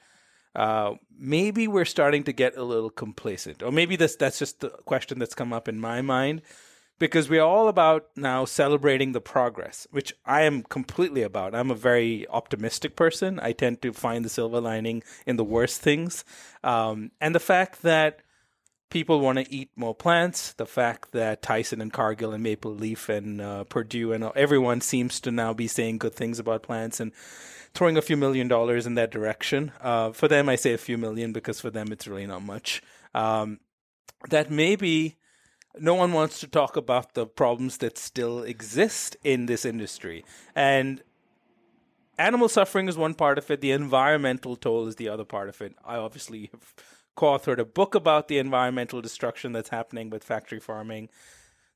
uh, 0.55 0.94
maybe 1.18 1.68
we're 1.68 1.85
starting 1.85 2.24
to 2.24 2.33
get 2.33 2.57
a 2.57 2.62
little 2.62 2.90
complacent, 2.90 3.62
or 3.62 3.70
maybe 3.70 3.96
that's 3.96 4.16
that's 4.16 4.38
just 4.38 4.61
the 4.61 4.70
question 4.70 5.18
that's 5.18 5.35
come 5.35 5.52
up 5.52 5.68
in 5.68 5.79
my 5.79 6.00
mind, 6.00 6.42
because 6.98 7.29
we're 7.29 7.42
all 7.42 7.68
about 7.68 8.07
now 8.16 8.44
celebrating 8.46 9.12
the 9.12 9.20
progress, 9.20 9.87
which 9.90 10.14
I 10.24 10.42
am 10.42 10.62
completely 10.62 11.22
about. 11.22 11.55
I'm 11.55 11.70
a 11.70 11.74
very 11.74 12.26
optimistic 12.29 12.96
person. 12.96 13.38
I 13.38 13.52
tend 13.52 13.83
to 13.83 13.92
find 13.92 14.24
the 14.24 14.31
silver 14.31 14.61
lining 14.61 15.02
in 15.26 15.37
the 15.37 15.44
worst 15.44 15.83
things, 15.83 16.24
um, 16.64 17.11
and 17.20 17.35
the 17.35 17.40
fact 17.40 17.83
that 17.83 18.20
people 18.90 19.20
want 19.20 19.38
to 19.38 19.53
eat 19.53 19.70
more 19.77 19.94
plants. 19.94 20.53
The 20.53 20.66
fact 20.66 21.12
that 21.12 21.42
Tyson 21.42 21.81
and 21.81 21.92
Cargill 21.92 22.33
and 22.33 22.42
Maple 22.42 22.75
Leaf 22.75 23.09
and 23.09 23.40
uh, 23.40 23.64
Perdue 23.64 24.12
and 24.12 24.25
everyone 24.37 24.81
seems 24.81 25.20
to 25.20 25.31
now 25.31 25.53
be 25.53 25.66
saying 25.66 25.99
good 25.99 26.14
things 26.14 26.38
about 26.38 26.62
plants 26.62 27.01
and 27.01 27.12
throwing 27.75 27.96
a 27.96 28.03
few 28.03 28.16
million 28.16 28.49
dollars 28.49 28.87
in 28.87 28.94
that 28.94 29.11
direction. 29.11 29.72
Uh, 29.81 30.12
for 30.12 30.29
them, 30.29 30.49
I 30.49 30.57
say 30.57 30.72
a 30.72 30.79
few 30.79 30.96
million 30.96 31.33
because 31.33 31.61
for 31.61 31.70
them 31.70 31.92
it's 31.92 32.07
really 32.07 32.27
not 32.27 32.42
much. 32.42 32.83
Um, 33.14 33.61
that 34.31 34.51
maybe 34.51 35.16
no 35.79 35.94
one 35.94 36.12
wants 36.12 36.40
to 36.40 36.46
talk 36.46 36.77
about 36.77 37.14
the 37.14 37.27
problems 37.27 37.79
that 37.79 37.99
still 37.99 38.42
exist 38.42 39.16
in 39.22 39.46
this 39.46 39.64
industry. 39.64 40.25
And 40.55 41.03
animal 42.18 42.49
suffering 42.49 42.88
is 42.88 42.96
one 42.96 43.14
part 43.14 43.38
of 43.38 43.51
it, 43.51 43.61
the 43.61 43.72
environmental 43.72 44.57
toll 44.57 44.87
is 44.87 44.96
the 44.96 45.09
other 45.09 45.25
part 45.25 45.49
of 45.49 45.61
it. 45.61 45.75
I 45.85 45.96
obviously 45.96 46.51
have 46.53 46.75
co-authored 47.16 47.59
a 47.59 47.64
book 47.64 47.94
about 47.94 48.29
the 48.29 48.38
environmental 48.38 49.00
destruction 49.00 49.52
that's 49.52 49.70
happening 49.70 50.11
with 50.11 50.22
factory 50.22 50.61
farming. 50.61 51.09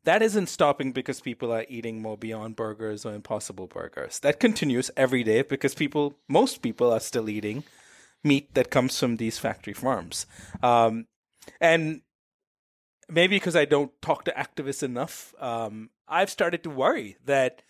That 0.04 0.22
isn't 0.22 0.48
stopping 0.48 0.92
because 0.92 1.20
people 1.20 1.52
are 1.52 1.66
eating 1.68 2.00
more 2.00 2.16
Beyond 2.16 2.56
Burgers 2.56 3.04
or 3.04 3.12
Impossible 3.12 3.66
Burgers. 3.66 4.18
That 4.20 4.40
continues 4.40 4.90
every 4.96 5.22
day 5.22 5.42
because 5.42 5.74
people, 5.74 6.14
most 6.28 6.62
people, 6.62 6.92
are 6.92 7.00
still 7.00 7.28
eating 7.28 7.64
meat 8.22 8.54
that 8.54 8.70
comes 8.70 8.98
from 8.98 9.16
these 9.16 9.38
factory 9.38 9.74
farms. 9.74 10.26
Um, 10.62 11.06
and 11.60 12.02
maybe 13.08 13.36
because 13.36 13.56
I 13.56 13.64
don't 13.64 13.90
talk 14.00 14.24
to 14.24 14.32
activists 14.32 14.82
enough, 14.82 15.34
um, 15.38 15.90
I've 16.08 16.30
started 16.30 16.62
to 16.64 16.70
worry 16.70 17.16
that 17.24 17.62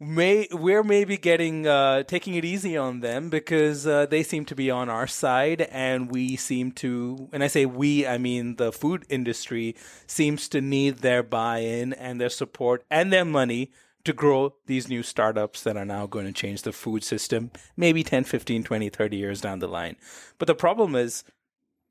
may 0.00 0.48
we're 0.50 0.82
maybe 0.82 1.16
getting 1.16 1.66
uh, 1.66 2.02
taking 2.02 2.34
it 2.34 2.44
easy 2.44 2.76
on 2.76 3.00
them 3.00 3.30
because 3.30 3.86
uh, 3.86 4.06
they 4.06 4.22
seem 4.22 4.44
to 4.44 4.54
be 4.54 4.70
on 4.70 4.88
our 4.88 5.06
side 5.06 5.62
and 5.70 6.10
we 6.10 6.36
seem 6.36 6.72
to 6.72 7.28
and 7.32 7.44
I 7.44 7.46
say 7.46 7.64
we 7.66 8.06
I 8.06 8.18
mean 8.18 8.56
the 8.56 8.72
food 8.72 9.06
industry 9.08 9.76
seems 10.06 10.48
to 10.48 10.60
need 10.60 10.98
their 10.98 11.22
buy-in 11.22 11.92
and 11.92 12.20
their 12.20 12.28
support 12.28 12.84
and 12.90 13.12
their 13.12 13.24
money 13.24 13.70
to 14.04 14.12
grow 14.12 14.54
these 14.66 14.88
new 14.88 15.02
startups 15.02 15.62
that 15.62 15.76
are 15.76 15.86
now 15.86 16.06
going 16.06 16.26
to 16.26 16.32
change 16.32 16.62
the 16.62 16.72
food 16.72 17.04
system 17.04 17.50
maybe 17.76 18.02
10 18.02 18.24
15 18.24 18.64
20 18.64 18.88
30 18.88 19.16
years 19.16 19.40
down 19.40 19.60
the 19.60 19.68
line. 19.68 19.96
But 20.38 20.48
the 20.48 20.54
problem 20.54 20.94
is 20.96 21.24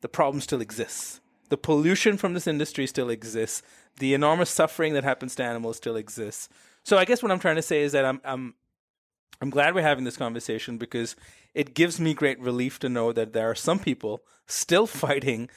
the 0.02 0.10
problem 0.10 0.42
still 0.42 0.62
exists. 0.62 1.22
The 1.50 1.58
pollution 1.58 2.18
from 2.18 2.34
this 2.34 2.48
industry 2.48 2.88
still 2.88 3.10
exists. 3.10 3.62
The 4.00 4.14
enormous 4.14 4.50
suffering 4.50 4.94
that 4.94 5.04
happens 5.04 5.36
to 5.36 5.44
animals 5.44 5.78
still 5.78 5.96
exists 5.96 6.50
so 6.84 6.98
I 6.98 7.06
guess 7.06 7.24
what 7.24 7.32
I'm 7.32 7.40
trying 7.40 7.56
to 7.56 7.62
say 7.62 7.82
is 7.82 7.94
that 7.94 8.06
I'm 8.06 8.22
I'm 8.24 8.56
I'm 9.42 9.50
glad 9.50 9.76
we're 9.76 9.82
having 9.82 10.04
this 10.04 10.18
conversation 10.18 10.78
because 10.78 11.16
it 11.54 11.74
gives 11.74 12.00
me 12.00 12.14
great 12.14 12.40
relief 12.40 12.80
to 12.80 12.90
know 12.90 13.12
that 13.14 13.34
there 13.34 13.50
are 13.50 13.56
some 13.56 13.80
people 13.80 14.24
still 14.48 14.88
fighting 15.06 15.50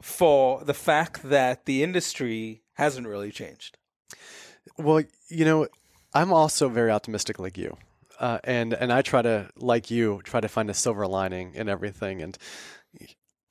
for 0.00 0.64
the 0.64 0.74
fact 0.74 1.22
that 1.24 1.64
the 1.64 1.82
industry 1.82 2.62
hasn't 2.74 3.06
really 3.06 3.30
changed. 3.30 3.78
Well, 4.76 5.02
you 5.28 5.44
know, 5.44 5.68
I'm 6.14 6.32
also 6.32 6.68
very 6.68 6.90
optimistic 6.90 7.38
like 7.38 7.56
you. 7.56 7.76
Uh, 8.18 8.38
and 8.44 8.72
and 8.72 8.92
I 8.92 9.02
try 9.02 9.22
to, 9.22 9.48
like 9.56 9.90
you, 9.90 10.20
try 10.24 10.40
to 10.40 10.48
find 10.48 10.70
a 10.70 10.74
silver 10.74 11.06
lining 11.06 11.54
in 11.54 11.68
everything. 11.68 12.22
And 12.22 12.38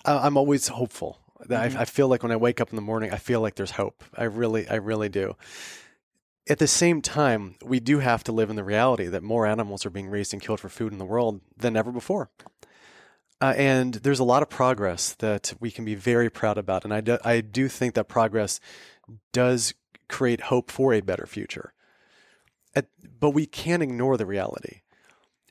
I'm 0.05 0.37
always 0.37 0.69
hopeful. 0.69 1.19
Mm-hmm. 1.41 1.77
I, 1.77 1.81
I 1.81 1.85
feel 1.85 2.07
like 2.07 2.23
when 2.23 2.31
I 2.31 2.37
wake 2.37 2.61
up 2.61 2.69
in 2.69 2.75
the 2.75 2.81
morning, 2.81 3.11
I 3.11 3.17
feel 3.17 3.41
like 3.41 3.55
there's 3.55 3.71
hope. 3.71 4.03
I 4.15 4.25
really, 4.25 4.69
I 4.69 4.75
really 4.75 5.09
do 5.09 5.35
at 6.49 6.59
the 6.59 6.67
same 6.67 7.01
time, 7.01 7.55
we 7.63 7.79
do 7.79 7.99
have 7.99 8.23
to 8.23 8.31
live 8.31 8.49
in 8.49 8.55
the 8.55 8.63
reality 8.63 9.05
that 9.05 9.23
more 9.23 9.45
animals 9.45 9.85
are 9.85 9.91
being 9.91 10.09
raised 10.09 10.33
and 10.33 10.41
killed 10.41 10.59
for 10.59 10.69
food 10.69 10.91
in 10.91 10.97
the 10.97 11.05
world 11.05 11.41
than 11.55 11.77
ever 11.77 11.91
before. 11.91 12.29
Uh, 13.39 13.53
and 13.57 13.95
there's 13.95 14.19
a 14.19 14.23
lot 14.23 14.43
of 14.43 14.49
progress 14.49 15.13
that 15.13 15.53
we 15.59 15.71
can 15.71 15.83
be 15.85 15.95
very 15.95 16.29
proud 16.29 16.57
about. 16.57 16.83
And 16.83 16.93
I 16.93 17.01
do, 17.01 17.17
I 17.23 17.41
do 17.41 17.67
think 17.67 17.95
that 17.95 18.07
progress 18.07 18.59
does 19.33 19.73
create 20.09 20.41
hope 20.41 20.69
for 20.69 20.93
a 20.93 21.01
better 21.01 21.25
future. 21.25 21.73
At, 22.75 22.87
but 23.19 23.31
we 23.31 23.45
can't 23.45 23.83
ignore 23.83 24.17
the 24.17 24.25
reality. 24.25 24.81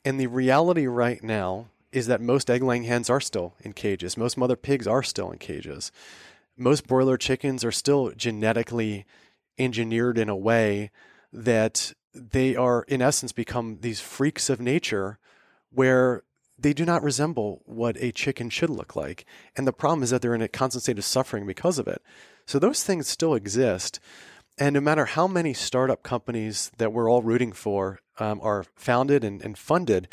And 0.04 0.20
the 0.20 0.28
reality 0.28 0.86
right 0.86 1.22
now 1.22 1.66
is 1.92 2.06
that 2.06 2.20
most 2.20 2.48
egg 2.48 2.62
laying 2.62 2.84
hens 2.84 3.10
are 3.10 3.20
still 3.20 3.54
in 3.60 3.72
cages, 3.72 4.16
most 4.16 4.36
mother 4.36 4.56
pigs 4.56 4.86
are 4.86 5.02
still 5.02 5.30
in 5.30 5.38
cages, 5.38 5.90
most 6.56 6.86
broiler 6.86 7.16
chickens 7.16 7.64
are 7.64 7.72
still 7.72 8.12
genetically 8.16 9.04
engineered 9.58 10.18
in 10.18 10.28
a 10.28 10.36
way 10.36 10.90
that 11.32 11.92
they 12.14 12.56
are, 12.56 12.82
in 12.88 13.02
essence, 13.02 13.32
become 13.32 13.78
these 13.80 14.00
freaks 14.00 14.50
of 14.50 14.60
nature 14.60 15.18
where 15.70 16.22
they 16.58 16.72
do 16.72 16.84
not 16.84 17.02
resemble 17.02 17.62
what 17.64 17.96
a 18.00 18.12
chicken 18.12 18.50
should 18.50 18.70
look 18.70 18.94
like. 18.94 19.24
And 19.56 19.66
the 19.66 19.72
problem 19.72 20.02
is 20.02 20.10
that 20.10 20.20
they're 20.20 20.34
in 20.34 20.42
a 20.42 20.48
constant 20.48 20.82
state 20.82 20.98
of 20.98 21.04
suffering 21.04 21.46
because 21.46 21.78
of 21.78 21.88
it. 21.88 22.02
So 22.46 22.58
those 22.58 22.82
things 22.82 23.08
still 23.08 23.34
exist. 23.34 24.00
And 24.58 24.74
no 24.74 24.80
matter 24.80 25.06
how 25.06 25.26
many 25.26 25.54
startup 25.54 26.02
companies 26.02 26.70
that 26.76 26.92
we're 26.92 27.10
all 27.10 27.22
rooting 27.22 27.52
for 27.52 28.00
um, 28.18 28.40
are 28.42 28.64
founded 28.76 29.24
and, 29.24 29.40
and, 29.42 29.56
funded, 29.56 30.08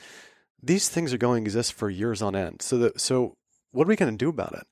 these 0.64 0.88
things 0.88 1.14
are 1.14 1.18
going 1.18 1.44
to 1.44 1.48
exist 1.48 1.74
for 1.74 1.90
years 1.90 2.22
on 2.22 2.36
end. 2.36 2.62
So, 2.62 2.92
so 2.96 3.36
what 3.72 3.86
are 3.86 3.90
we 3.90 3.98
going 3.98 4.12
to 4.12 4.18
do 4.18 4.30
about 4.30 4.54
it? 4.54 4.68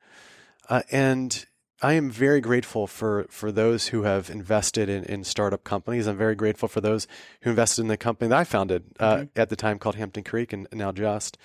Uh, 0.69 0.81
and 0.91 1.45
I 1.81 1.93
am 1.93 2.09
very 2.09 2.39
grateful 2.39 2.87
for, 2.87 3.25
for 3.29 3.51
those 3.51 3.87
who 3.87 4.03
have 4.03 4.29
invested 4.29 4.87
in, 4.87 5.03
in 5.03 5.23
startup 5.23 5.63
companies. 5.63 6.07
I'm 6.07 6.17
very 6.17 6.35
grateful 6.35 6.69
for 6.69 6.79
those 6.79 7.05
who 7.41 7.49
invested 7.49 7.81
in 7.81 7.87
the 7.87 7.97
company 7.97 8.29
that 8.29 8.39
I 8.39 8.43
founded 8.45 8.85
uh, 8.99 9.15
mm-hmm. 9.15 9.39
at 9.39 9.49
the 9.49 9.55
time 9.55 9.77
called 9.77 9.95
Hampton 9.95 10.23
Creek 10.23 10.53
and, 10.53 10.67
now 10.71 10.91
Just. 10.91 11.37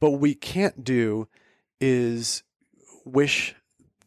But 0.00 0.10
what 0.10 0.20
we 0.20 0.34
can't 0.34 0.82
do 0.82 1.28
is 1.80 2.42
wish 3.04 3.54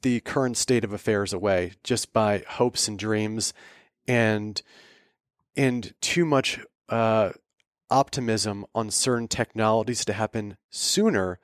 the 0.01 0.19
current 0.21 0.57
state 0.57 0.83
of 0.83 0.91
affairs 0.93 1.33
away 1.33 1.73
just 1.83 2.11
by 2.13 2.43
hopes 2.47 2.87
and 2.87 2.97
dreams 2.97 3.53
and 4.07 4.61
and 5.57 5.93
too 5.99 6.25
much 6.25 6.59
uh, 6.87 7.31
optimism 7.89 8.65
on 8.73 8.89
certain 8.89 9.27
technologies 9.27 10.05
to 10.05 10.13
happen 10.13 10.57
sooner 10.69 11.39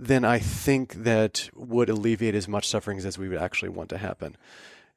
then 0.00 0.24
I 0.24 0.38
think 0.38 0.94
that 0.94 1.50
would 1.54 1.90
alleviate 1.90 2.34
as 2.34 2.48
much 2.48 2.66
sufferings 2.66 3.04
as 3.04 3.18
we 3.18 3.28
would 3.28 3.38
actually 3.38 3.68
want 3.68 3.90
to 3.90 3.98
happen. 3.98 4.36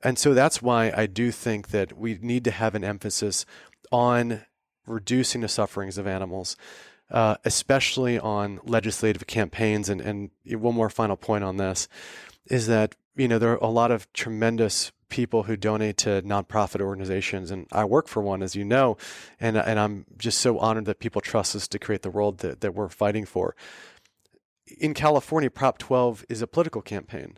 And 0.02 0.18
so 0.18 0.34
that's 0.34 0.62
why 0.62 0.94
I 0.96 1.08
do 1.08 1.30
think 1.30 1.70
that 1.70 1.98
we 1.98 2.18
need 2.22 2.46
to 2.46 2.52
have 2.52 2.74
an 2.74 2.86
emphasis 2.86 3.46
on 3.92 4.46
reducing 4.88 5.42
the 5.42 5.48
sufferings 5.50 5.98
of 5.98 6.08
animals, 6.08 6.56
uh, 7.12 7.36
especially 7.44 8.18
on 8.18 8.62
legislative 8.64 9.28
campaigns. 9.28 9.90
And, 9.90 10.00
and 10.00 10.32
one 10.46 10.76
more 10.76 10.90
final 10.90 11.18
point 11.18 11.44
on 11.44 11.58
this 11.58 11.90
is 12.48 12.68
that, 12.68 12.96
you 13.16 13.28
know, 13.28 13.40
there 13.40 13.52
are 13.52 13.58
a 13.58 13.68
lot 13.68 13.92
of 13.92 14.12
tremendous 14.14 14.94
people 15.10 15.44
who 15.44 15.56
donate 15.56 15.98
to 15.98 16.22
nonprofit 16.24 16.82
organizations, 16.82 17.52
and 17.52 17.68
I 17.72 17.86
work 17.86 18.08
for 18.08 18.24
one, 18.24 18.42
as 18.42 18.56
you 18.56 18.66
know, 18.66 18.98
and 19.40 19.56
and 19.56 19.80
I'm 19.80 20.06
just 20.18 20.40
so 20.40 20.58
honored 20.58 20.86
that 20.86 20.98
people 20.98 21.22
trust 21.22 21.56
us 21.56 21.68
to 21.68 21.78
create 21.78 22.02
the 22.02 22.10
world 22.10 22.40
that, 22.40 22.62
that 22.62 22.74
we're 22.74 22.90
fighting 22.90 23.26
for 23.26 23.56
in 24.80 24.94
California, 24.94 25.50
Prop 25.50 25.78
12 25.78 26.26
is 26.30 26.42
a 26.42 26.48
political 26.48 26.82
campaign. 26.82 27.38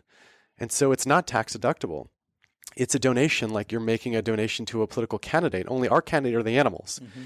And 0.58 0.72
so 0.72 0.92
it's 0.92 1.06
not 1.06 1.26
tax 1.26 1.56
deductible. 1.56 2.08
It's 2.76 2.94
a 2.94 2.98
donation 2.98 3.50
like 3.50 3.72
you're 3.72 3.80
making 3.80 4.16
a 4.16 4.22
donation 4.22 4.66
to 4.66 4.82
a 4.82 4.86
political 4.86 5.18
candidate. 5.18 5.66
Only 5.68 5.88
our 5.88 6.02
candidate 6.02 6.38
are 6.38 6.42
the 6.42 6.58
animals. 6.58 7.00
Mm-hmm. 7.02 7.22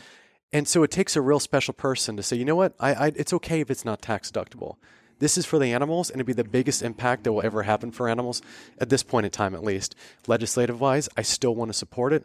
And 0.52 0.68
so 0.68 0.82
it 0.82 0.90
takes 0.90 1.16
a 1.16 1.20
real 1.20 1.40
special 1.40 1.74
person 1.74 2.16
to 2.16 2.22
say, 2.22 2.36
you 2.36 2.44
know 2.44 2.56
what, 2.56 2.74
I, 2.80 2.94
I, 2.94 3.06
it's 3.14 3.32
okay 3.34 3.60
if 3.60 3.70
it's 3.70 3.84
not 3.84 4.02
tax 4.02 4.30
deductible. 4.30 4.76
This 5.20 5.36
is 5.36 5.46
for 5.46 5.58
the 5.58 5.72
animals, 5.72 6.10
and 6.10 6.16
it'd 6.16 6.26
be 6.26 6.32
the 6.32 6.48
biggest 6.48 6.82
impact 6.82 7.24
that 7.24 7.32
will 7.32 7.44
ever 7.44 7.62
happen 7.62 7.92
for 7.92 8.08
animals 8.08 8.40
at 8.78 8.88
this 8.88 9.02
point 9.02 9.26
in 9.26 9.30
time, 9.30 9.54
at 9.54 9.62
least. 9.62 9.94
Legislative 10.26 10.80
wise, 10.80 11.08
I 11.16 11.22
still 11.22 11.54
want 11.54 11.68
to 11.68 11.76
support 11.76 12.12
it. 12.12 12.24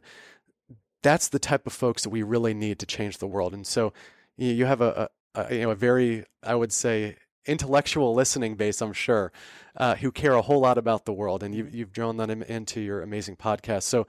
That's 1.03 1.27
the 1.27 1.37
type 1.37 1.67
of 1.67 1.73
folks 1.73 2.03
that 2.03 2.09
we 2.09 2.23
really 2.23 2.53
need 2.53 2.79
to 2.79 2.85
change 2.85 3.17
the 3.17 3.27
world. 3.27 3.53
And 3.53 3.67
so 3.67 3.93
you 4.37 4.65
have 4.65 4.81
a, 4.81 5.09
a, 5.35 5.41
a 5.41 5.55
you 5.55 5.61
know 5.63 5.71
a 5.71 5.75
very, 5.75 6.25
I 6.41 6.55
would 6.55 6.71
say, 6.71 7.17
intellectual 7.45 8.13
listening 8.13 8.55
base, 8.55 8.81
I'm 8.81 8.93
sure, 8.93 9.31
uh, 9.77 9.95
who 9.95 10.11
care 10.11 10.33
a 10.33 10.41
whole 10.41 10.59
lot 10.59 10.77
about 10.77 11.05
the 11.05 11.13
world, 11.13 11.43
and 11.43 11.53
you, 11.53 11.67
you've 11.71 11.91
drawn 11.91 12.17
them 12.17 12.41
into 12.43 12.81
your 12.81 13.01
amazing 13.01 13.35
podcast. 13.35 13.83
So 13.83 14.07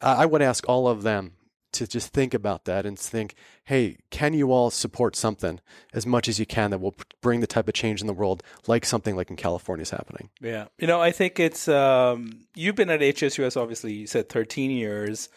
uh, 0.00 0.16
I 0.18 0.26
would 0.26 0.42
ask 0.42 0.68
all 0.68 0.88
of 0.88 1.02
them 1.02 1.32
to 1.72 1.86
just 1.86 2.12
think 2.12 2.34
about 2.34 2.66
that 2.66 2.84
and 2.84 2.98
think, 2.98 3.34
hey, 3.64 3.96
can 4.10 4.34
you 4.34 4.52
all 4.52 4.70
support 4.70 5.16
something 5.16 5.58
as 5.94 6.06
much 6.06 6.28
as 6.28 6.38
you 6.38 6.46
can 6.46 6.70
that 6.70 6.80
will 6.80 6.94
bring 7.20 7.40
the 7.40 7.46
type 7.46 7.66
of 7.66 7.74
change 7.74 8.00
in 8.00 8.06
the 8.06 8.12
world 8.12 8.42
like 8.66 8.84
something 8.84 9.16
like 9.16 9.30
in 9.30 9.36
California 9.36 9.82
is 9.82 9.90
happening? 9.90 10.28
Yeah. 10.40 10.66
You 10.78 10.86
know, 10.86 11.00
I 11.00 11.12
think 11.12 11.40
it's, 11.40 11.68
um, 11.68 12.40
you've 12.54 12.74
been 12.74 12.90
at 12.90 13.00
HSUS, 13.00 13.56
obviously, 13.60 13.94
you 13.94 14.06
said 14.06 14.28
13 14.28 14.70
years. 14.70 15.28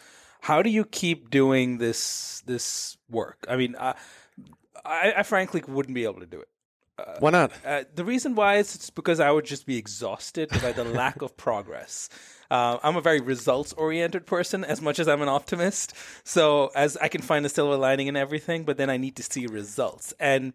How 0.42 0.62
do 0.62 0.70
you 0.70 0.84
keep 0.84 1.30
doing 1.30 1.78
this, 1.78 2.44
this 2.46 2.98
work? 3.10 3.46
I 3.50 3.56
mean, 3.56 3.76
I, 3.80 3.96
I, 4.84 5.14
I 5.18 5.24
frankly 5.24 5.64
wouldn't 5.66 5.96
be 5.96 6.04
able 6.04 6.20
to 6.20 6.26
do 6.26 6.40
it. 6.40 6.50
Uh, 6.98 7.16
why 7.20 7.30
not? 7.30 7.52
Uh, 7.66 7.84
the 7.94 8.06
reason 8.06 8.36
why 8.36 8.56
is 8.56 8.74
it's 8.76 8.90
because 8.90 9.20
I 9.20 9.32
would 9.32 9.46
just 9.46 9.66
be 9.66 9.78
exhausted 9.78 10.50
by 10.62 10.72
the 10.72 10.84
lack 10.84 11.22
of 11.22 11.36
progress. 11.36 12.10
Uh, 12.50 12.78
I'm 12.84 12.96
a 12.96 13.02
very 13.02 13.20
results 13.20 13.74
oriented 13.74 14.26
person 14.26 14.64
as 14.64 14.82
much 14.82 15.00
as 15.00 15.08
I'm 15.08 15.22
an 15.22 15.28
optimist. 15.28 15.94
So, 16.24 16.72
as 16.76 16.96
I 16.98 17.08
can 17.08 17.22
find 17.22 17.46
a 17.46 17.50
silver 17.50 17.76
lining 17.76 18.08
in 18.08 18.16
everything, 18.16 18.64
but 18.64 18.78
then 18.78 18.90
I 18.90 18.98
need 18.98 19.16
to 19.18 19.24
see 19.24 19.48
results. 19.48 20.14
And 20.20 20.54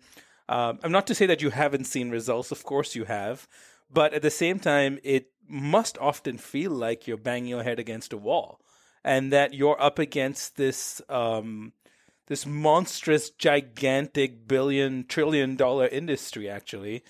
um, 0.49 0.79
I'm 0.83 0.93
not 0.93 1.07
to 1.09 1.15
say 1.15 1.27
that 1.27 1.43
you 1.43 1.51
haven't 1.51 1.85
seen 1.85 2.11
results, 2.11 2.51
of 2.51 2.65
course 2.65 2.95
you 2.95 3.05
have. 3.05 3.47
But 3.93 4.15
at 4.15 4.23
the 4.23 4.31
same 4.31 4.59
time, 4.59 4.99
it 5.03 5.31
must 5.47 5.99
often 5.99 6.39
feel 6.39 6.71
like 6.71 7.07
you're 7.07 7.17
banging 7.17 7.49
your 7.49 7.65
head 7.65 7.79
against 7.79 8.13
a 8.13 8.17
wall 8.17 8.61
and 9.05 9.33
that 9.33 9.53
you're 9.53 9.81
up 9.81 9.99
against 9.99 10.57
this. 10.57 11.03
Um, 11.09 11.73
this 12.31 12.47
monstrous, 12.47 13.29
gigantic 13.29 14.47
billion, 14.47 15.05
trillion 15.05 15.57
dollar 15.57 15.89
industry, 15.89 16.49
actually, 16.49 17.03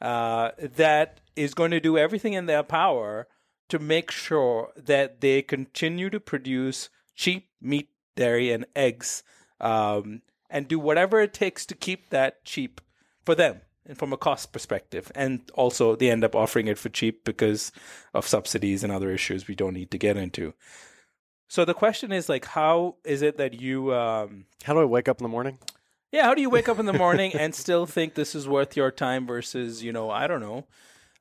uh, 0.00 0.52
that 0.58 1.20
is 1.36 1.52
going 1.52 1.70
to 1.70 1.78
do 1.78 1.98
everything 1.98 2.32
in 2.32 2.46
their 2.46 2.62
power 2.62 3.28
to 3.68 3.78
make 3.78 4.10
sure 4.10 4.70
that 4.74 5.20
they 5.20 5.42
continue 5.42 6.08
to 6.08 6.18
produce 6.18 6.88
cheap 7.14 7.50
meat, 7.60 7.90
dairy, 8.16 8.50
and 8.50 8.64
eggs, 8.74 9.22
um, 9.60 10.22
and 10.48 10.68
do 10.68 10.78
whatever 10.78 11.20
it 11.20 11.34
takes 11.34 11.66
to 11.66 11.74
keep 11.74 12.08
that 12.08 12.42
cheap 12.46 12.80
for 13.26 13.34
them 13.34 13.60
and 13.84 13.98
from 13.98 14.10
a 14.10 14.16
cost 14.16 14.54
perspective. 14.54 15.12
And 15.14 15.42
also, 15.52 15.96
they 15.96 16.10
end 16.10 16.24
up 16.24 16.34
offering 16.34 16.66
it 16.66 16.78
for 16.78 16.88
cheap 16.88 17.26
because 17.26 17.72
of 18.14 18.26
subsidies 18.26 18.82
and 18.82 18.90
other 18.90 19.10
issues 19.10 19.46
we 19.46 19.54
don't 19.54 19.74
need 19.74 19.90
to 19.90 19.98
get 19.98 20.16
into. 20.16 20.54
So 21.52 21.66
the 21.66 21.74
question 21.74 22.12
is 22.12 22.30
like, 22.30 22.46
how 22.46 22.94
is 23.04 23.20
it 23.20 23.36
that 23.36 23.52
you? 23.52 23.92
Um, 23.92 24.46
how 24.64 24.72
do 24.72 24.80
I 24.80 24.86
wake 24.86 25.06
up 25.06 25.20
in 25.20 25.22
the 25.22 25.28
morning? 25.28 25.58
Yeah, 26.10 26.22
how 26.22 26.34
do 26.34 26.40
you 26.40 26.48
wake 26.48 26.66
up 26.66 26.78
in 26.78 26.86
the 26.86 26.94
morning 26.94 27.34
and 27.38 27.54
still 27.54 27.84
think 27.84 28.14
this 28.14 28.34
is 28.34 28.48
worth 28.48 28.74
your 28.74 28.90
time 28.90 29.26
versus 29.26 29.82
you 29.82 29.92
know 29.92 30.08
I 30.08 30.28
don't 30.28 30.40
know, 30.40 30.64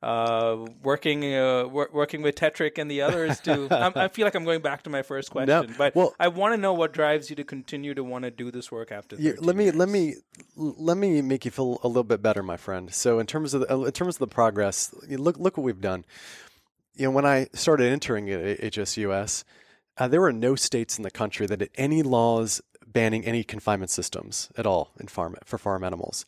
uh, 0.01 0.67
working 0.83 1.25
uh, 1.35 1.67
working 1.67 2.21
with 2.21 2.35
Tetrick 2.35 2.77
and 2.77 2.89
the 2.89 3.01
others 3.01 3.41
to. 3.41 3.67
I 3.97 4.07
feel 4.07 4.25
like 4.25 4.33
I'm 4.35 4.45
going 4.45 4.61
back 4.61 4.83
to 4.83 4.89
my 4.89 5.01
first 5.01 5.31
question, 5.31 5.67
no, 5.67 5.75
but 5.77 5.95
well, 5.97 6.15
I 6.17 6.29
want 6.29 6.53
to 6.53 6.57
know 6.57 6.71
what 6.71 6.93
drives 6.93 7.29
you 7.29 7.35
to 7.35 7.43
continue 7.43 7.93
to 7.93 8.01
want 8.01 8.23
to 8.23 8.31
do 8.31 8.51
this 8.51 8.71
work 8.71 8.89
after. 8.89 9.17
Yeah, 9.17 9.33
let 9.39 9.57
me 9.57 9.65
years. 9.65 9.75
let 9.75 9.89
me 9.89 10.15
let 10.55 10.95
me 10.95 11.21
make 11.21 11.43
you 11.43 11.51
feel 11.51 11.81
a 11.83 11.89
little 11.89 12.05
bit 12.05 12.21
better, 12.21 12.41
my 12.41 12.55
friend. 12.55 12.93
So 12.93 13.19
in 13.19 13.27
terms 13.27 13.53
of 13.53 13.67
the, 13.67 13.81
in 13.81 13.91
terms 13.91 14.15
of 14.15 14.19
the 14.19 14.27
progress, 14.27 14.95
look 15.09 15.37
look 15.37 15.57
what 15.57 15.65
we've 15.65 15.81
done. 15.81 16.05
You 16.95 17.07
know, 17.07 17.11
when 17.11 17.25
I 17.25 17.49
started 17.51 17.91
entering 17.91 18.29
at 18.29 18.61
HSUS 18.61 19.43
uh, 20.01 20.07
there 20.07 20.21
were 20.21 20.33
no 20.33 20.55
states 20.55 20.97
in 20.97 21.03
the 21.03 21.11
country 21.11 21.45
that 21.45 21.59
had 21.59 21.69
any 21.75 22.01
laws 22.01 22.59
banning 22.87 23.23
any 23.23 23.43
confinement 23.43 23.91
systems 23.91 24.49
at 24.57 24.65
all 24.65 24.89
in 24.99 25.07
farm 25.07 25.35
for 25.45 25.59
farm 25.59 25.83
animals. 25.83 26.25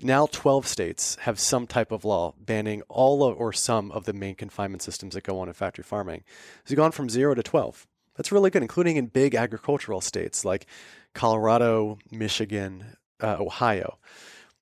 Now, 0.00 0.28
12 0.30 0.64
states 0.64 1.16
have 1.22 1.40
some 1.40 1.66
type 1.66 1.90
of 1.90 2.04
law 2.04 2.34
banning 2.38 2.82
all 2.82 3.24
of, 3.24 3.36
or 3.36 3.52
some 3.52 3.90
of 3.90 4.04
the 4.04 4.12
main 4.12 4.36
confinement 4.36 4.80
systems 4.80 5.14
that 5.14 5.24
go 5.24 5.40
on 5.40 5.48
in 5.48 5.54
factory 5.54 5.82
farming. 5.82 6.22
So 6.66 6.76
gone 6.76 6.92
from 6.92 7.10
zero 7.10 7.34
to 7.34 7.42
12. 7.42 7.88
That's 8.14 8.30
really 8.30 8.48
good, 8.48 8.62
including 8.62 8.96
in 8.96 9.06
big 9.06 9.34
agricultural 9.34 10.00
states 10.00 10.44
like 10.44 10.66
Colorado, 11.12 11.98
Michigan, 12.12 12.96
uh, 13.20 13.38
Ohio. 13.40 13.98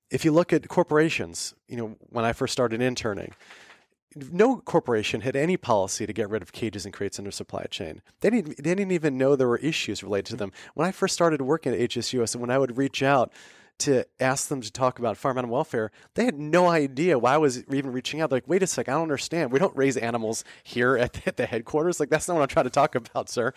If 0.09 0.25
you 0.25 0.31
look 0.31 0.51
at 0.51 0.67
corporations, 0.69 1.53
you 1.67 1.77
know, 1.77 1.97
when 2.09 2.25
I 2.25 2.33
first 2.33 2.51
started 2.51 2.81
interning, 2.81 3.31
no 4.15 4.57
corporation 4.57 5.21
had 5.21 5.35
any 5.35 5.57
policy 5.57 6.05
to 6.05 6.13
get 6.13 6.29
rid 6.29 6.41
of 6.41 6.51
cages 6.51 6.85
and 6.85 6.93
crates 6.93 7.19
in 7.19 7.25
their 7.25 7.31
supply 7.31 7.65
chain. 7.69 8.01
They 8.21 8.29
didn't, 8.29 8.57
they 8.57 8.75
didn't 8.75 8.91
even 8.91 9.17
know 9.17 9.35
there 9.35 9.47
were 9.47 9.57
issues 9.57 10.03
related 10.03 10.27
to 10.27 10.35
them. 10.37 10.51
When 10.73 10.87
I 10.87 10.91
first 10.91 11.13
started 11.13 11.41
working 11.41 11.73
at 11.73 11.79
HSUS 11.79 12.33
and 12.33 12.41
when 12.41 12.49
I 12.49 12.57
would 12.57 12.77
reach 12.77 13.03
out 13.03 13.31
to 13.77 14.05
ask 14.21 14.47
them 14.47 14.61
to 14.61 14.71
talk 14.71 14.99
about 14.99 15.17
farm 15.17 15.37
animal 15.37 15.55
welfare, 15.55 15.91
they 16.13 16.23
had 16.23 16.39
no 16.39 16.67
idea 16.67 17.19
why 17.19 17.33
I 17.33 17.37
was 17.37 17.63
even 17.65 17.91
reaching 17.91 18.21
out. 18.21 18.29
They're 18.29 18.37
like, 18.37 18.47
wait 18.47 18.63
a 18.63 18.67
sec, 18.67 18.87
I 18.87 18.93
don't 18.93 19.01
understand. 19.01 19.51
We 19.51 19.59
don't 19.59 19.75
raise 19.75 19.97
animals 19.97 20.45
here 20.63 20.95
at 20.95 21.13
the, 21.13 21.21
at 21.27 21.37
the 21.37 21.45
headquarters. 21.45 21.99
Like, 21.99 22.09
that's 22.09 22.27
not 22.27 22.35
what 22.35 22.43
I'm 22.43 22.47
trying 22.47 22.65
to 22.65 22.69
talk 22.69 22.95
about, 22.95 23.27
sir. 23.27 23.53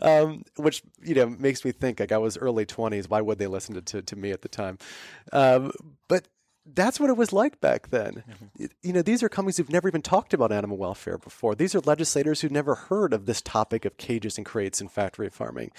Um, 0.00 0.44
which, 0.56 0.82
you 1.02 1.16
know, 1.16 1.26
makes 1.26 1.64
me 1.64 1.72
think 1.72 1.98
like 1.98 2.12
I 2.12 2.18
was 2.18 2.38
early 2.38 2.64
20s. 2.64 3.10
Why 3.10 3.20
would 3.20 3.38
they 3.38 3.48
listen 3.48 3.74
to, 3.74 3.82
to, 3.82 4.02
to 4.02 4.16
me 4.16 4.30
at 4.30 4.42
the 4.42 4.48
time? 4.48 4.78
Um, 5.32 5.72
but 6.06 6.28
that's 6.74 6.98
what 6.98 7.10
it 7.10 7.16
was 7.16 7.32
like 7.32 7.60
back 7.60 7.90
then. 7.90 8.24
Mm-hmm. 8.28 8.66
You 8.82 8.92
know, 8.92 9.02
these 9.02 9.22
are 9.22 9.28
companies 9.28 9.56
who've 9.56 9.70
never 9.70 9.88
even 9.88 10.02
talked 10.02 10.34
about 10.34 10.52
animal 10.52 10.76
welfare 10.76 11.18
before. 11.18 11.54
These 11.54 11.74
are 11.74 11.80
legislators 11.80 12.40
who've 12.40 12.50
never 12.50 12.74
heard 12.74 13.12
of 13.12 13.26
this 13.26 13.40
topic 13.40 13.84
of 13.84 13.96
cages 13.96 14.36
and 14.36 14.44
crates 14.44 14.80
in 14.80 14.88
factory 14.88 15.30
farming. 15.30 15.70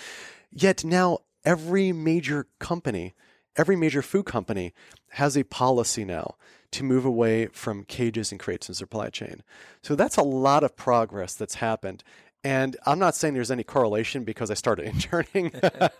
Yet 0.51 0.85
now 0.85 1.19
every 1.43 1.91
major 1.91 2.47
company 2.59 3.13
every 3.57 3.75
major 3.75 4.01
food 4.01 4.25
company 4.25 4.73
has 5.11 5.35
a 5.35 5.43
policy 5.43 6.05
now 6.05 6.35
to 6.71 6.83
move 6.83 7.05
away 7.05 7.47
from 7.47 7.83
cages 7.83 8.31
and 8.31 8.39
crates 8.39 8.69
in 8.69 8.75
supply 8.75 9.09
chain. 9.09 9.41
So 9.81 9.95
that's 9.95 10.17
a 10.17 10.21
lot 10.21 10.63
of 10.63 10.75
progress 10.75 11.33
that's 11.33 11.55
happened. 11.55 12.03
And 12.47 12.77
I'm 12.85 12.97
not 12.97 13.13
saying 13.13 13.33
there's 13.33 13.51
any 13.51 13.65
correlation 13.65 14.23
because 14.23 14.49
I 14.49 14.53
started 14.53 14.85
interning. 14.93 15.53
uh, 15.61 15.99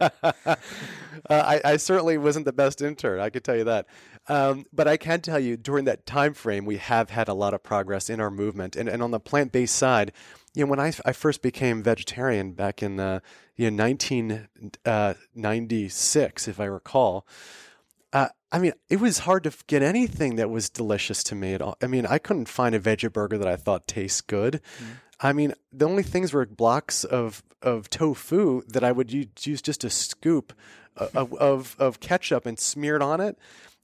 I, 1.29 1.59
I, 1.65 1.75
certainly 1.75 2.17
wasn't 2.17 2.45
the 2.45 2.53
best 2.53 2.81
intern, 2.81 3.19
I 3.19 3.29
could 3.29 3.43
tell 3.43 3.57
you 3.57 3.65
that. 3.65 3.85
Um, 4.29 4.65
but 4.71 4.87
I 4.87 4.95
can 4.95 5.19
tell 5.19 5.39
you 5.39 5.57
during 5.57 5.83
that 5.85 6.05
time 6.05 6.33
frame, 6.33 6.63
we 6.63 6.77
have 6.77 7.09
had 7.09 7.27
a 7.27 7.33
lot 7.33 7.53
of 7.53 7.63
progress 7.63 8.09
in 8.09 8.21
our 8.21 8.31
movement. 8.31 8.77
And, 8.77 8.87
and 8.87 9.03
on 9.03 9.11
the 9.11 9.19
plant 9.19 9.51
based 9.51 9.75
side, 9.75 10.13
you 10.55 10.63
know, 10.63 10.69
when 10.69 10.79
I, 10.79 10.93
I 11.03 11.11
first 11.11 11.41
became 11.41 11.83
vegetarian 11.83 12.53
back 12.53 12.81
in 12.81 12.95
the 12.95 13.21
you 13.57 13.69
know, 13.69 13.83
1996, 13.83 16.47
uh, 16.47 16.49
if 16.49 16.61
I 16.61 16.65
recall, 16.65 17.27
uh, 18.13 18.29
I 18.53 18.59
mean, 18.59 18.71
it 18.89 19.01
was 19.01 19.19
hard 19.19 19.43
to 19.43 19.51
get 19.67 19.83
anything 19.83 20.37
that 20.37 20.49
was 20.49 20.69
delicious 20.69 21.25
to 21.25 21.35
me 21.35 21.53
at 21.53 21.61
all. 21.61 21.75
I 21.81 21.87
mean, 21.87 22.05
I 22.05 22.19
couldn't 22.19 22.47
find 22.47 22.73
a 22.73 22.79
veggie 22.79 23.11
burger 23.11 23.37
that 23.37 23.49
I 23.49 23.57
thought 23.57 23.85
tastes 23.85 24.21
good. 24.21 24.61
Mm. 24.81 24.99
I 25.19 25.33
mean, 25.33 25.53
the 25.71 25.85
only 25.85 26.03
things 26.03 26.33
were 26.33 26.45
blocks 26.45 27.03
of, 27.03 27.43
of 27.61 27.89
tofu 27.89 28.61
that 28.67 28.83
I 28.83 28.91
would 28.91 29.11
use, 29.11 29.61
just 29.61 29.83
a 29.83 29.89
scoop 29.89 30.53
of, 30.97 31.33
of, 31.35 31.75
of 31.79 31.99
ketchup 31.99 32.45
and 32.45 32.57
smear 32.57 32.95
it 32.95 33.01
on 33.01 33.21
it 33.21 33.37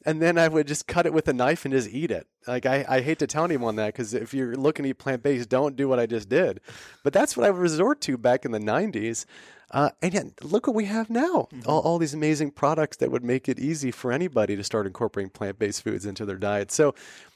and 0.05 0.21
then 0.21 0.37
I 0.37 0.47
would 0.47 0.67
just 0.67 0.87
cut 0.87 1.05
it 1.05 1.13
with 1.13 1.27
a 1.27 1.33
knife 1.33 1.65
and 1.65 1.73
just 1.73 1.89
eat 1.89 2.11
it. 2.11 2.27
Like 2.47 2.65
I, 2.65 2.85
I 2.87 3.01
hate 3.01 3.19
to 3.19 3.27
tell 3.27 3.45
anyone 3.45 3.77
that 3.77 3.87
because 3.87 4.13
if 4.13 4.33
you're 4.33 4.55
looking 4.55 4.83
to 4.83 4.89
eat 4.89 4.97
plant 4.97 5.23
based, 5.23 5.49
don't 5.49 5.75
do 5.75 5.87
what 5.87 5.99
I 5.99 6.05
just 6.05 6.29
did. 6.29 6.59
But 7.03 7.13
that's 7.13 7.37
what 7.37 7.45
I 7.45 7.51
would 7.51 7.61
resort 7.61 8.01
to 8.01 8.17
back 8.17 8.45
in 8.45 8.51
the 8.51 8.59
'90s. 8.59 9.25
Uh, 9.71 9.89
and 10.01 10.13
yet, 10.13 10.43
look 10.43 10.67
what 10.67 10.75
we 10.75 10.85
have 10.85 11.09
now 11.09 11.47
mm-hmm. 11.51 11.61
all, 11.67 11.79
all, 11.79 11.97
these 11.97 12.13
amazing 12.13 12.51
products 12.51 12.97
that 12.97 13.09
would 13.09 13.23
make 13.23 13.49
it 13.49 13.59
easy 13.59 13.89
for 13.89 14.11
anybody 14.11 14.55
to 14.55 14.63
start 14.63 14.85
incorporating 14.85 15.31
plant 15.31 15.57
based 15.57 15.83
foods 15.83 16.05
into 16.05 16.25
their 16.25 16.37
diet. 16.37 16.71
So 16.71 16.93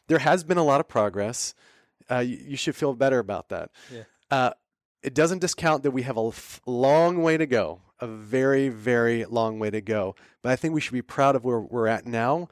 there 0.08 0.20
has 0.20 0.44
been 0.44 0.58
a 0.58 0.64
lot 0.64 0.80
of 0.80 0.88
progress. 0.88 1.56
Uh, 2.10 2.20
you, 2.20 2.38
you, 2.38 2.58
should 2.58 2.76
feel 2.76 2.94
better 2.94 3.20
about 3.20 3.50
that. 3.50 3.72
Yeah. 3.94 4.04
Uh, 4.32 4.52
it 5.04 5.14
doesn't 5.14 5.40
discount 5.40 5.84
that 5.84 5.92
we 5.92 6.04
have 6.04 6.18
a 6.18 6.28
f- 6.28 6.62
long 6.66 7.22
way 7.22 7.38
to 7.38 7.46
go, 7.46 7.82
a 8.00 8.08
very, 8.08 8.70
very 8.70 9.26
long 9.26 9.60
way 9.60 9.70
to 9.70 9.82
go. 9.82 10.16
But 10.42 10.52
I 10.52 10.56
think 10.56 10.74
we 10.74 10.82
should 10.82 10.94
be 10.94 11.02
proud 11.02 11.36
of 11.36 11.44
where 11.44 11.60
we're 11.60 11.88
at 11.88 12.06
now. 12.06 12.50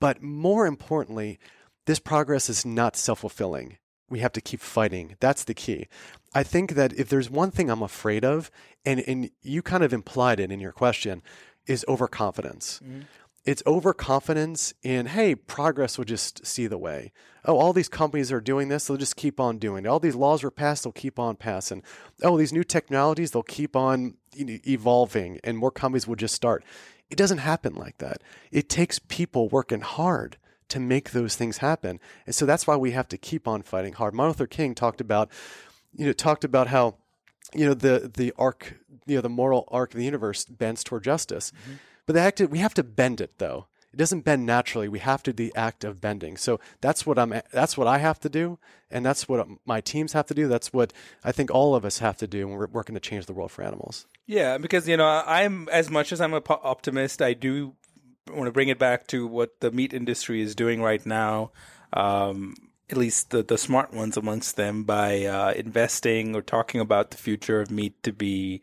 But 0.00 0.22
more 0.22 0.66
importantly, 0.66 1.38
this 1.86 1.98
progress 1.98 2.48
is 2.48 2.66
not 2.66 2.96
self 2.96 3.20
fulfilling. 3.20 3.78
We 4.08 4.20
have 4.20 4.32
to 4.32 4.40
keep 4.40 4.60
fighting. 4.60 5.16
That's 5.20 5.44
the 5.44 5.54
key. 5.54 5.88
I 6.34 6.42
think 6.42 6.72
that 6.72 6.92
if 6.92 7.08
there's 7.08 7.30
one 7.30 7.50
thing 7.50 7.70
I'm 7.70 7.82
afraid 7.82 8.24
of, 8.24 8.50
and, 8.84 9.00
and 9.00 9.30
you 9.42 9.62
kind 9.62 9.82
of 9.82 9.92
implied 9.92 10.38
it 10.38 10.52
in 10.52 10.60
your 10.60 10.72
question, 10.72 11.22
is 11.66 11.84
overconfidence. 11.88 12.80
Mm-hmm. 12.84 13.00
It's 13.46 13.62
overconfidence 13.66 14.74
in, 14.82 15.06
hey, 15.06 15.34
progress 15.34 15.96
will 15.96 16.04
just 16.04 16.44
see 16.44 16.66
the 16.66 16.78
way. 16.78 17.12
Oh, 17.44 17.56
all 17.56 17.72
these 17.72 17.88
companies 17.88 18.32
are 18.32 18.40
doing 18.40 18.68
this, 18.68 18.86
they'll 18.86 18.96
just 18.96 19.16
keep 19.16 19.38
on 19.38 19.58
doing 19.58 19.84
it. 19.84 19.88
All 19.88 20.00
these 20.00 20.16
laws 20.16 20.42
were 20.42 20.50
passed, 20.50 20.82
they'll 20.82 20.92
keep 20.92 21.18
on 21.18 21.36
passing. 21.36 21.82
Oh, 22.22 22.36
these 22.36 22.52
new 22.52 22.64
technologies, 22.64 23.30
they'll 23.30 23.44
keep 23.44 23.76
on 23.76 24.14
evolving, 24.36 25.38
and 25.44 25.56
more 25.56 25.70
companies 25.70 26.06
will 26.08 26.16
just 26.16 26.34
start. 26.34 26.64
It 27.08 27.16
doesn't 27.16 27.38
happen 27.38 27.74
like 27.74 27.98
that. 27.98 28.20
It 28.50 28.68
takes 28.68 28.98
people 28.98 29.48
working 29.48 29.80
hard 29.80 30.38
to 30.68 30.80
make 30.80 31.12
those 31.12 31.36
things 31.36 31.58
happen. 31.58 32.00
And 32.26 32.34
so 32.34 32.44
that's 32.44 32.66
why 32.66 32.74
we 32.74 32.90
have 32.90 33.06
to 33.08 33.16
keep 33.16 33.46
on 33.46 33.62
fighting 33.62 33.92
hard. 33.92 34.12
Martin 34.12 34.32
Luther 34.32 34.48
King 34.48 34.74
talked 34.74 35.00
about 35.00 35.30
you 35.96 36.06
know, 36.06 36.12
talked 36.12 36.44
about 36.44 36.68
how, 36.68 36.96
you 37.54 37.66
know, 37.66 37.74
the 37.74 38.10
the 38.14 38.32
arc, 38.36 38.76
you 39.06 39.16
know, 39.16 39.20
the 39.20 39.28
moral 39.28 39.68
arc 39.70 39.94
of 39.94 39.98
the 39.98 40.04
universe 40.04 40.44
bends 40.44 40.84
toward 40.84 41.04
justice. 41.04 41.52
Mm-hmm. 41.62 41.74
But 42.06 42.14
the 42.14 42.20
act, 42.20 42.40
we 42.40 42.58
have 42.58 42.74
to 42.74 42.84
bend 42.84 43.20
it 43.20 43.38
though. 43.38 43.66
It 43.92 43.96
doesn't 43.96 44.26
bend 44.26 44.44
naturally. 44.44 44.88
We 44.88 44.98
have 44.98 45.22
to 45.22 45.32
do 45.32 45.44
the 45.44 45.56
act 45.56 45.82
of 45.82 46.02
bending. 46.02 46.36
So 46.36 46.60
that's 46.82 47.06
what 47.06 47.18
I'm. 47.18 47.40
That's 47.50 47.78
what 47.78 47.86
I 47.86 47.96
have 47.96 48.20
to 48.20 48.28
do, 48.28 48.58
and 48.90 49.06
that's 49.06 49.26
what 49.26 49.48
my 49.64 49.80
teams 49.80 50.12
have 50.12 50.26
to 50.26 50.34
do. 50.34 50.48
That's 50.48 50.70
what 50.70 50.92
I 51.24 51.32
think 51.32 51.50
all 51.50 51.74
of 51.74 51.84
us 51.86 51.98
have 51.98 52.18
to 52.18 52.26
do 52.26 52.46
when 52.46 52.58
we're 52.58 52.66
working 52.66 52.94
to 52.94 53.00
change 53.00 53.24
the 53.24 53.32
world 53.32 53.52
for 53.52 53.62
animals. 53.62 54.06
Yeah, 54.26 54.58
because 54.58 54.86
you 54.86 54.98
know, 54.98 55.06
I'm 55.26 55.66
as 55.70 55.88
much 55.88 56.12
as 56.12 56.20
I'm 56.20 56.34
an 56.34 56.42
optimist, 56.46 57.22
I 57.22 57.32
do 57.32 57.74
want 58.30 58.46
to 58.46 58.52
bring 58.52 58.68
it 58.68 58.78
back 58.78 59.06
to 59.08 59.26
what 59.26 59.60
the 59.60 59.70
meat 59.70 59.94
industry 59.94 60.42
is 60.42 60.54
doing 60.54 60.82
right 60.82 61.04
now. 61.06 61.52
Um, 61.94 62.54
at 62.90 62.96
least 62.96 63.30
the, 63.30 63.42
the 63.42 63.58
smart 63.58 63.92
ones 63.92 64.16
amongst 64.16 64.56
them 64.56 64.84
by 64.84 65.24
uh, 65.24 65.52
investing 65.52 66.36
or 66.36 66.42
talking 66.42 66.80
about 66.80 67.10
the 67.10 67.16
future 67.16 67.60
of 67.60 67.70
meat 67.70 68.00
to 68.02 68.12
be 68.12 68.62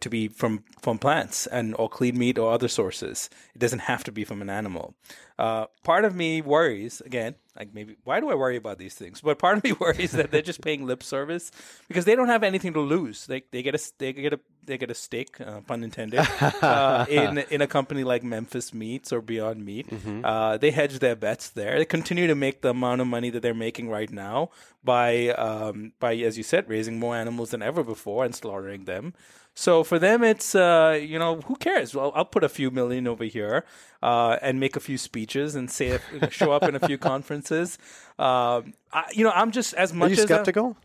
to 0.00 0.10
be 0.10 0.28
from 0.28 0.64
from 0.80 0.98
plants 0.98 1.46
and 1.46 1.74
or 1.78 1.88
clean 1.88 2.18
meat 2.18 2.38
or 2.38 2.52
other 2.52 2.68
sources. 2.68 3.30
It 3.54 3.58
doesn't 3.58 3.80
have 3.80 4.04
to 4.04 4.12
be 4.12 4.24
from 4.24 4.42
an 4.42 4.50
animal. 4.50 4.94
Uh, 5.38 5.66
part 5.84 6.04
of 6.04 6.14
me 6.14 6.42
worries 6.42 7.00
again, 7.00 7.34
like 7.56 7.72
maybe 7.72 7.96
why 8.04 8.20
do 8.20 8.28
I 8.28 8.34
worry 8.34 8.56
about 8.56 8.78
these 8.78 8.94
things? 8.94 9.20
But 9.20 9.38
part 9.38 9.56
of 9.56 9.64
me 9.64 9.72
worries 9.80 10.12
that 10.12 10.30
they're 10.30 10.42
just 10.42 10.60
paying 10.60 10.86
lip 10.86 11.02
service 11.02 11.50
because 11.88 12.04
they 12.04 12.14
don't 12.14 12.28
have 12.28 12.42
anything 12.42 12.74
to 12.74 12.80
lose. 12.80 13.26
They 13.26 13.42
they 13.50 13.62
get 13.62 13.74
a 13.74 13.80
they 13.98 14.12
get 14.12 14.32
a 14.34 14.40
they 14.64 14.76
get 14.78 14.90
a 14.90 14.94
stake, 14.94 15.40
uh, 15.40 15.60
pun 15.62 15.82
intended, 15.82 16.26
uh, 16.40 17.06
in 17.08 17.38
in 17.50 17.62
a 17.62 17.66
company 17.66 18.04
like 18.04 18.22
Memphis 18.22 18.74
Meats 18.74 19.12
or 19.12 19.20
Beyond 19.20 19.64
Meat. 19.64 19.88
Mm-hmm. 19.88 20.24
Uh, 20.24 20.58
they 20.58 20.70
hedge 20.70 20.98
their 20.98 21.16
bets 21.16 21.50
there. 21.50 21.78
They 21.78 21.86
continue 21.86 22.26
to 22.26 22.34
make 22.34 22.60
the 22.60 22.70
amount 22.70 23.00
of 23.00 23.06
money 23.06 23.30
that 23.30 23.40
they're 23.40 23.54
making 23.54 23.88
right 23.88 24.10
now 24.10 24.50
by 24.84 25.28
um, 25.28 25.92
by 25.98 26.16
as 26.16 26.36
you 26.36 26.44
said, 26.44 26.68
raising 26.68 26.98
more 26.98 27.16
animals 27.16 27.50
than 27.50 27.62
ever 27.62 27.82
before 27.82 28.24
and 28.24 28.34
slaughtering 28.34 28.84
them. 28.84 29.14
So 29.60 29.84
for 29.84 29.98
them, 29.98 30.24
it's 30.24 30.54
uh, 30.54 30.98
you 30.98 31.18
know 31.18 31.42
who 31.42 31.54
cares? 31.54 31.94
Well, 31.94 32.12
I'll 32.14 32.24
put 32.24 32.42
a 32.42 32.48
few 32.48 32.70
million 32.70 33.06
over 33.06 33.24
here 33.24 33.66
uh, 34.02 34.38
and 34.40 34.58
make 34.58 34.74
a 34.74 34.80
few 34.80 34.96
speeches 34.96 35.54
and 35.54 35.70
say 35.70 35.98
show 36.30 36.50
up 36.52 36.62
in 36.62 36.74
a 36.76 36.80
few 36.80 36.96
conferences. 36.96 37.76
Uh, 38.18 38.62
I, 38.90 39.04
you 39.12 39.22
know, 39.22 39.32
I'm 39.34 39.50
just 39.50 39.74
as 39.74 39.92
much 39.92 40.12
Are 40.12 40.14
you 40.14 40.22
skeptical. 40.22 40.78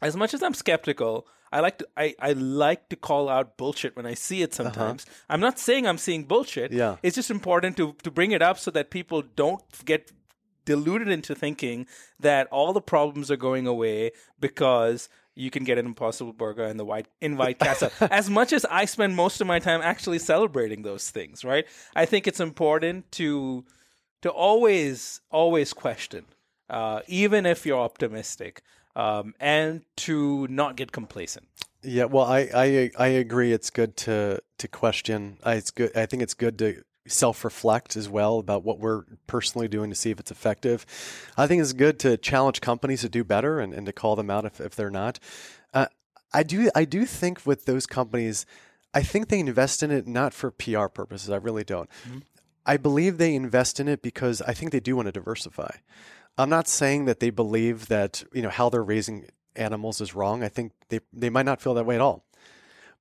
As, 0.00 0.10
as 0.10 0.16
much 0.16 0.32
as 0.32 0.44
I'm 0.44 0.54
skeptical, 0.54 1.26
I 1.50 1.58
like 1.58 1.78
to 1.78 1.88
I, 1.96 2.14
I 2.20 2.34
like 2.34 2.88
to 2.90 2.96
call 2.96 3.28
out 3.28 3.56
bullshit 3.56 3.96
when 3.96 4.06
I 4.06 4.14
see 4.14 4.42
it 4.42 4.52
uh-huh. 4.52 4.62
sometimes. 4.62 5.06
Uh-huh. 5.06 5.30
I'm 5.30 5.40
not 5.40 5.58
saying 5.58 5.84
I'm 5.84 5.98
seeing 5.98 6.22
bullshit. 6.22 6.70
Yeah. 6.70 6.98
It's 7.02 7.16
just 7.16 7.32
important 7.32 7.76
to 7.78 7.94
to 8.04 8.12
bring 8.12 8.30
it 8.30 8.42
up 8.42 8.60
so 8.60 8.70
that 8.70 8.90
people 8.90 9.24
don't 9.34 9.64
get 9.84 10.12
deluded 10.64 11.08
into 11.08 11.34
thinking 11.34 11.86
that 12.20 12.46
all 12.52 12.72
the 12.72 12.80
problems 12.80 13.28
are 13.28 13.36
going 13.36 13.66
away 13.66 14.12
because 14.38 15.08
you 15.34 15.50
can 15.50 15.64
get 15.64 15.78
an 15.78 15.86
impossible 15.86 16.32
burger 16.32 16.64
in 16.64 16.76
the 16.76 16.84
white 16.84 17.06
in 17.20 17.36
White 17.36 17.58
Castle. 17.66 17.90
as 18.10 18.30
much 18.30 18.52
as 18.52 18.64
I 18.66 18.84
spend 18.84 19.16
most 19.16 19.40
of 19.40 19.46
my 19.46 19.58
time 19.58 19.80
actually 19.82 20.18
celebrating 20.18 20.82
those 20.82 21.10
things, 21.10 21.44
right? 21.44 21.66
I 21.94 22.06
think 22.06 22.26
it's 22.26 22.40
important 22.40 23.10
to 23.12 23.64
to 24.22 24.30
always 24.30 25.20
always 25.30 25.72
question, 25.72 26.24
uh, 26.70 27.00
even 27.06 27.46
if 27.46 27.66
you're 27.66 27.78
optimistic, 27.80 28.62
um, 28.96 29.34
and 29.40 29.82
to 29.96 30.46
not 30.48 30.76
get 30.76 30.92
complacent. 30.92 31.46
Yeah, 31.82 32.04
well, 32.04 32.24
I, 32.24 32.48
I 32.54 32.90
I 32.98 33.06
agree. 33.08 33.52
It's 33.52 33.70
good 33.70 33.96
to 33.98 34.40
to 34.58 34.68
question. 34.68 35.38
I, 35.44 35.54
it's 35.56 35.70
good. 35.70 35.94
I 35.96 36.06
think 36.06 36.22
it's 36.22 36.34
good 36.34 36.58
to 36.58 36.82
self 37.06 37.44
reflect 37.44 37.96
as 37.96 38.08
well 38.08 38.38
about 38.38 38.64
what 38.64 38.78
we're 38.78 39.04
personally 39.26 39.68
doing 39.68 39.90
to 39.90 39.96
see 39.96 40.10
if 40.10 40.20
it's 40.20 40.30
effective. 40.30 40.86
I 41.36 41.46
think 41.46 41.60
it's 41.60 41.72
good 41.72 41.98
to 42.00 42.16
challenge 42.16 42.60
companies 42.60 43.02
to 43.02 43.08
do 43.08 43.24
better 43.24 43.60
and, 43.60 43.74
and 43.74 43.86
to 43.86 43.92
call 43.92 44.16
them 44.16 44.30
out 44.30 44.44
if, 44.44 44.60
if 44.60 44.74
they're 44.74 44.90
not. 44.90 45.18
Uh, 45.72 45.86
I 46.32 46.42
do 46.42 46.70
I 46.74 46.84
do 46.84 47.04
think 47.04 47.46
with 47.46 47.66
those 47.66 47.86
companies, 47.86 48.46
I 48.92 49.02
think 49.02 49.28
they 49.28 49.40
invest 49.40 49.82
in 49.82 49.90
it 49.90 50.06
not 50.06 50.34
for 50.34 50.50
PR 50.50 50.86
purposes. 50.86 51.30
I 51.30 51.36
really 51.36 51.64
don't. 51.64 51.88
Mm-hmm. 52.06 52.18
I 52.66 52.76
believe 52.76 53.18
they 53.18 53.34
invest 53.34 53.78
in 53.78 53.88
it 53.88 54.00
because 54.00 54.40
I 54.42 54.54
think 54.54 54.72
they 54.72 54.80
do 54.80 54.96
want 54.96 55.06
to 55.06 55.12
diversify. 55.12 55.70
I'm 56.38 56.48
not 56.48 56.66
saying 56.66 57.04
that 57.04 57.20
they 57.20 57.30
believe 57.30 57.88
that 57.88 58.24
you 58.32 58.42
know 58.42 58.50
how 58.50 58.68
they're 58.68 58.82
raising 58.82 59.26
animals 59.54 60.00
is 60.00 60.14
wrong. 60.14 60.42
I 60.42 60.48
think 60.48 60.72
they 60.88 61.00
they 61.12 61.30
might 61.30 61.46
not 61.46 61.60
feel 61.60 61.74
that 61.74 61.86
way 61.86 61.94
at 61.94 62.00
all. 62.00 62.24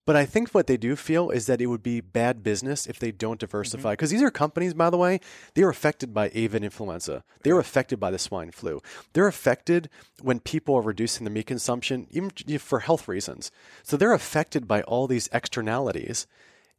But 0.06 0.16
I 0.16 0.26
think 0.26 0.50
what 0.50 0.68
they 0.68 0.78
do 0.78 0.96
feel 0.96 1.30
is 1.30 1.46
that 1.46 1.62
it 1.62 1.68
would 1.68 1.84
be 1.84 2.02
bad 2.02 2.44
business 2.44 2.88
if 2.88 3.00
they 3.00 3.12
don't 3.12 3.40
diversify. 3.40 3.92
Because 3.94 4.10
mm-hmm. 4.10 4.18
these 4.18 4.28
are 4.28 4.32
companies, 4.32 4.74
by 4.74 4.90
the 4.90 4.98
way, 4.98 5.20
they 5.54 5.64
are 5.64 5.70
affected 5.70 6.14
by 6.14 6.30
avian 6.34 6.64
influenza. 6.64 7.24
They 7.44 7.52
are 7.52 7.60
affected 7.60 8.00
by 8.00 8.12
the 8.12 8.20
swine 8.20 8.52
flu. 8.52 8.82
They're 9.14 9.28
affected 9.28 9.90
when 10.22 10.40
people 10.40 10.76
are 10.76 10.82
reducing 10.82 11.24
the 11.24 11.30
meat 11.30 11.48
consumption, 11.48 12.08
even 12.12 12.32
for 12.60 12.80
health 12.80 13.08
reasons. 13.08 13.52
So 13.84 13.96
they're 13.96 14.14
affected 14.14 14.68
by 14.68 14.82
all 14.82 15.08
these 15.08 15.30
externalities. 15.32 16.28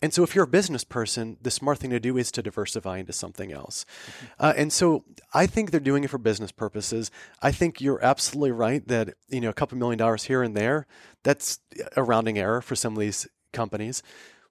And 0.05 0.13
so, 0.13 0.23
if 0.23 0.35
you're 0.35 0.45
a 0.45 0.47
business 0.47 0.85
person, 0.85 1.39
the 1.41 1.51
smart 1.51 1.79
thing 1.79 1.89
to 1.89 1.99
do 1.99 2.19
is 2.19 2.31
to 2.33 2.43
diversify 2.43 2.99
into 2.99 3.15
something 3.15 3.53
else. 3.53 3.87
Mm-hmm. 3.87 4.27
Uh, 4.39 4.53
and 4.55 4.71
so, 4.71 5.03
I 5.33 5.47
think 5.47 5.71
they're 5.71 5.81
doing 5.81 6.05
it 6.05 6.11
for 6.11 6.19
business 6.19 6.53
purposes. 6.53 7.11
I 7.41 7.53
think 7.53 7.81
you're 7.81 8.05
absolutely 8.05 8.51
right 8.51 8.87
that 8.87 9.15
you 9.31 9.41
know 9.41 9.49
a 9.49 9.55
couple 9.55 9.79
million 9.79 9.97
dollars 9.97 10.25
here 10.25 10.43
and 10.43 10.55
there 10.55 10.87
that's 11.23 11.59
a 11.97 12.03
rounding 12.03 12.39
error 12.39 12.61
for 12.61 12.77
some 12.77 12.93
of 12.93 12.99
these 12.99 13.27
companies. 13.55 14.03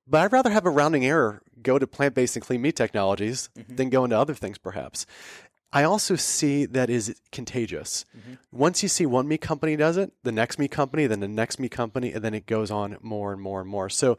But 0.08 0.22
I'd 0.22 0.32
rather 0.32 0.50
have 0.50 0.66
a 0.66 0.72
rounding 0.72 1.06
error 1.06 1.44
go 1.62 1.78
to 1.78 1.86
plant 1.86 2.16
based 2.16 2.36
and 2.36 2.44
clean 2.44 2.64
meat 2.64 2.76
technologies 2.76 3.52
mm-hmm. 3.56 3.76
than 3.76 3.92
go 3.92 4.04
into 4.06 4.18
other 4.18 4.34
things, 4.34 4.58
perhaps. 4.58 5.06
I 5.74 5.84
also 5.84 6.16
see 6.16 6.66
that 6.68 6.92
is 6.92 7.16
contagious. 7.32 8.06
Mm-hmm. 8.16 8.34
Once 8.52 8.84
you 8.84 8.90
see 8.90 9.08
one 9.08 9.28
meat 9.28 9.42
company 9.42 9.76
does 9.76 9.98
it, 9.98 10.14
the 10.22 10.32
next 10.32 10.60
meat 10.60 10.70
company, 10.70 11.08
then 11.08 11.20
the 11.20 11.28
next 11.28 11.60
meat 11.60 11.72
company, 11.72 12.14
and 12.14 12.24
then 12.24 12.36
it 12.36 12.46
goes 12.46 12.70
on 12.70 12.98
more 13.02 13.34
and 13.34 13.42
more 13.42 13.60
and 13.60 13.70
more. 13.70 13.90
So 13.90 14.18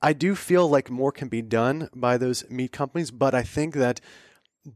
I 0.00 0.12
do 0.12 0.34
feel 0.34 0.68
like 0.68 0.90
more 0.90 1.12
can 1.12 1.28
be 1.28 1.42
done 1.42 1.88
by 1.94 2.18
those 2.18 2.48
meat 2.48 2.72
companies, 2.72 3.10
but 3.10 3.34
I 3.34 3.42
think 3.42 3.74
that 3.74 4.00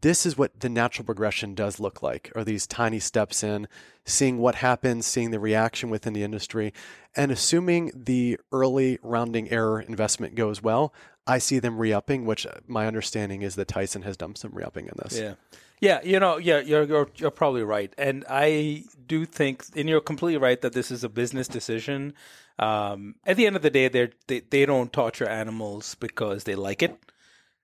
this 0.01 0.25
is 0.25 0.39
what 0.39 0.61
the 0.61 0.69
natural 0.69 1.05
progression 1.05 1.55
does 1.55 1.79
look 1.79 2.03
like 2.03 2.33
are 2.35 2.45
these 2.45 2.67
tiny 2.67 2.99
steps 2.99 3.43
in 3.43 3.69
seeing 4.05 4.39
what 4.39 4.57
happens 4.57 5.07
seeing 5.07 5.31
the 5.31 5.41
reaction 5.41 5.91
within 5.91 6.13
the 6.13 6.23
industry 6.23 6.73
and 7.15 7.31
assuming 7.31 7.93
the 7.95 8.39
early 8.53 8.99
rounding 9.03 9.51
error 9.51 9.81
investment 9.81 10.35
goes 10.35 10.63
well 10.63 10.95
i 11.27 11.39
see 11.39 11.59
them 11.59 11.79
re-upping 11.79 12.25
which 12.25 12.47
uh, 12.47 12.53
my 12.67 12.87
understanding 12.87 13.43
is 13.43 13.55
that 13.57 13.69
tyson 13.69 14.03
has 14.03 14.17
done 14.17 14.35
some 14.35 14.53
re-upping 14.53 14.87
in 14.87 14.95
this. 15.03 15.19
Yeah. 15.19 15.35
Yeah 15.81 16.01
you 16.03 16.19
know 16.21 16.39
yeah 16.39 16.61
you're, 16.61 16.85
you're, 16.85 17.09
you're 17.17 17.31
probably 17.31 17.63
right. 17.63 17.93
And 17.99 18.25
i 18.31 18.85
do 19.07 19.27
think 19.27 19.65
and 19.77 19.89
you're 19.89 20.01
completely 20.01 20.39
right 20.39 20.61
that 20.63 20.73
this 20.73 20.91
is 20.91 21.05
a 21.05 21.09
business 21.09 21.49
decision 21.49 22.15
um, 22.59 23.15
at 23.25 23.37
the 23.37 23.47
end 23.47 23.57
of 23.57 23.63
the 23.63 23.71
day 23.71 23.89
they 23.89 24.41
they 24.41 24.67
don't 24.67 24.93
torture 24.93 25.29
animals 25.29 25.95
because 25.97 26.45
they 26.45 26.55
like 26.55 26.83
it 26.83 26.99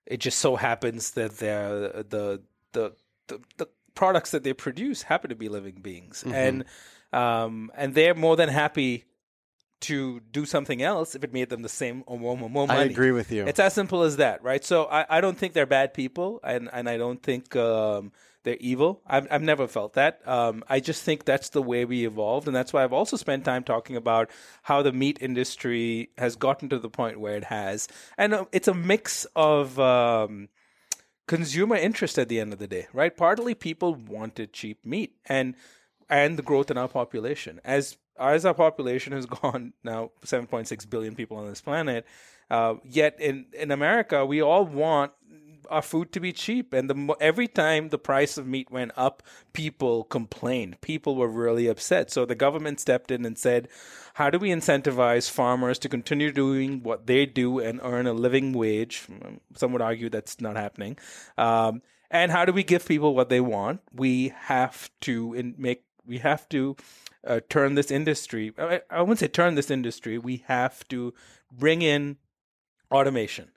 it 0.09 0.21
just 0.21 0.39
so 0.39 0.57
happens 0.57 1.13
that 1.13 1.37
they're 1.37 2.03
the 2.03 2.43
the 2.73 2.93
the, 3.29 3.41
the 3.59 3.69
products 3.95 4.31
that 4.31 4.43
they 4.43 4.53
produce 4.53 5.03
happen 5.03 5.29
to 5.31 5.37
be 5.37 5.49
living 5.49 5.81
beings, 5.83 6.25
mm-hmm. 6.25 6.35
and 6.35 6.65
um, 7.13 7.71
and 7.77 7.95
they're 7.95 8.15
more 8.15 8.37
than 8.37 8.49
happy 8.49 9.05
to 9.81 10.21
do 10.33 10.45
something 10.45 10.83
else 10.83 11.15
if 11.15 11.23
it 11.23 11.33
made 11.33 11.51
them 11.51 11.63
the 11.63 11.69
same 11.69 12.03
or 12.07 12.19
more, 12.19 12.37
more 12.37 12.67
money. 12.67 12.81
I 12.81 12.85
agree 12.85 13.13
with 13.13 13.31
you. 13.31 13.47
It's 13.47 13.61
as 13.61 13.75
simple 13.75 14.03
as 14.03 14.17
that, 14.17 14.43
right? 14.43 14.65
So 14.65 14.87
I, 14.87 15.19
I 15.19 15.21
don't 15.21 15.39
think 15.39 15.53
they're 15.53 15.67
bad 15.67 15.95
people, 15.95 16.41
and 16.43 16.71
and 16.73 16.89
I 16.89 16.97
don't 16.97 17.23
think 17.23 17.55
um, 17.55 18.13
they're 18.49 18.57
evil. 18.61 19.03
I've, 19.07 19.29
I've 19.31 19.43
never 19.43 19.69
felt 19.69 19.93
that. 19.93 20.27
Um, 20.27 20.65
I 20.71 20.81
just 20.81 21.03
think 21.03 21.27
that's 21.27 21.51
the 21.51 21.61
way 21.61 21.85
we 21.85 22.07
evolved. 22.07 22.47
And 22.47 22.57
that's 22.57 22.73
why 22.73 22.83
I've 22.83 22.95
also 22.95 23.19
spent 23.19 23.45
time 23.45 23.63
talking 23.63 23.95
about 23.95 24.31
how 24.63 24.81
the 24.81 24.93
meat 24.93 25.19
industry 25.21 26.09
has 26.17 26.35
gotten 26.35 26.71
to 26.71 26.79
the 26.79 26.89
point 26.89 27.21
where 27.21 27.37
it 27.37 27.45
has. 27.45 27.89
And 28.17 28.33
uh, 28.33 28.45
it's 28.53 28.69
a 28.69 28.75
mix 28.75 29.27
of. 29.37 29.79
Um, 29.79 30.49
consumer 31.27 31.77
interest 31.77 32.19
at 32.19 32.31
the 32.31 32.41
end 32.41 32.55
of 32.55 32.59
the 32.59 32.67
day, 32.67 32.87
right? 32.95 33.15
Partly 33.15 33.55
people 33.55 33.95
wanted 33.95 34.55
cheap 34.55 34.79
meat 34.83 35.15
and 35.27 35.55
and 36.09 36.39
the 36.39 36.43
growth 36.43 36.71
in 36.71 36.79
our 36.79 36.89
population. 36.89 37.61
As 37.67 37.99
as 38.19 38.47
our 38.47 38.55
population 38.55 39.13
has 39.13 39.27
gone 39.43 39.75
now 39.85 40.11
7.6 40.25 40.89
billion 40.89 41.15
people 41.15 41.37
on 41.37 41.47
this 41.47 41.61
planet, 41.61 42.07
uh, 42.51 42.77
yet 42.83 43.21
in 43.21 43.45
in 43.53 43.71
America 43.71 44.25
we 44.25 44.41
all 44.41 44.65
want 44.65 45.13
our 45.69 45.83
food 45.83 46.13
to 46.13 46.21
be 46.21 46.33
cheap. 46.33 46.73
And 46.73 46.89
the 46.89 47.17
every 47.21 47.49
time 47.49 47.89
the 47.89 47.99
price 47.99 48.39
of 48.39 48.47
meat 48.47 48.71
went 48.71 48.93
up, 48.97 49.23
people 49.53 50.05
complained. 50.05 50.81
People 50.81 51.17
were 51.17 51.29
really 51.29 51.67
upset. 51.67 52.11
So 52.11 52.25
the 52.25 52.35
government 52.35 52.81
stepped 52.81 53.11
in 53.11 53.25
and 53.25 53.39
said, 53.39 53.69
"How 54.15 54.31
do 54.31 54.39
we 54.39 54.51
incentivize 54.51 55.31
farmers 55.31 55.79
to 55.81 55.89
continue 55.89 56.33
doing 56.33 56.83
what 56.83 57.07
they 57.07 57.27
do 57.27 57.59
and 57.59 57.81
earn 57.83 58.07
a 58.07 58.13
living 58.13 58.53
wage?" 58.53 59.07
Some 59.55 59.73
would 59.73 59.83
argue 59.83 60.09
that's 60.09 60.41
not 60.41 60.57
happening. 60.57 60.99
Um, 61.37 61.83
and 62.11 62.33
how 62.33 62.45
do 62.45 62.53
we 62.53 62.63
give 62.63 62.87
people 62.87 63.15
what 63.15 63.29
they 63.29 63.41
want? 63.41 63.81
We 63.93 64.33
have 64.37 64.91
to 65.03 65.55
make. 65.57 65.85
We 66.07 66.19
have 66.19 66.49
to 66.49 66.75
uh, 67.27 67.41
turn 67.49 67.75
this 67.75 67.91
industry. 67.91 68.53
I, 68.59 68.81
I 68.91 69.03
wouldn't 69.03 69.19
say 69.19 69.29
turn 69.29 69.55
this 69.55 69.71
industry. 69.71 70.17
We 70.17 70.45
have 70.47 70.89
to 70.89 71.13
bring 71.53 71.83
in 71.83 72.17
automation 72.91 73.51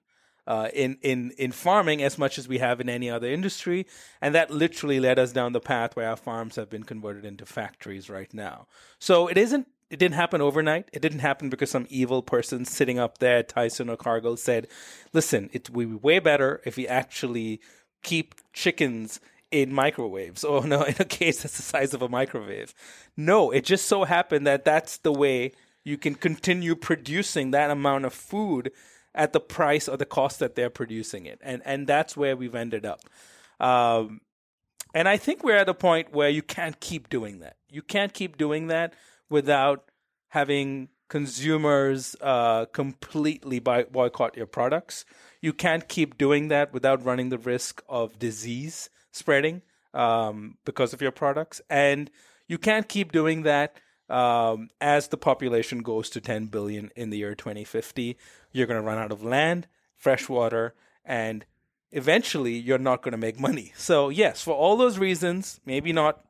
uh, 0.48 0.70
in 0.74 0.98
in 1.02 1.32
in 1.38 1.52
farming 1.52 2.02
as 2.02 2.18
much 2.18 2.38
as 2.38 2.48
we 2.48 2.58
have 2.58 2.80
in 2.80 2.90
any 2.90 3.10
other 3.10 3.28
industry, 3.28 3.86
and 4.22 4.34
that 4.36 4.52
literally 4.52 5.00
led 5.00 5.20
us 5.20 5.32
down 5.32 5.54
the 5.54 5.60
path 5.60 5.96
where 5.96 6.10
our 6.10 6.16
farms 6.16 6.56
have 6.56 6.70
been 6.70 6.84
converted 6.84 7.26
into 7.26 7.46
factories 7.46 8.10
right 8.10 8.34
now. 8.34 8.68
So 9.00 9.28
it 9.28 9.38
isn't. 9.38 9.68
It 9.90 10.00
didn't 10.00 10.16
happen 10.16 10.40
overnight. 10.40 10.88
It 10.94 11.02
didn't 11.02 11.20
happen 11.20 11.50
because 11.50 11.70
some 11.70 11.86
evil 11.90 12.22
person 12.22 12.64
sitting 12.64 12.98
up 12.98 13.18
there 13.18 13.44
Tyson 13.44 13.90
or 13.90 13.98
Cargill 13.98 14.38
said, 14.38 14.68
"Listen, 15.14 15.50
it 15.54 15.70
would 15.70 15.90
be 15.90 15.96
way 15.96 16.20
better 16.20 16.62
if 16.66 16.78
we 16.78 16.88
actually 16.88 17.62
keep 18.02 18.36
chickens 18.54 19.20
in 19.52 19.74
microwaves 19.74 20.44
or 20.46 20.66
no 20.66 20.84
in 20.84 20.96
a 21.00 21.06
case 21.06 21.44
that's 21.44 21.58
the 21.58 21.62
size 21.62 21.94
of 21.94 22.02
a 22.02 22.10
microwave 22.10 22.74
no 23.18 23.52
it 23.52 23.66
just 23.66 23.86
so 23.86 24.06
happened 24.06 24.48
that 24.48 24.66
that's 24.66 24.98
the 25.00 25.12
way 25.12 25.52
you 25.84 25.98
can 25.98 26.16
continue 26.16 26.76
producing 26.76 27.52
that 27.52 27.70
amount 27.70 28.06
of 28.06 28.14
food 28.14 28.72
at 29.14 29.34
the 29.34 29.40
price 29.40 29.88
or 29.88 29.98
the 29.98 30.06
cost 30.06 30.40
that 30.40 30.56
they're 30.56 30.70
producing 30.70 31.26
it, 31.26 31.40
and 31.42 31.62
and 31.66 31.88
that's 31.88 32.16
where 32.16 32.36
we've 32.36 32.56
ended 32.56 32.86
up. 32.86 33.02
Um, 33.60 34.22
and 34.94 35.08
I 35.08 35.18
think 35.18 35.44
we're 35.44 35.58
at 35.58 35.70
a 35.70 35.74
point 35.74 36.14
where 36.14 36.30
you 36.30 36.42
can't 36.42 36.80
keep 36.80 37.10
doing 37.10 37.40
that. 37.40 37.56
You 37.70 37.82
can't 37.82 38.14
keep 38.14 38.38
doing 38.38 38.68
that 38.68 38.94
without 39.30 39.86
having 40.30 40.90
consumers 41.10 42.16
uh, 42.22 42.66
completely 42.68 43.60
boycott 43.60 44.38
your 44.38 44.46
products. 44.46 45.06
You 45.42 45.54
can't 45.54 45.88
keep 45.88 46.18
doing 46.18 46.48
that 46.50 46.74
without 46.74 47.04
running 47.04 47.30
the 47.30 47.38
risk 47.38 47.82
of 47.90 48.18
disease 48.20 48.90
spreading 49.12 49.62
um, 49.94 50.58
because 50.66 50.94
of 50.94 51.02
your 51.02 51.12
products. 51.12 51.62
And 51.70 52.10
you 52.48 52.58
can't 52.58 52.88
keep 52.88 53.12
doing 53.12 53.44
that 53.44 53.76
um, 54.10 54.70
as 54.80 55.08
the 55.08 55.18
population 55.18 55.80
goes 55.80 56.10
to 56.12 56.22
10 56.22 56.48
billion 56.48 56.92
in 56.96 57.10
the 57.10 57.18
year 57.18 57.36
2050 57.36 58.18
you're 58.52 58.68
going 58.68 58.82
to 58.82 58.86
run 58.86 58.98
out 58.98 59.12
of 59.12 59.24
land, 59.24 59.68
fresh 59.96 60.30
water, 60.30 60.74
and 61.06 61.46
eventually 61.92 62.54
you're 62.54 62.78
not 62.78 63.02
going 63.02 63.12
to 63.12 63.18
make 63.18 63.40
money. 63.40 63.74
So, 63.78 64.10
yes, 64.10 64.42
for 64.42 64.54
all 64.54 64.78
those 64.78 64.98
reasons, 64.98 65.60
maybe 65.66 65.94
not 65.94 66.24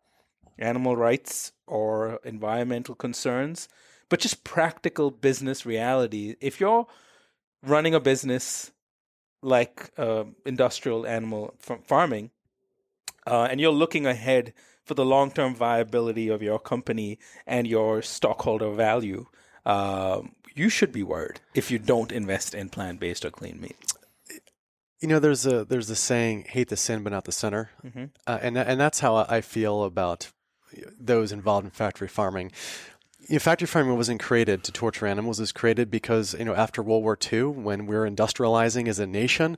animal 0.57 0.95
rights 0.95 1.51
or 1.67 2.19
environmental 2.23 2.95
concerns, 2.95 3.67
but 4.09 4.19
just 4.19 4.43
practical 4.43 5.11
business 5.11 5.65
reality. 5.65 6.35
If 6.39 6.59
you're 6.59 6.87
running 7.63 7.93
a 7.93 7.99
business 7.99 8.71
like 9.41 9.91
uh, 9.97 10.25
industrial 10.45 11.05
animal 11.07 11.55
farming, 11.83 12.31
uh, 13.25 13.47
and 13.49 13.59
you're 13.59 13.71
looking 13.71 14.05
ahead 14.05 14.53
for 14.83 14.93
the 14.93 15.05
long 15.05 15.31
term 15.31 15.55
viability 15.55 16.27
of 16.27 16.41
your 16.41 16.59
company 16.59 17.19
and 17.45 17.67
your 17.67 18.01
stockholder 18.01 18.71
value, 18.71 19.27
uh, 19.65 20.21
you 20.55 20.69
should 20.69 20.91
be 20.91 21.03
worried 21.03 21.39
if 21.53 21.71
you 21.71 21.79
don't 21.79 22.11
invest 22.11 22.53
in 22.53 22.69
plant 22.69 22.99
based 22.99 23.25
or 23.25 23.31
clean 23.31 23.59
meat. 23.61 23.77
You 24.99 25.07
know, 25.07 25.19
there's 25.19 25.45
a 25.45 25.65
there's 25.65 25.89
a 25.89 25.95
saying, 25.95 26.45
"Hate 26.49 26.69
the 26.69 26.77
sin, 26.77 27.03
but 27.03 27.11
not 27.11 27.25
the 27.25 27.31
sinner," 27.31 27.71
mm-hmm. 27.83 28.05
uh, 28.27 28.39
and 28.41 28.57
and 28.57 28.79
that's 28.79 28.99
how 28.99 29.25
I 29.27 29.41
feel 29.41 29.83
about 29.83 30.31
those 30.99 31.31
involved 31.31 31.65
in 31.65 31.71
factory 31.71 32.07
farming. 32.07 32.51
You 33.27 33.35
know, 33.35 33.39
factory 33.39 33.67
farming 33.67 33.97
wasn't 33.97 34.21
created 34.21 34.63
to 34.63 34.71
torture 34.71 35.07
animals. 35.07 35.39
It 35.39 35.43
was 35.43 35.51
created 35.51 35.89
because 35.89 36.35
you 36.35 36.45
know 36.45 36.53
after 36.53 36.83
World 36.83 37.03
War 37.03 37.17
II, 37.31 37.43
when 37.45 37.87
we 37.87 37.95
were 37.95 38.09
industrializing 38.09 38.87
as 38.87 38.99
a 38.99 39.07
nation, 39.07 39.57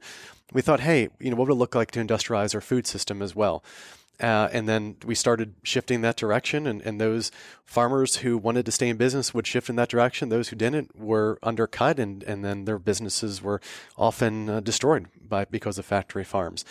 we 0.53 0.61
thought, 0.61 0.79
hey, 0.79 1.09
you 1.19 1.29
know, 1.29 1.35
what 1.35 1.47
would 1.47 1.55
it 1.55 1.57
look 1.57 1.75
like 1.75 1.91
to 1.91 2.03
industrialize 2.03 2.55
our 2.55 2.61
food 2.61 2.87
system 2.87 3.21
as 3.21 3.35
well? 3.35 3.63
Uh, 4.21 4.47
and 4.53 4.69
then 4.69 4.95
we 5.05 5.15
started 5.15 5.55
shifting 5.63 6.01
that 6.01 6.15
direction, 6.15 6.67
and, 6.67 6.81
and 6.83 7.01
those 7.01 7.31
farmers 7.65 8.17
who 8.17 8.37
wanted 8.37 8.65
to 8.65 8.71
stay 8.71 8.87
in 8.87 8.95
business 8.95 9.33
would 9.33 9.47
shift 9.47 9.69
in 9.69 9.75
that 9.75 9.89
direction. 9.89 10.29
Those 10.29 10.49
who 10.49 10.55
didn't 10.55 10.95
were 10.97 11.39
undercut, 11.41 11.99
and, 11.99 12.23
and 12.23 12.45
then 12.45 12.65
their 12.65 12.77
businesses 12.77 13.41
were 13.41 13.59
often 13.97 14.49
uh, 14.49 14.59
destroyed 14.59 15.07
by 15.27 15.45
because 15.45 15.77
of 15.77 15.85
factory 15.85 16.23
farms. 16.23 16.63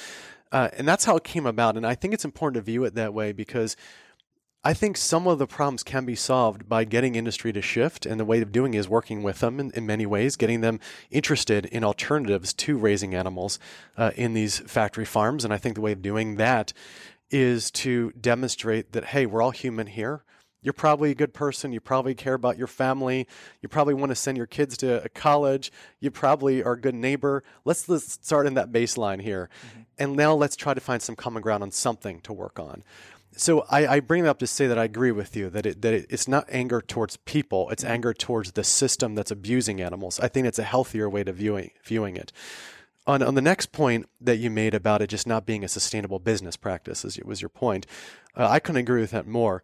Uh, 0.53 0.69
and 0.77 0.87
that's 0.87 1.05
how 1.05 1.17
it 1.17 1.25
came 1.25 1.47
about. 1.47 1.77
And 1.77 1.87
I 1.87 1.95
think 1.95 2.15
it's 2.15 2.25
important 2.25 2.55
to 2.57 2.63
view 2.63 2.85
it 2.85 2.95
that 2.95 3.15
way 3.15 3.33
because 3.33 3.77
I 4.65 4.75
think 4.75 4.97
some 4.97 5.27
of 5.27 5.41
the 5.41 5.47
problems 5.47 5.83
can 5.83 6.05
be 6.05 6.15
solved 6.15 6.69
by 6.69 6.85
getting 6.85 7.17
industry 7.17 7.53
to 7.53 7.61
shift. 7.63 8.07
And 8.07 8.21
the 8.21 8.25
way 8.25 8.41
of 8.43 8.53
doing 8.53 8.75
is 8.75 8.89
working 8.89 9.25
with 9.25 9.41
them 9.41 9.59
in, 9.59 9.73
in 9.73 9.87
many 9.87 10.07
ways, 10.07 10.37
getting 10.37 10.61
them 10.61 10.79
interested 11.11 11.67
in 11.67 11.83
alternatives 11.83 12.53
to 12.53 12.77
raising 12.77 13.15
animals 13.15 13.59
uh, 13.97 14.13
in 14.15 14.35
these 14.35 14.61
factory 14.61 15.07
farms. 15.07 15.45
And 15.45 15.53
I 15.53 15.57
think 15.57 15.75
the 15.75 15.81
way 15.81 15.93
of 15.93 16.03
doing 16.03 16.37
that 16.37 16.73
is 17.33 17.71
to 17.71 18.13
demonstrate 18.13 18.93
that, 18.93 19.07
hey, 19.07 19.27
we're 19.27 19.43
all 19.43 19.51
human 19.51 19.87
here. 19.87 20.25
You're 20.63 20.73
probably 20.73 21.11
a 21.11 21.15
good 21.15 21.35
person. 21.35 21.73
You 21.73 21.81
probably 21.81 22.15
care 22.15 22.35
about 22.35 22.57
your 22.57 22.69
family. 22.69 23.27
You 23.61 23.69
probably 23.69 23.95
want 23.95 24.11
to 24.11 24.15
send 24.15 24.37
your 24.37 24.47
kids 24.47 24.77
to 24.79 25.03
a 25.03 25.09
college. 25.09 25.73
You 25.99 26.13
probably 26.13 26.63
are 26.63 26.75
a 26.75 26.81
good 26.81 26.95
neighbor. 26.95 27.43
Let's, 27.65 27.89
let's 27.89 28.13
start 28.13 28.47
in 28.47 28.55
that 28.55 28.71
baseline 28.71 29.21
here. 29.21 29.51
Mm-hmm. 29.67 29.81
And 29.99 30.17
now 30.17 30.35
let's 30.35 30.55
try 30.55 30.73
to 30.73 30.81
find 30.81 31.03
some 31.03 31.17
common 31.17 31.43
ground 31.43 31.65
on 31.65 31.73
something 31.73 32.21
to 32.21 32.33
work 32.33 32.61
on. 32.61 32.85
so 33.37 33.65
I, 33.71 33.87
I, 33.87 34.01
bring 34.01 34.23
that 34.23 34.31
up 34.31 34.39
to 34.39 34.47
say 34.47 34.67
that 34.67 34.79
I 34.79 34.85
agree 34.85 35.11
with 35.11 35.35
you 35.35 35.51
that 35.51 35.67
it, 35.67 35.83
that 35.83 35.95
it, 35.95 36.07
it's 36.11 36.29
not 36.29 36.47
anger 36.49 36.81
towards 36.81 37.17
people; 37.19 37.71
it's 37.71 37.83
mm-hmm. 37.83 37.93
anger 37.95 38.15
towards 38.15 38.53
the 38.53 38.65
system 38.65 39.15
that's 39.15 39.31
abusing 39.31 39.81
animals. 39.81 40.21
I 40.21 40.29
think 40.29 40.47
it's 40.47 40.59
a 40.59 40.65
healthier 40.65 41.09
way 41.09 41.25
to 41.25 41.33
viewing 41.33 41.71
viewing 41.85 42.17
it. 42.17 42.33
On 43.07 43.23
on 43.23 43.35
the 43.35 43.43
next 43.43 43.73
point 43.73 44.09
that 44.21 44.39
you 44.39 44.51
made 44.51 44.75
about 44.75 45.03
it 45.03 45.09
just 45.09 45.27
not 45.27 45.47
being 45.47 45.65
a 45.65 45.69
sustainable 45.69 46.19
business 46.19 46.57
practice, 46.57 47.05
as 47.05 47.19
it 47.19 47.27
was 47.27 47.43
your 47.43 47.49
point, 47.49 47.87
uh, 48.37 48.49
I 48.49 48.61
couldn't 48.61 48.81
agree 48.81 49.01
with 49.01 49.11
that 49.11 49.27
more. 49.27 49.63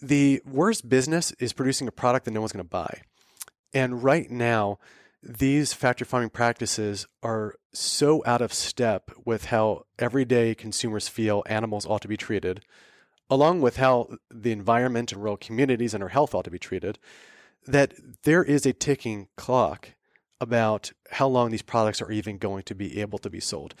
The 0.00 0.42
worst 0.44 0.88
business 0.88 1.32
is 1.38 1.52
producing 1.52 1.88
a 1.88 1.92
product 1.92 2.24
that 2.24 2.32
no 2.32 2.40
one's 2.40 2.52
going 2.52 2.64
to 2.64 2.68
buy, 2.68 3.02
and 3.72 4.02
right 4.02 4.30
now 4.30 4.78
these 5.22 5.72
factory 5.72 6.04
farming 6.04 6.30
practices 6.30 7.06
are 7.22 7.54
so 7.72 8.22
out 8.26 8.42
of 8.42 8.52
step 8.52 9.10
with 9.24 9.46
how 9.46 9.86
everyday 9.98 10.54
consumers 10.54 11.08
feel 11.08 11.44
animals 11.46 11.86
ought 11.86 12.02
to 12.02 12.08
be 12.08 12.16
treated, 12.16 12.64
along 13.30 13.60
with 13.60 13.76
how 13.76 14.08
the 14.30 14.52
environment 14.52 15.12
and 15.12 15.22
rural 15.22 15.36
communities 15.36 15.94
and 15.94 16.02
our 16.02 16.08
health 16.08 16.34
ought 16.34 16.44
to 16.44 16.50
be 16.50 16.58
treated, 16.58 16.98
that 17.66 17.94
there 18.24 18.42
is 18.42 18.66
a 18.66 18.72
ticking 18.72 19.28
clock 19.36 19.94
about 20.42 20.90
how 21.12 21.28
long 21.28 21.52
these 21.52 21.62
products 21.62 22.02
are 22.02 22.10
even 22.10 22.36
going 22.36 22.64
to 22.64 22.74
be 22.74 23.00
able 23.00 23.16
to 23.16 23.30
be 23.30 23.38
sold. 23.38 23.76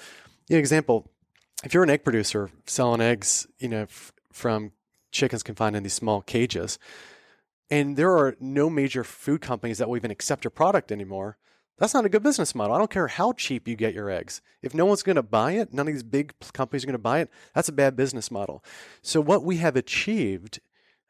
An 0.48 0.56
example, 0.56 1.10
if 1.64 1.74
you're 1.74 1.82
an 1.82 1.90
egg 1.90 2.04
producer 2.04 2.50
selling 2.66 3.00
eggs, 3.00 3.48
you 3.58 3.68
know, 3.68 3.82
f- 3.82 4.12
from 4.32 4.70
chickens 5.10 5.42
confined 5.42 5.74
in 5.74 5.82
these 5.82 5.92
small 5.92 6.22
cages, 6.22 6.78
and 7.68 7.96
there 7.96 8.16
are 8.16 8.36
no 8.38 8.70
major 8.70 9.02
food 9.02 9.40
companies 9.40 9.78
that 9.78 9.88
will 9.88 9.96
even 9.96 10.12
accept 10.12 10.44
your 10.44 10.52
product 10.52 10.92
anymore, 10.92 11.36
that's 11.78 11.94
not 11.94 12.04
a 12.04 12.08
good 12.08 12.22
business 12.22 12.54
model. 12.54 12.76
I 12.76 12.78
don't 12.78 12.90
care 12.90 13.08
how 13.08 13.32
cheap 13.32 13.66
you 13.66 13.74
get 13.74 13.92
your 13.92 14.08
eggs. 14.08 14.40
If 14.62 14.72
no 14.72 14.86
one's 14.86 15.02
going 15.02 15.16
to 15.16 15.22
buy 15.22 15.52
it, 15.52 15.72
none 15.72 15.88
of 15.88 15.92
these 15.92 16.04
big 16.04 16.32
companies 16.52 16.84
are 16.84 16.86
going 16.86 16.94
to 16.94 16.98
buy 16.98 17.18
it, 17.18 17.30
that's 17.56 17.68
a 17.68 17.72
bad 17.72 17.96
business 17.96 18.30
model. 18.30 18.62
So, 19.02 19.20
what 19.20 19.42
we 19.42 19.56
have 19.56 19.74
achieved 19.74 20.60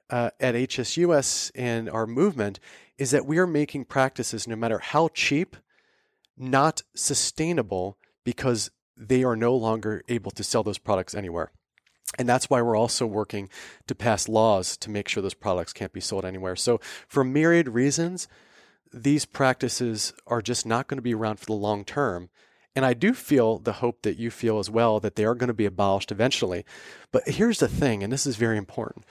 uh, 0.09 0.31
at 0.41 0.55
HSUS 0.55 1.51
and 1.55 1.91
our 1.91 2.07
movement 2.07 2.59
is 3.03 3.11
that 3.11 3.27
we 3.27 3.37
are 3.37 3.49
making 3.49 3.85
practices, 3.85 4.47
no 4.47 4.55
matter 4.55 4.79
how 4.79 5.09
cheap, 5.09 5.57
not 6.39 6.83
sustainable 6.95 7.99
because 8.23 8.71
they 8.97 9.25
are 9.25 9.35
no 9.35 9.57
longer 9.57 10.05
able 10.09 10.31
to 10.31 10.45
sell 10.45 10.63
those 10.63 10.79
products 10.79 11.13
anywhere. 11.13 11.51
And 12.17 12.29
that's 12.29 12.49
why 12.49 12.63
we're 12.63 12.77
also 12.77 13.05
working 13.05 13.49
to 13.89 13.97
pass 13.97 14.29
laws 14.29 14.77
to 14.77 14.89
make 14.89 15.09
sure 15.09 15.21
those 15.21 15.35
products 15.35 15.73
can't 15.73 15.93
be 15.93 16.01
sold 16.01 16.25
anywhere. 16.25 16.55
So, 16.55 16.81
for 17.09 17.25
myriad 17.25 17.71
reasons, 17.71 18.29
these 18.93 19.25
practices 19.25 20.15
are 20.29 20.41
just 20.41 20.65
not 20.65 20.87
going 20.87 20.99
to 20.99 21.03
be 21.03 21.15
around 21.15 21.41
for 21.41 21.47
the 21.47 21.55
long 21.55 21.85
term. 21.85 22.29
And 22.77 22.87
I 22.87 22.95
do 22.95 23.15
feel 23.15 23.59
the 23.59 23.75
hope 23.75 24.03
that 24.03 24.17
you 24.17 24.31
feel 24.31 24.61
as 24.61 24.71
well 24.71 25.01
that 25.01 25.17
they 25.17 25.25
are 25.25 25.35
going 25.35 25.49
to 25.49 25.55
be 25.55 25.67
abolished 25.67 26.13
eventually. 26.13 26.65
But 27.11 27.27
here's 27.27 27.59
the 27.59 27.69
thing, 27.69 28.05
and 28.05 28.13
this 28.13 28.27
is 28.27 28.37
very 28.37 28.59
important 28.59 29.05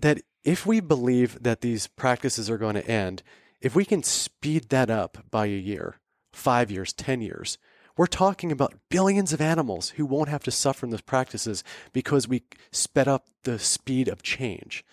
that 0.00 0.20
if 0.44 0.66
we 0.66 0.80
believe 0.80 1.42
that 1.42 1.62
these 1.62 1.86
practices 1.86 2.50
are 2.50 2.58
going 2.58 2.74
to 2.74 2.86
end, 2.86 3.22
if 3.60 3.74
we 3.74 3.84
can 3.84 4.02
speed 4.02 4.68
that 4.68 4.90
up 4.90 5.18
by 5.30 5.46
a 5.46 5.48
year, 5.48 5.96
five 6.32 6.70
years, 6.70 6.92
10 6.92 7.22
years, 7.22 7.58
we're 7.96 8.06
talking 8.06 8.50
about 8.52 8.74
billions 8.90 9.32
of 9.32 9.40
animals 9.40 9.90
who 9.90 10.04
won't 10.04 10.28
have 10.28 10.42
to 10.44 10.50
suffer 10.50 10.84
in 10.84 10.90
those 10.90 11.00
practices 11.00 11.62
because 11.92 12.28
we 12.28 12.42
sped 12.72 13.08
up 13.08 13.26
the 13.44 13.58
speed 13.58 14.08
of 14.08 14.22
change. 14.22 14.84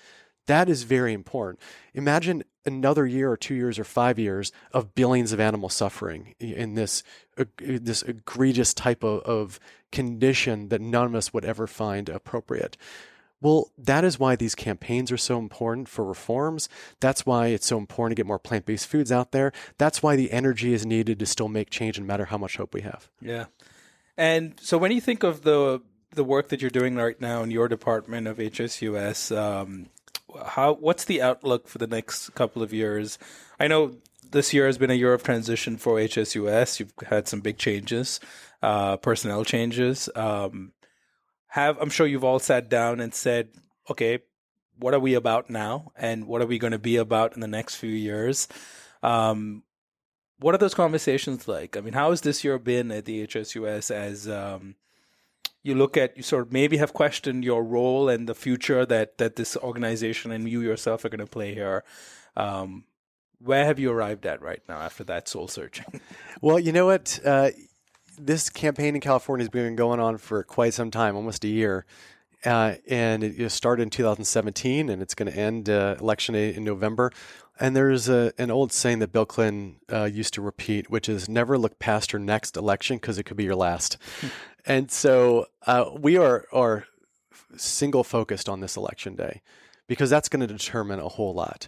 That 0.47 0.69
is 0.69 0.83
very 0.83 1.13
important. 1.13 1.59
Imagine 1.93 2.43
another 2.65 3.05
year 3.05 3.31
or 3.31 3.37
two 3.37 3.55
years 3.55 3.79
or 3.79 3.83
five 3.83 4.19
years 4.19 4.51
of 4.71 4.93
billions 4.93 5.31
of 5.31 5.39
animals 5.39 5.73
suffering 5.73 6.35
in 6.39 6.75
this 6.75 7.03
uh, 7.37 7.45
this 7.57 8.03
egregious 8.03 8.73
type 8.73 9.03
of, 9.03 9.21
of 9.21 9.59
condition 9.91 10.69
that 10.69 10.81
none 10.81 11.05
of 11.05 11.15
us 11.15 11.33
would 11.33 11.45
ever 11.45 11.67
find 11.67 12.09
appropriate. 12.09 12.77
Well, 13.41 13.71
that 13.77 14.03
is 14.03 14.19
why 14.19 14.35
these 14.35 14.55
campaigns 14.55 15.11
are 15.11 15.17
so 15.17 15.39
important 15.39 15.89
for 15.89 16.05
reforms. 16.05 16.69
That's 16.99 17.25
why 17.25 17.47
it's 17.47 17.65
so 17.65 17.77
important 17.77 18.15
to 18.15 18.19
get 18.19 18.27
more 18.27 18.39
plant 18.39 18.65
based 18.65 18.87
foods 18.87 19.11
out 19.11 19.31
there. 19.31 19.51
That's 19.77 20.03
why 20.03 20.15
the 20.15 20.31
energy 20.31 20.73
is 20.73 20.85
needed 20.85 21.19
to 21.19 21.25
still 21.25 21.47
make 21.47 21.69
change, 21.71 21.99
no 21.99 22.05
matter 22.05 22.25
how 22.25 22.37
much 22.37 22.57
hope 22.57 22.73
we 22.73 22.81
have. 22.81 23.09
Yeah. 23.19 23.45
And 24.17 24.59
so 24.61 24.77
when 24.77 24.91
you 24.91 25.01
think 25.01 25.23
of 25.23 25.41
the 25.41 25.81
the 26.13 26.23
work 26.23 26.49
that 26.49 26.61
you're 26.61 26.69
doing 26.69 26.95
right 26.95 27.19
now 27.21 27.41
in 27.41 27.51
your 27.51 27.69
department 27.69 28.27
of 28.27 28.37
HSUS, 28.37 29.35
um, 29.35 29.87
how 30.45 30.73
what's 30.73 31.05
the 31.05 31.21
outlook 31.21 31.67
for 31.67 31.77
the 31.77 31.87
next 31.87 32.29
couple 32.35 32.61
of 32.61 32.73
years? 32.73 33.17
I 33.59 33.67
know 33.67 33.95
this 34.29 34.53
year 34.53 34.65
has 34.65 34.77
been 34.77 34.91
a 34.91 34.95
year 34.95 35.13
of 35.13 35.23
transition 35.23 35.77
for 35.77 35.97
HSUS. 35.97 36.79
You've 36.79 36.93
had 37.07 37.27
some 37.27 37.41
big 37.41 37.57
changes, 37.57 38.19
uh, 38.61 38.97
personnel 38.97 39.43
changes. 39.43 40.09
Um, 40.15 40.73
have 41.51 41.77
I'm 41.81 41.89
sure 41.89 42.07
you've 42.07 42.23
all 42.23 42.39
sat 42.39 42.69
down 42.69 43.01
and 43.01 43.13
said, 43.13 43.49
okay, 43.89 44.19
what 44.79 44.93
are 44.93 44.99
we 44.99 45.15
about 45.15 45.49
now, 45.49 45.91
and 45.97 46.25
what 46.25 46.41
are 46.41 46.45
we 46.47 46.57
going 46.57 46.71
to 46.71 46.79
be 46.79 46.95
about 46.95 47.35
in 47.35 47.41
the 47.41 47.47
next 47.47 47.75
few 47.75 47.91
years? 47.91 48.47
Um, 49.03 49.63
what 50.39 50.55
are 50.55 50.57
those 50.57 50.73
conversations 50.73 51.49
like? 51.49 51.75
I 51.75 51.81
mean, 51.81 51.93
how 51.93 52.11
has 52.11 52.21
this 52.21 52.45
year 52.45 52.57
been 52.57 52.89
at 52.89 53.03
the 53.03 53.27
HSUS 53.27 53.91
as 53.91 54.29
um, 54.29 54.75
you 55.61 55.75
look 55.75 55.97
at 55.97 56.15
you 56.15 56.23
sort 56.23 56.47
of 56.47 56.53
maybe 56.53 56.77
have 56.77 56.93
questioned 56.93 57.43
your 57.43 57.65
role 57.65 58.07
and 58.07 58.29
the 58.29 58.35
future 58.35 58.85
that 58.85 59.17
that 59.17 59.35
this 59.35 59.57
organization 59.57 60.31
and 60.31 60.47
you 60.47 60.61
yourself 60.61 61.03
are 61.03 61.09
going 61.09 61.19
to 61.19 61.27
play 61.27 61.53
here. 61.53 61.83
Um, 62.37 62.85
where 63.39 63.65
have 63.65 63.77
you 63.77 63.91
arrived 63.91 64.25
at 64.25 64.41
right 64.41 64.61
now 64.69 64.79
after 64.79 65.03
that 65.03 65.27
soul 65.27 65.47
searching? 65.47 65.99
Well, 66.41 66.59
you 66.59 66.71
know 66.71 66.85
what. 66.85 67.19
Uh, 67.25 67.51
this 68.25 68.49
campaign 68.49 68.95
in 68.95 69.01
California 69.01 69.43
has 69.43 69.49
been 69.49 69.75
going 69.75 69.99
on 69.99 70.17
for 70.17 70.43
quite 70.43 70.73
some 70.73 70.91
time, 70.91 71.15
almost 71.15 71.43
a 71.43 71.47
year. 71.47 71.85
Uh, 72.43 72.75
and 72.89 73.23
it, 73.23 73.51
started 73.51 73.83
in 73.83 73.89
2017 73.91 74.89
and 74.89 75.01
it's 75.01 75.13
going 75.13 75.31
to 75.31 75.37
end 75.37 75.69
uh, 75.69 75.95
election 75.99 76.33
day 76.33 76.53
in 76.53 76.63
November. 76.63 77.11
And 77.59 77.75
there's 77.75 78.09
a, 78.09 78.33
an 78.39 78.49
old 78.49 78.71
saying 78.71 78.99
that 78.99 79.11
Bill 79.11 79.27
Clinton 79.27 79.75
uh, 79.91 80.05
used 80.05 80.33
to 80.33 80.41
repeat, 80.41 80.89
which 80.89 81.07
is 81.07 81.29
never 81.29 81.57
look 81.57 81.77
past 81.77 82.13
your 82.13 82.19
next 82.19 82.57
election 82.57 82.97
because 82.97 83.19
it 83.19 83.23
could 83.23 83.37
be 83.37 83.43
your 83.43 83.55
last. 83.55 83.97
Hmm. 84.21 84.27
and 84.65 84.91
so 84.91 85.45
uh, 85.67 85.91
we 85.99 86.17
are, 86.17 86.45
are 86.51 86.85
single 87.55 88.03
focused 88.03 88.49
on 88.49 88.59
this 88.59 88.75
election 88.75 89.15
day 89.15 89.41
because 89.87 90.09
that's 90.09 90.29
going 90.29 90.39
to 90.39 90.47
determine 90.47 90.99
a 90.99 91.09
whole 91.09 91.33
lot. 91.33 91.67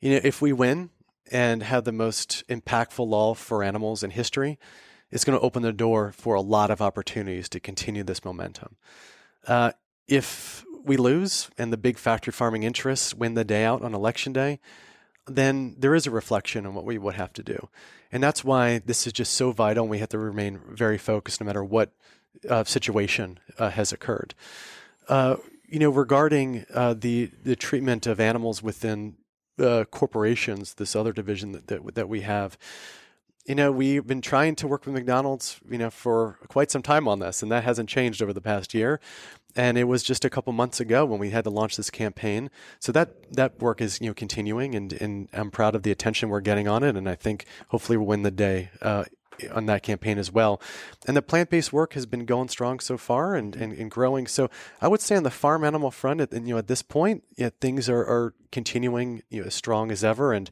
You 0.00 0.12
know, 0.12 0.20
if 0.22 0.40
we 0.40 0.52
win 0.52 0.90
and 1.32 1.62
have 1.62 1.84
the 1.84 1.92
most 1.92 2.44
impactful 2.48 3.06
law 3.06 3.34
for 3.34 3.64
animals 3.64 4.04
in 4.04 4.10
history, 4.10 4.58
it's 5.12 5.24
going 5.24 5.38
to 5.38 5.44
open 5.44 5.62
the 5.62 5.72
door 5.72 6.10
for 6.10 6.34
a 6.34 6.40
lot 6.40 6.70
of 6.70 6.80
opportunities 6.80 7.48
to 7.50 7.60
continue 7.60 8.02
this 8.02 8.24
momentum. 8.24 8.76
Uh, 9.46 9.72
if 10.08 10.64
we 10.84 10.96
lose 10.96 11.50
and 11.58 11.72
the 11.72 11.76
big 11.76 11.98
factory 11.98 12.32
farming 12.32 12.64
interests 12.64 13.14
win 13.14 13.34
the 13.34 13.44
day 13.44 13.64
out 13.64 13.82
on 13.82 13.94
election 13.94 14.32
day, 14.32 14.58
then 15.26 15.76
there 15.78 15.94
is 15.94 16.06
a 16.06 16.10
reflection 16.10 16.66
on 16.66 16.74
what 16.74 16.84
we 16.84 16.98
would 16.98 17.14
have 17.14 17.32
to 17.34 17.42
do. 17.42 17.68
And 18.10 18.22
that's 18.22 18.42
why 18.42 18.78
this 18.84 19.06
is 19.06 19.12
just 19.12 19.34
so 19.34 19.52
vital 19.52 19.84
and 19.84 19.90
we 19.90 19.98
have 19.98 20.08
to 20.08 20.18
remain 20.18 20.60
very 20.68 20.98
focused 20.98 21.40
no 21.40 21.46
matter 21.46 21.62
what 21.62 21.92
uh, 22.48 22.64
situation 22.64 23.38
uh, 23.58 23.70
has 23.70 23.92
occurred. 23.92 24.34
Uh, 25.08 25.36
you 25.68 25.78
know, 25.78 25.90
regarding 25.90 26.66
uh, 26.74 26.94
the, 26.94 27.30
the 27.44 27.56
treatment 27.56 28.06
of 28.06 28.18
animals 28.18 28.62
within 28.62 29.16
uh, 29.58 29.84
corporations, 29.90 30.74
this 30.74 30.96
other 30.96 31.12
division 31.12 31.52
that, 31.52 31.68
that, 31.68 31.94
that 31.94 32.08
we 32.08 32.22
have, 32.22 32.58
you 33.44 33.54
know, 33.56 33.72
we've 33.72 34.06
been 34.06 34.20
trying 34.20 34.54
to 34.56 34.68
work 34.68 34.86
with 34.86 34.94
McDonald's, 34.94 35.60
you 35.68 35.78
know, 35.78 35.90
for 35.90 36.38
quite 36.48 36.70
some 36.70 36.82
time 36.82 37.08
on 37.08 37.18
this, 37.18 37.42
and 37.42 37.50
that 37.50 37.64
hasn't 37.64 37.88
changed 37.88 38.22
over 38.22 38.32
the 38.32 38.40
past 38.40 38.72
year. 38.72 39.00
And 39.56 39.76
it 39.76 39.84
was 39.84 40.02
just 40.02 40.24
a 40.24 40.30
couple 40.30 40.52
months 40.52 40.80
ago 40.80 41.04
when 41.04 41.18
we 41.18 41.30
had 41.30 41.44
to 41.44 41.50
launch 41.50 41.76
this 41.76 41.90
campaign. 41.90 42.50
So 42.78 42.92
that 42.92 43.32
that 43.32 43.60
work 43.60 43.80
is 43.80 44.00
you 44.00 44.08
know 44.08 44.14
continuing, 44.14 44.74
and 44.74 44.92
and 44.94 45.28
I'm 45.32 45.50
proud 45.50 45.74
of 45.74 45.82
the 45.82 45.90
attention 45.90 46.28
we're 46.28 46.40
getting 46.40 46.68
on 46.68 46.82
it, 46.82 46.96
and 46.96 47.08
I 47.08 47.16
think 47.16 47.46
hopefully 47.68 47.98
we'll 47.98 48.06
win 48.06 48.22
the 48.22 48.30
day. 48.30 48.70
Uh, 48.80 49.04
on 49.50 49.66
that 49.66 49.82
campaign 49.82 50.18
as 50.18 50.30
well. 50.30 50.60
And 51.08 51.16
the 51.16 51.22
plant 51.22 51.50
based 51.50 51.72
work 51.72 51.94
has 51.94 52.06
been 52.06 52.26
going 52.26 52.48
strong 52.48 52.78
so 52.78 52.96
far 52.96 53.34
and, 53.34 53.56
and, 53.56 53.72
and, 53.72 53.90
growing. 53.90 54.26
So 54.26 54.50
I 54.80 54.88
would 54.88 55.00
say 55.00 55.16
on 55.16 55.22
the 55.22 55.30
farm 55.30 55.64
animal 55.64 55.90
front, 55.90 56.20
at, 56.20 56.32
you 56.32 56.40
know, 56.40 56.58
at 56.58 56.68
this 56.68 56.82
point, 56.82 57.24
yeah, 57.36 57.48
things 57.60 57.88
are, 57.88 58.02
are 58.02 58.34
continuing 58.52 59.22
you 59.30 59.40
know, 59.40 59.46
as 59.46 59.54
strong 59.54 59.90
as 59.90 60.04
ever. 60.04 60.32
And 60.32 60.50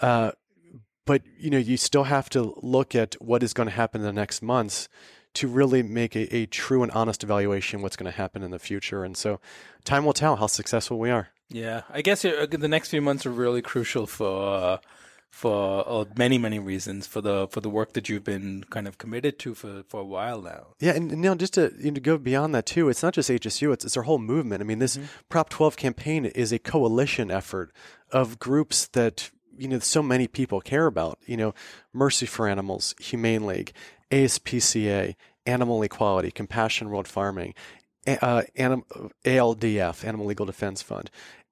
uh, 0.00 0.32
but 1.04 1.22
you 1.38 1.50
know 1.50 1.58
you 1.58 1.76
still 1.76 2.04
have 2.04 2.28
to 2.30 2.54
look 2.62 2.94
at 2.94 3.14
what 3.20 3.42
is 3.42 3.52
going 3.52 3.68
to 3.68 3.74
happen 3.74 4.00
in 4.00 4.06
the 4.06 4.12
next 4.12 4.42
months 4.42 4.88
to 5.34 5.48
really 5.48 5.82
make 5.82 6.14
a, 6.14 6.34
a 6.34 6.46
true 6.46 6.82
and 6.82 6.92
honest 6.92 7.24
evaluation 7.24 7.82
what's 7.82 7.96
going 7.96 8.10
to 8.10 8.16
happen 8.16 8.42
in 8.42 8.50
the 8.50 8.58
future 8.58 9.04
and 9.04 9.16
so 9.16 9.40
time 9.84 10.04
will 10.04 10.12
tell 10.12 10.36
how 10.36 10.46
successful 10.46 10.98
we 10.98 11.10
are 11.10 11.28
yeah 11.48 11.82
i 11.90 12.02
guess 12.02 12.24
uh, 12.24 12.46
the 12.48 12.68
next 12.68 12.88
few 12.88 13.00
months 13.00 13.26
are 13.26 13.30
really 13.30 13.62
crucial 13.62 14.06
for 14.06 14.54
uh, 14.54 14.78
for 15.32 15.82
uh, 15.88 16.04
many 16.16 16.36
many 16.36 16.58
reasons 16.58 17.06
for 17.06 17.22
the 17.22 17.48
for 17.48 17.60
the 17.62 17.70
work 17.70 17.94
that 17.94 18.08
you've 18.08 18.22
been 18.22 18.62
kind 18.68 18.86
of 18.86 18.98
committed 18.98 19.38
to 19.38 19.54
for 19.54 19.82
for 19.88 20.00
a 20.00 20.04
while 20.04 20.42
now. 20.42 20.66
Yeah, 20.78 20.92
and, 20.92 21.10
and 21.10 21.24
you 21.24 21.30
know, 21.30 21.34
just 21.34 21.54
to, 21.54 21.72
you 21.80 21.90
know, 21.90 22.00
go 22.00 22.18
beyond 22.18 22.54
that 22.54 22.66
too, 22.66 22.90
it's 22.90 23.02
not 23.02 23.14
just 23.14 23.30
HSU; 23.30 23.72
it's 23.72 23.84
it's 23.84 23.96
our 23.96 24.02
whole 24.02 24.18
movement. 24.18 24.60
I 24.60 24.64
mean, 24.64 24.78
this 24.78 24.98
mm-hmm. 24.98 25.06
Prop 25.30 25.48
12 25.48 25.76
campaign 25.76 26.26
is 26.26 26.52
a 26.52 26.58
coalition 26.58 27.30
effort 27.30 27.72
of 28.10 28.38
groups 28.38 28.86
that 28.88 29.30
you 29.56 29.68
know 29.68 29.78
so 29.78 30.02
many 30.02 30.26
people 30.26 30.60
care 30.60 30.86
about. 30.86 31.18
You 31.26 31.36
know, 31.36 31.54
Mercy 31.92 32.26
for 32.26 32.48
Animals, 32.48 32.94
Humane 33.00 33.46
League, 33.46 33.72
ASPCA, 34.10 35.14
Animal 35.46 35.82
Equality, 35.82 36.30
Compassion 36.30 36.90
World 36.90 37.08
Farming, 37.08 37.54
uh, 38.06 38.42
anim- 38.56 38.84
ALDF, 39.24 40.04
Animal 40.04 40.26
Legal 40.26 40.46
Defense 40.46 40.82
Fund. 40.82 41.10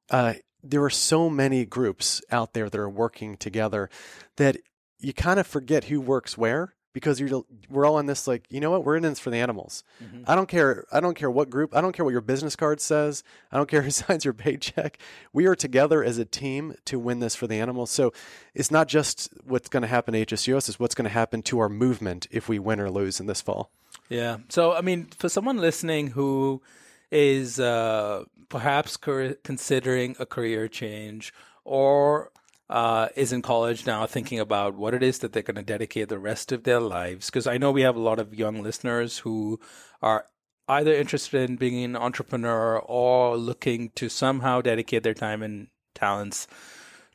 Uh, 0.09 0.35
there 0.63 0.83
are 0.83 0.91
so 0.91 1.31
many 1.31 1.65
groups 1.65 2.23
out 2.31 2.53
there 2.53 2.69
that 2.69 2.79
are 2.79 2.89
working 2.89 3.37
together 3.37 3.89
that 4.37 4.57
you 4.99 5.13
kind 5.13 5.41
of 5.41 5.47
forget 5.47 5.85
who 5.85 6.01
works 6.01 6.37
where 6.37 6.75
because 6.93 7.21
you're 7.21 7.45
we're 7.69 7.87
all 7.87 7.97
on 7.97 8.07
this 8.07 8.27
like 8.27 8.45
you 8.51 8.61
know 8.61 8.71
what 8.71 8.85
we're 8.85 8.97
in 8.97 9.03
this 9.03 9.19
for 9.19 9.31
the 9.31 9.37
animals. 9.37 9.85
Mm-hmm. 10.03 10.25
I 10.27 10.35
don't 10.35 10.49
care. 10.49 10.85
I 10.93 11.01
don't 11.01 11.15
care 11.15 11.31
what 11.31 11.51
group. 11.51 11.75
I 11.75 11.81
don't 11.81 11.93
care 11.93 12.05
what 12.05 12.13
your 12.13 12.21
business 12.21 12.57
card 12.57 12.81
says. 12.81 13.23
I 13.53 13.57
don't 13.57 13.69
care 13.69 13.83
who 13.83 13.91
signs 13.91 14.25
your 14.25 14.35
paycheck. 14.35 14.99
We 15.33 15.47
are 15.47 15.55
together 15.55 16.03
as 16.03 16.19
a 16.19 16.25
team 16.25 16.75
to 16.87 16.99
win 16.99 17.21
this 17.21 17.35
for 17.35 17.47
the 17.47 17.57
animals. 17.57 17.91
So 17.91 18.13
it's 18.55 18.71
not 18.71 18.89
just 18.89 19.33
what's 19.45 19.69
going 19.69 19.83
to 19.83 19.89
happen 19.89 20.15
to 20.15 20.27
HSUS. 20.27 20.69
It's 20.69 20.81
what's 20.81 20.95
going 20.95 21.09
to 21.09 21.11
happen 21.11 21.43
to 21.43 21.59
our 21.61 21.69
movement 21.69 22.27
if 22.31 22.49
we 22.49 22.59
win 22.59 22.81
or 22.81 22.91
lose 22.91 23.21
in 23.21 23.27
this 23.27 23.41
fall. 23.41 23.71
Yeah. 24.09 24.39
So 24.49 24.73
I 24.73 24.81
mean, 24.81 25.07
for 25.17 25.29
someone 25.29 25.59
listening 25.59 26.09
who 26.09 26.63
is 27.11 27.59
uh, 27.59 28.25
perhaps 28.49 28.97
considering 28.97 30.17
a 30.19 30.27
career 30.27 30.69
change 30.69 31.33
or 31.65 32.31
uh, 32.71 33.09
is 33.17 33.33
in 33.33 33.43
college 33.43 33.85
now 33.85 34.07
thinking 34.07 34.39
about 34.39 34.77
what 34.77 34.95
it 34.95 35.03
is 35.03 35.19
that 35.19 35.33
they're 35.33 35.43
going 35.43 35.57
to 35.57 35.63
dedicate 35.63 36.09
the 36.09 36.21
rest 36.21 36.53
of 36.53 36.63
their 36.63 36.79
lives. 36.79 37.27
Because 37.27 37.49
I 37.49 37.59
know 37.59 37.73
we 37.73 37.83
have 37.83 37.97
a 37.97 38.01
lot 38.01 38.21
of 38.21 38.33
young 38.33 38.63
listeners 38.63 39.19
who 39.19 39.59
are 40.01 40.27
either 40.69 40.95
interested 40.95 41.51
in 41.51 41.57
being 41.57 41.83
an 41.85 41.97
entrepreneur 41.97 42.79
or 42.79 43.37
looking 43.37 43.91
to 43.97 44.09
somehow 44.09 44.61
dedicate 44.61 45.03
their 45.03 45.15
time 45.15 45.43
and 45.43 45.67
talents 45.97 46.47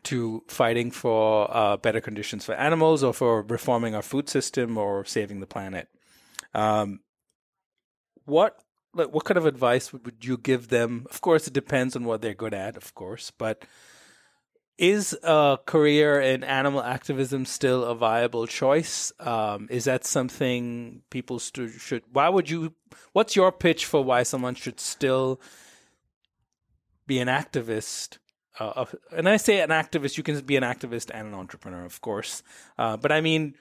to 0.04 0.44
fighting 0.50 0.92
for 0.92 1.50
uh, 1.56 1.78
better 1.78 2.02
conditions 2.02 2.44
for 2.44 2.54
animals 2.56 3.02
or 3.02 3.14
for 3.14 3.42
reforming 3.42 3.96
our 3.96 4.02
food 4.02 4.28
system 4.28 4.78
or 4.78 5.06
saving 5.06 5.40
the 5.40 5.48
planet. 5.48 5.88
Um, 6.54 7.00
what 8.26 8.62
what 8.92 9.26
kind 9.26 9.38
of 9.38 9.46
advice 9.46 9.92
would 9.92 10.24
you 10.24 10.38
give 10.38 10.70
them? 10.70 11.06
Of 11.10 11.20
course, 11.22 11.48
it 11.48 11.54
depends 11.54 11.96
on 11.98 12.06
what 12.06 12.22
they're 12.22 12.34
good 12.34 12.54
at, 12.54 12.78
of 12.78 12.94
course, 12.94 13.30
but 13.30 13.66
is 14.78 15.18
a 15.24 15.58
career 15.66 16.20
in 16.20 16.44
animal 16.44 16.82
activism 16.82 17.46
still 17.46 17.84
a 17.84 17.96
viable 17.96 18.48
choice? 18.48 19.12
Um, 19.20 19.68
is 19.70 19.86
that 19.86 20.06
something 20.06 21.02
people 21.10 21.40
st- 21.40 21.72
should? 21.72 22.04
Why 22.12 22.30
would 22.30 22.50
you? 22.50 22.74
What's 23.14 23.36
your 23.36 23.52
pitch 23.52 23.86
for 23.86 24.04
why 24.04 24.24
someone 24.24 24.56
should 24.56 24.80
still 24.80 25.40
be 27.08 27.20
an 27.20 27.28
activist? 27.28 28.18
Uh, 28.60 28.86
and 29.12 29.28
I 29.28 29.38
say 29.38 29.60
an 29.60 29.70
activist, 29.70 30.18
you 30.18 30.24
can 30.24 30.40
be 30.42 30.56
an 30.56 30.64
activist 30.64 31.12
and 31.14 31.28
an 31.28 31.34
entrepreneur, 31.34 31.84
of 31.84 32.00
course. 32.02 32.42
Uh, 32.78 32.96
but 32.96 33.12
I 33.12 33.20
mean, 33.22 33.56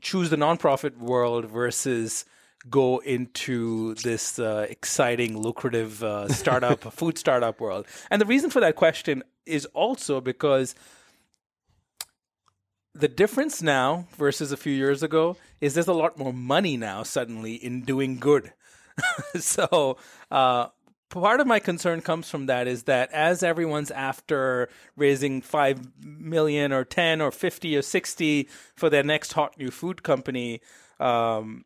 choose 0.00 0.30
the 0.30 0.36
nonprofit 0.36 0.96
world 0.98 1.46
versus 1.46 2.24
go 2.68 2.98
into 2.98 3.94
this 3.96 4.38
uh, 4.38 4.66
exciting, 4.68 5.38
lucrative 5.38 6.02
uh, 6.02 6.28
startup, 6.28 6.80
food 6.92 7.18
startup 7.18 7.60
world? 7.60 7.86
And 8.10 8.20
the 8.20 8.26
reason 8.26 8.50
for 8.50 8.60
that 8.60 8.74
question 8.74 9.22
is 9.46 9.66
also 9.66 10.20
because 10.20 10.74
the 12.94 13.08
difference 13.08 13.60
now 13.60 14.06
versus 14.16 14.52
a 14.52 14.56
few 14.56 14.72
years 14.72 15.02
ago 15.02 15.36
is 15.60 15.74
there's 15.74 15.88
a 15.88 15.92
lot 15.92 16.18
more 16.18 16.32
money 16.32 16.76
now 16.76 17.02
suddenly 17.02 17.54
in 17.54 17.82
doing 17.82 18.18
good. 18.18 18.52
so, 19.34 19.96
uh, 20.30 20.68
part 21.10 21.40
of 21.40 21.46
my 21.46 21.58
concern 21.58 22.00
comes 22.00 22.28
from 22.28 22.46
that 22.46 22.66
is 22.66 22.84
that 22.84 23.10
as 23.12 23.42
everyone's 23.42 23.90
after 23.90 24.68
raising 24.96 25.42
5 25.42 26.04
million 26.04 26.72
or 26.72 26.84
10 26.84 27.20
or 27.20 27.30
50 27.30 27.76
or 27.76 27.82
60 27.82 28.48
for 28.74 28.88
their 28.90 29.02
next 29.02 29.32
hot 29.32 29.58
new 29.58 29.70
food 29.70 30.02
company, 30.02 30.60
um, 31.00 31.64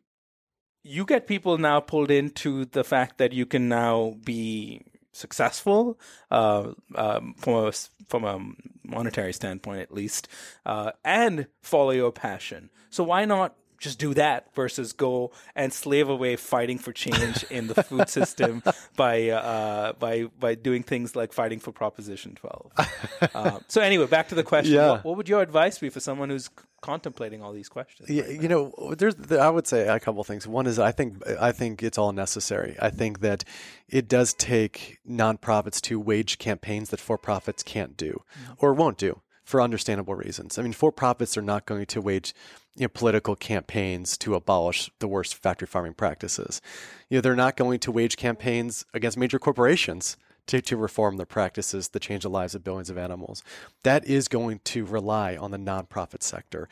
you 0.83 1.05
get 1.05 1.27
people 1.27 1.57
now 1.57 1.79
pulled 1.79 2.09
into 2.09 2.65
the 2.65 2.83
fact 2.83 3.17
that 3.17 3.33
you 3.33 3.45
can 3.45 3.69
now 3.69 4.15
be 4.23 4.81
successful 5.11 5.99
uh, 6.31 6.71
um, 6.95 7.33
from 7.37 7.67
a 7.67 7.71
from 8.07 8.23
a 8.23 8.39
monetary 8.83 9.33
standpoint, 9.33 9.81
at 9.81 9.93
least, 9.93 10.27
uh, 10.65 10.91
and 11.05 11.47
follow 11.61 11.91
your 11.91 12.11
passion. 12.11 12.69
So 12.89 13.03
why 13.03 13.25
not 13.25 13.55
just 13.79 13.99
do 13.99 14.13
that 14.13 14.53
versus 14.53 14.93
go 14.93 15.31
and 15.55 15.73
slave 15.73 16.09
away 16.09 16.35
fighting 16.35 16.77
for 16.77 16.91
change 16.91 17.43
in 17.49 17.67
the 17.67 17.83
food 17.83 18.09
system 18.17 18.61
by 18.95 19.29
uh, 19.29 19.93
by 19.93 20.25
by 20.39 20.55
doing 20.55 20.83
things 20.83 21.15
like 21.15 21.33
fighting 21.33 21.59
for 21.59 21.71
Proposition 21.71 22.35
12. 22.35 22.71
uh, 23.33 23.59
so 23.67 23.81
anyway, 23.81 24.05
back 24.05 24.29
to 24.29 24.35
the 24.35 24.43
question: 24.43 24.75
yeah. 24.75 24.91
what, 24.91 25.05
what, 25.05 25.17
would 25.17 25.29
your 25.29 25.41
advice 25.41 25.79
be 25.79 25.89
for 25.89 25.99
someone 25.99 26.29
who's 26.29 26.49
contemplating 26.81 27.41
all 27.41 27.53
these 27.53 27.69
questions? 27.69 28.09
Yeah, 28.09 28.23
right 28.23 28.41
you 28.41 28.47
know, 28.47 28.93
there's 28.97 29.15
I 29.31 29.49
would 29.49 29.67
say 29.67 29.87
a 29.87 29.99
couple 29.99 30.23
things. 30.23 30.47
One 30.47 30.67
is 30.67 30.79
I 30.79 30.91
think 30.91 31.23
I 31.39 31.51
think 31.51 31.81
it's 31.83 31.97
all 31.97 32.11
necessary. 32.11 32.75
I 32.81 32.89
think 32.89 33.21
that 33.21 33.43
it 33.87 34.07
does 34.07 34.33
take 34.33 34.99
nonprofits 35.09 35.81
to 35.81 35.99
wage 35.99 36.37
campaigns 36.37 36.89
that 36.89 36.99
for-profits 36.99 37.63
can't 37.63 37.97
do 37.97 38.23
mm-hmm. 38.37 38.53
or 38.59 38.73
won't 38.73 38.97
do 38.97 39.21
for 39.49 39.63
understandable 39.63 40.13
reasons. 40.13 40.59
I 40.59 40.61
mean, 40.61 40.73
for-profits 40.73 41.35
are 41.35 41.41
not 41.41 41.65
going 41.65 41.87
to 41.87 42.01
wage 42.01 42.35
you 42.75 42.83
know, 42.83 42.89
political 42.89 43.35
campaigns 43.35 44.15
to 44.19 44.35
abolish 44.35 44.91
the 44.99 45.07
worst 45.07 45.33
factory 45.33 45.65
farming 45.65 45.95
practices. 45.95 46.61
You 47.09 47.17
know, 47.17 47.21
they're 47.21 47.35
not 47.35 47.57
going 47.57 47.79
to 47.79 47.91
wage 47.91 48.15
campaigns 48.15 48.85
against 48.93 49.17
major 49.17 49.39
corporations 49.39 50.17
to, 50.45 50.61
to 50.61 50.77
reform 50.77 51.17
their 51.17 51.25
practices 51.25 51.87
to 51.89 51.99
change 51.99 52.21
the 52.21 52.29
lives 52.29 52.53
of 52.53 52.63
billions 52.63 52.91
of 52.91 52.97
animals. 52.99 53.43
That 53.81 54.05
is 54.05 54.27
going 54.27 54.59
to 54.65 54.85
rely 54.85 55.35
on 55.35 55.49
the 55.49 55.57
nonprofit 55.57 56.21
sector. 56.21 56.69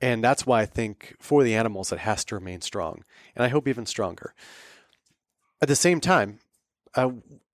And 0.00 0.24
that's 0.24 0.46
why 0.46 0.62
I 0.62 0.66
think 0.66 1.16
for 1.20 1.44
the 1.44 1.54
animals, 1.54 1.92
it 1.92 1.98
has 1.98 2.24
to 2.24 2.36
remain 2.36 2.62
strong. 2.62 3.04
And 3.36 3.44
I 3.44 3.48
hope 3.48 3.68
even 3.68 3.84
stronger. 3.84 4.32
At 5.60 5.68
the 5.68 5.76
same 5.76 6.00
time, 6.00 6.38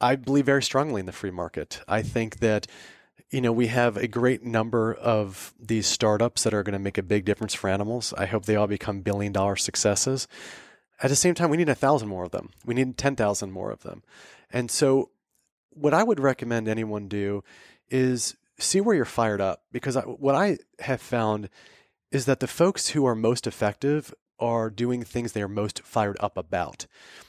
I 0.01 0.15
believe 0.15 0.47
very 0.47 0.63
strongly 0.63 1.01
in 1.01 1.07
the 1.07 1.13
free 1.13 1.33
market. 1.33 1.81
I 1.89 2.03
think 2.03 2.39
that 2.39 2.69
you 3.31 3.41
know, 3.41 3.53
we 3.53 3.69
have 3.69 3.97
a 3.97 4.09
great 4.09 4.45
number 4.45 4.93
of 4.93 5.55
these 5.59 5.87
startups 5.87 6.43
that 6.43 6.55
are 6.55 6.63
going 6.63 6.73
to 6.73 6.79
make 6.79 6.99
a 6.99 7.03
big 7.03 7.25
difference 7.25 7.55
for 7.55 7.71
animals. 7.71 8.13
I 8.19 8.27
hope 8.27 8.45
they 8.45 8.57
all 8.57 8.67
become 8.67 9.03
billion 9.03 9.33
dollar 9.33 9.57
successes. 9.57 10.27
At 11.03 11.11
the 11.11 11.17
same 11.17 11.35
time, 11.35 11.49
we 11.49 11.57
need 11.57 11.69
a 11.69 11.75
thousand 11.75 12.09
more 12.09 12.25
of 12.25 12.33
them. 12.33 12.51
We 12.65 12.75
need 12.75 12.99
10,000 12.99 13.51
more 13.51 13.71
of 13.71 13.83
them. 13.83 14.03
And 14.53 14.71
so, 14.71 15.11
what 15.71 15.95
I 15.95 16.03
would 16.03 16.19
recommend 16.19 16.67
anyone 16.67 17.07
do 17.07 17.45
is 17.89 18.37
see 18.59 18.81
where 18.81 18.97
you're 18.97 19.05
fired 19.05 19.41
up 19.41 19.63
because 19.73 19.97
I, 19.97 20.03
what 20.03 20.35
I 20.35 20.59
have 20.81 21.01
found 21.01 21.49
is 22.11 22.27
that 22.27 22.41
the 22.41 22.49
folks 22.49 22.91
who 22.91 23.07
are 23.07 23.15
most 23.15 23.47
effective 23.47 24.13
are 24.41 24.69
doing 24.69 25.05
things 25.05 25.33
they 25.33 25.43
are 25.43 25.49
most 25.49 25.83
fired 25.83 26.17
up 26.21 26.37
about. 26.37 26.87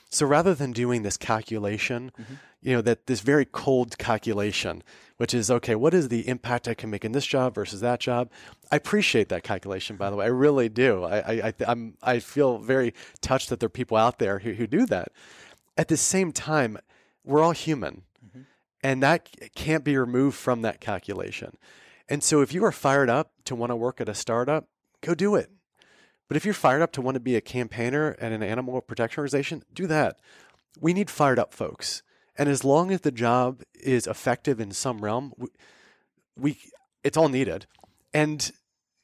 So 0.10 0.26
rather 0.26 0.54
than 0.54 0.72
doing 0.72 1.04
this 1.04 1.18
calculation, 1.18 2.12
mm-hmm. 2.20 2.34
you 2.62 2.74
know, 2.74 2.82
that 2.82 3.08
this 3.08 3.22
very 3.22 3.45
cold 3.45 3.97
calculation, 3.97 4.84
which 5.22 5.36
is 5.36 5.51
okay, 5.51 5.76
what 5.76 5.93
is 5.93 6.09
the 6.09 6.28
impact 6.28 6.67
I 6.67 6.74
can 6.74 6.89
make 6.89 7.05
in 7.05 7.11
this 7.11 7.28
job 7.28 7.53
versus 7.53 7.80
that 7.82 7.99
job? 7.99 8.32
I 8.72 8.76
appreciate 8.76 9.30
that 9.30 9.43
calculation, 9.43 9.95
by 9.95 10.09
the 10.09 10.15
way. 10.15 10.26
I 10.26 10.30
really 10.30 10.67
do. 10.67 11.03
I 11.03 11.19
I, 11.19 11.53
I 11.59 11.72
am 11.72 11.93
I 12.01 12.17
feel 12.17 12.57
very 12.57 12.95
touched 13.22 13.49
that 13.49 13.59
there 13.59 13.67
are 13.67 13.69
people 13.69 13.97
out 13.97 14.17
there 14.17 14.39
who, 14.39 14.53
who 14.53 14.65
do 14.65 14.88
that. 14.88 15.09
At 15.78 15.89
the 15.89 15.95
same 15.95 16.32
time, 16.32 16.80
we're 17.24 17.43
all 17.43 17.51
human, 17.51 18.01
mm-hmm. 18.26 18.41
and 18.84 19.03
that 19.03 19.30
can't 19.53 19.84
be 19.84 19.95
removed 19.95 20.38
from 20.38 20.63
that 20.63 20.82
calculation. 20.82 21.55
And 22.09 22.24
so, 22.24 22.41
if 22.41 22.51
you 22.51 22.65
are 22.65 22.72
fired 22.72 23.09
up 23.09 23.32
to 23.45 23.55
want 23.55 23.69
to 23.69 23.76
work 23.76 24.01
at 24.01 24.09
a 24.09 24.15
startup, 24.15 24.69
go 25.01 25.13
do 25.13 25.36
it 25.36 25.51
but 26.32 26.38
if 26.38 26.45
you're 26.45 26.53
fired 26.53 26.82
up 26.82 26.93
to 26.93 27.01
want 27.01 27.15
to 27.15 27.19
be 27.19 27.36
a 27.36 27.41
campaigner 27.41 28.15
at 28.17 28.32
an 28.32 28.41
animal 28.41 28.80
protection 28.80 29.19
organization, 29.19 29.63
do 29.74 29.86
that. 29.88 30.17
We 30.80 30.93
need 30.93 31.09
fired 31.09 31.38
up 31.38 31.53
folks. 31.53 32.03
And 32.38 32.49
as 32.49 32.63
long 32.63 32.91
as 32.91 33.01
the 33.01 33.11
job 33.11 33.61
is 33.73 34.07
effective 34.07 34.59
in 34.59 34.71
some 34.71 34.99
realm, 34.99 35.34
we, 35.38 35.47
we 36.38 36.57
it's 37.03 37.17
all 37.17 37.29
needed. 37.29 37.65
And 38.13 38.51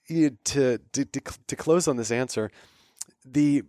you, 0.07 0.37
to, 0.45 0.79
to, 0.93 1.05
to 1.05 1.55
close 1.55 1.87
on 1.87 1.97
this 1.97 2.11
answer, 2.11 2.49
the 3.25 3.63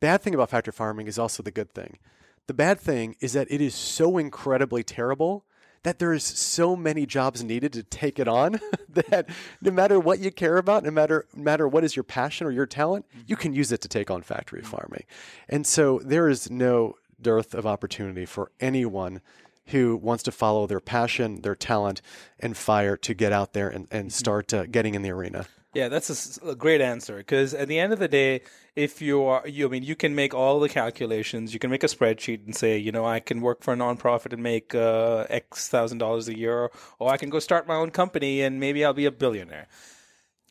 bad 0.00 0.22
thing 0.22 0.34
about 0.34 0.50
factory 0.50 0.72
farming 0.72 1.06
is 1.06 1.18
also 1.18 1.42
the 1.42 1.50
good 1.50 1.72
thing. 1.72 1.98
The 2.46 2.54
bad 2.54 2.80
thing 2.80 3.16
is 3.20 3.32
that 3.32 3.50
it 3.50 3.60
is 3.60 3.74
so 3.74 4.18
incredibly 4.18 4.82
terrible 4.82 5.44
that 5.84 5.98
there's 5.98 6.24
so 6.24 6.76
many 6.76 7.06
jobs 7.06 7.42
needed 7.42 7.72
to 7.72 7.82
take 7.82 8.18
it 8.18 8.28
on 8.28 8.60
that 8.88 9.28
no 9.60 9.70
matter 9.70 9.98
what 9.98 10.20
you 10.20 10.30
care 10.30 10.56
about, 10.56 10.84
no 10.84 10.90
matter 10.90 11.26
no 11.34 11.42
matter 11.42 11.66
what 11.66 11.84
is 11.84 11.96
your 11.96 12.04
passion 12.04 12.46
or 12.46 12.50
your 12.50 12.66
talent, 12.66 13.04
you 13.26 13.34
mm-hmm. 13.36 13.42
can 13.42 13.52
use 13.52 13.72
it 13.72 13.80
to 13.80 13.88
take 13.88 14.10
on 14.10 14.22
factory 14.22 14.60
mm-hmm. 14.60 14.70
farming. 14.70 15.04
And 15.48 15.66
so 15.66 16.00
there 16.04 16.28
is 16.28 16.50
no 16.50 16.94
dearth 17.22 17.54
of 17.54 17.66
opportunity 17.66 18.26
for 18.26 18.50
anyone 18.60 19.20
who 19.66 19.96
wants 19.96 20.22
to 20.24 20.32
follow 20.32 20.66
their 20.66 20.80
passion, 20.80 21.42
their 21.42 21.54
talent, 21.54 22.02
and 22.40 22.56
fire 22.56 22.96
to 22.96 23.14
get 23.14 23.32
out 23.32 23.52
there 23.52 23.68
and, 23.68 23.86
and 23.90 24.12
start 24.12 24.52
uh, 24.52 24.66
getting 24.66 24.94
in 24.94 25.02
the 25.02 25.10
arena. 25.10 25.46
Yeah, 25.74 25.88
that's 25.88 26.38
a, 26.38 26.50
a 26.50 26.54
great 26.54 26.82
answer 26.82 27.16
because 27.16 27.54
at 27.54 27.66
the 27.66 27.78
end 27.78 27.94
of 27.94 27.98
the 27.98 28.08
day, 28.08 28.42
if 28.76 29.00
you 29.00 29.24
are, 29.24 29.46
you 29.48 29.66
I 29.66 29.70
mean, 29.70 29.82
you 29.82 29.96
can 29.96 30.14
make 30.14 30.34
all 30.34 30.60
the 30.60 30.68
calculations. 30.68 31.54
You 31.54 31.60
can 31.60 31.70
make 31.70 31.82
a 31.82 31.86
spreadsheet 31.86 32.44
and 32.44 32.54
say, 32.54 32.76
you 32.76 32.92
know, 32.92 33.06
I 33.06 33.20
can 33.20 33.40
work 33.40 33.62
for 33.62 33.72
a 33.72 33.76
nonprofit 33.76 34.34
and 34.34 34.42
make 34.42 34.74
uh, 34.74 35.24
X 35.30 35.68
thousand 35.68 35.98
dollars 35.98 36.28
a 36.28 36.36
year, 36.36 36.70
or 36.98 37.10
I 37.10 37.16
can 37.16 37.30
go 37.30 37.38
start 37.38 37.66
my 37.66 37.76
own 37.76 37.90
company 37.90 38.42
and 38.42 38.60
maybe 38.60 38.84
I'll 38.84 38.92
be 38.92 39.06
a 39.06 39.10
billionaire. 39.10 39.66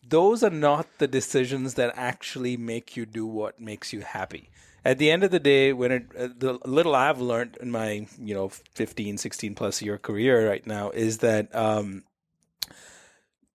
Those 0.04 0.44
are 0.44 0.50
not 0.50 0.88
the 0.98 1.08
decisions 1.08 1.76
that 1.76 1.94
actually 1.96 2.58
make 2.58 2.98
you 2.98 3.06
do 3.06 3.28
what 3.28 3.60
makes 3.60 3.94
you 3.94 4.02
happy. 4.02 4.50
At 4.84 4.98
the 4.98 5.12
end 5.12 5.24
of 5.24 5.32
the 5.32 5.40
day, 5.40 5.74
when 5.74 5.92
it, 5.92 6.06
uh, 6.18 6.30
the 6.36 6.60
little 6.66 6.96
I've 6.96 7.22
learned 7.22 7.58
in 7.62 7.72
my, 7.72 8.08
you 8.20 8.34
know, 8.34 8.50
15, 8.50 9.18
16 9.18 9.56
plus 9.56 9.82
year 9.82 9.98
career 9.98 10.48
right 10.48 10.66
now 10.66 10.90
is 10.90 11.20
that 11.20 11.54
um, 11.56 12.04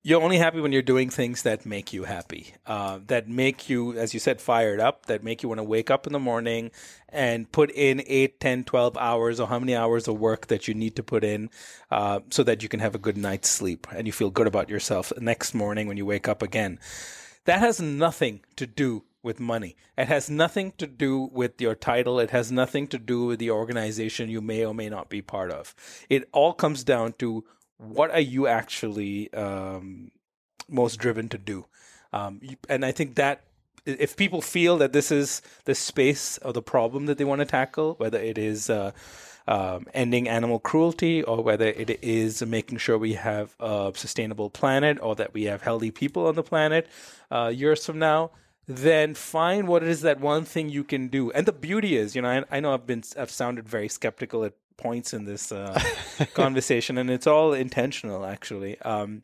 you're 0.07 0.23
only 0.23 0.39
happy 0.39 0.61
when 0.61 0.71
you're 0.71 0.83
doing 0.83 1.11
things 1.11 1.43
that 1.43 1.67
make 1.67 1.93
you 1.93 2.05
happy, 2.05 2.55
uh, 2.65 3.01
that 3.09 3.29
make 3.29 3.69
you, 3.69 3.99
as 3.99 4.15
you 4.15 4.21
said, 4.21 4.41
fired 4.41 4.79
up, 4.79 5.07
that 5.07 5.25
make 5.25 5.43
you 5.43 5.49
want 5.49 5.59
to 5.59 5.65
wake 5.65 5.91
up 5.91 6.07
in 6.07 6.13
the 6.13 6.21
morning 6.21 6.71
and 7.09 7.51
put 7.51 7.73
in 7.73 8.01
8, 8.07 8.39
10, 8.39 8.63
12 8.63 8.97
hours 8.97 9.41
or 9.41 9.49
how 9.49 9.59
many 9.59 9.75
hours 9.75 10.07
of 10.07 10.17
work 10.17 10.47
that 10.47 10.69
you 10.69 10.75
need 10.75 10.95
to 10.95 11.03
put 11.03 11.25
in 11.25 11.51
uh, 11.91 12.21
so 12.31 12.45
that 12.45 12.63
you 12.63 12.69
can 12.69 12.79
have 12.79 12.95
a 12.95 12.99
good 12.99 13.17
night's 13.17 13.49
sleep 13.49 13.89
and 13.93 14.07
you 14.07 14.13
feel 14.13 14.31
good 14.31 14.47
about 14.47 14.69
yourself 14.69 15.13
next 15.19 15.55
morning 15.55 15.89
when 15.89 15.97
you 15.97 16.07
wake 16.07 16.29
up 16.29 16.41
again. 16.41 16.79
That 17.47 17.59
has 17.59 17.81
nothing 17.81 18.43
to 18.55 18.67
do 18.69 19.03
with 19.23 19.41
money. 19.41 19.77
It 19.97 20.09
has 20.09 20.31
nothing 20.31 20.73
to 20.79 20.87
do 20.87 21.29
with 21.33 21.61
your 21.61 21.75
title. 21.75 22.21
It 22.21 22.31
has 22.31 22.53
nothing 22.53 22.87
to 22.89 22.99
do 22.99 23.27
with 23.27 23.39
the 23.39 23.51
organization 23.51 24.29
you 24.29 24.41
may 24.41 24.65
or 24.65 24.75
may 24.75 24.89
not 24.89 25.09
be 25.09 25.23
part 25.23 25.51
of. 25.51 25.75
It 26.09 26.29
all 26.33 26.53
comes 26.53 26.85
down 26.85 27.15
to 27.15 27.45
what 27.79 28.11
are 28.11 28.21
you 28.21 28.47
actually 28.47 29.33
um, 29.35 30.11
most 30.69 30.97
driven 30.97 31.29
to 31.31 31.39
do? 31.39 31.67
Um, 32.13 32.41
and 32.69 32.85
I 32.85 32.93
think 32.93 33.17
that 33.17 33.43
if 33.85 34.17
people 34.17 34.41
feel 34.41 34.79
that 34.79 34.93
this 34.93 35.13
is 35.13 35.43
the 35.65 35.75
space 35.75 36.39
or 36.39 36.53
the 36.53 36.63
problem 36.63 37.07
that 37.07 37.19
they 37.19 37.25
want 37.25 37.41
to 37.41 37.45
tackle, 37.45 37.95
whether 37.99 38.19
it 38.19 38.37
is 38.37 38.69
uh, 38.69 38.93
um, 39.49 39.87
ending 39.95 40.29
animal 40.29 40.59
cruelty 40.59 41.23
or 41.23 41.43
whether 41.43 41.67
it 41.67 41.99
is 42.03 42.45
making 42.45 42.79
sure 42.79 42.99
we 42.99 43.15
have 43.15 43.55
a 43.61 43.93
sustainable 43.95 44.51
planet 44.51 44.99
or 45.01 45.15
that 45.15 45.33
we 45.33 45.45
have 45.45 45.63
healthy 45.63 45.91
people 45.91 46.27
on 46.27 46.35
the 46.35 46.43
planet 46.43 46.89
uh, 47.31 47.53
years 47.55 47.87
from 47.87 47.99
now, 47.99 48.33
then 48.67 49.15
find 49.15 49.69
what 49.69 49.83
it 49.83 49.89
is 49.89 50.03
that 50.03 50.21
one 50.21 50.45
thing 50.45 50.69
you 50.69 50.85
can 50.85 51.09
do. 51.09 51.31
And 51.33 51.47
the 51.47 51.53
beauty 51.53 51.97
is, 51.97 52.17
you 52.17 52.23
know, 52.23 52.29
I, 52.29 52.57
I 52.57 52.61
know 52.61 52.75
I've 52.75 52.87
been 52.87 53.05
I've 53.19 53.31
sounded 53.31 53.69
very 53.69 53.89
skeptical 53.89 54.45
at 54.45 54.55
points 54.77 55.15
in 55.15 55.25
this 55.25 55.53
uh, 55.53 55.81
conversation, 56.35 56.99
and 56.99 57.11
it's 57.11 57.27
all 57.27 57.53
intentional, 57.53 58.27
actually. 58.27 58.81
Um, 58.81 59.23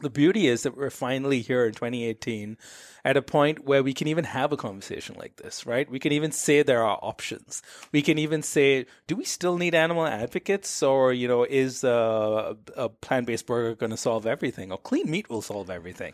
the 0.00 0.10
beauty 0.10 0.46
is 0.46 0.62
that 0.62 0.76
we're 0.76 0.90
finally 0.90 1.40
here 1.40 1.64
in 1.64 1.72
2018 1.72 2.58
at 3.02 3.16
a 3.16 3.22
point 3.22 3.64
where 3.64 3.82
we 3.82 3.94
can 3.94 4.08
even 4.08 4.24
have 4.24 4.52
a 4.52 4.56
conversation 4.56 5.16
like 5.18 5.36
this, 5.36 5.64
right? 5.64 5.90
We 5.90 5.98
can 5.98 6.12
even 6.12 6.32
say 6.32 6.62
there 6.62 6.84
are 6.84 6.98
options. 7.00 7.62
We 7.92 8.02
can 8.02 8.18
even 8.18 8.42
say, 8.42 8.86
do 9.06 9.16
we 9.16 9.24
still 9.24 9.56
need 9.56 9.74
animal 9.74 10.06
advocates, 10.06 10.82
or 10.82 11.12
you 11.12 11.28
know, 11.28 11.44
is 11.44 11.82
uh, 11.82 12.54
a 12.76 12.88
plant-based 12.88 13.46
burger 13.46 13.74
going 13.74 13.90
to 13.90 13.96
solve 13.96 14.26
everything, 14.26 14.70
or 14.70 14.78
clean 14.78 15.10
meat 15.10 15.30
will 15.30 15.42
solve 15.42 15.70
everything? 15.70 16.12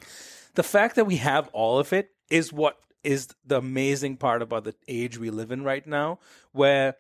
The 0.54 0.62
fact 0.62 0.96
that 0.96 1.06
we 1.06 1.16
have 1.16 1.48
all 1.48 1.78
of 1.78 1.92
it 1.92 2.10
is 2.32 2.52
what 2.52 2.78
is 3.04 3.28
the 3.44 3.58
amazing 3.58 4.16
part 4.16 4.40
about 4.40 4.64
the 4.64 4.74
age 4.88 5.18
we 5.18 5.28
live 5.28 5.52
in 5.52 5.62
right 5.62 5.86
now, 5.86 6.18
where 6.52 6.96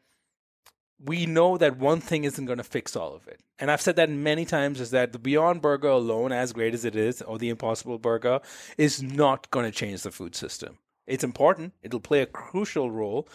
we 1.02 1.24
know 1.24 1.56
that 1.56 1.78
one 1.78 2.00
thing 2.00 2.24
isn't 2.24 2.44
going 2.44 2.58
to 2.58 2.64
fix 2.64 2.94
all 2.94 3.14
of 3.14 3.26
it. 3.26 3.40
And 3.58 3.70
I've 3.70 3.80
said 3.80 3.96
that 3.96 4.10
many 4.10 4.44
times 4.44 4.78
is 4.78 4.90
that 4.90 5.12
the 5.12 5.18
Beyond 5.18 5.62
Burger 5.62 5.88
alone, 5.88 6.32
as 6.32 6.52
great 6.52 6.74
as 6.74 6.84
it 6.84 6.94
is, 6.94 7.22
or 7.22 7.38
the 7.38 7.48
Impossible 7.48 7.98
Burger, 7.98 8.40
is 8.76 9.02
not 9.02 9.50
going 9.50 9.64
to 9.64 9.72
change 9.76 10.02
the 10.02 10.10
food 10.10 10.34
system. 10.36 10.78
It's 11.06 11.24
important, 11.24 11.72
it'll 11.82 11.98
play 11.98 12.20
a 12.20 12.26
crucial 12.26 12.90
role. 12.90 13.26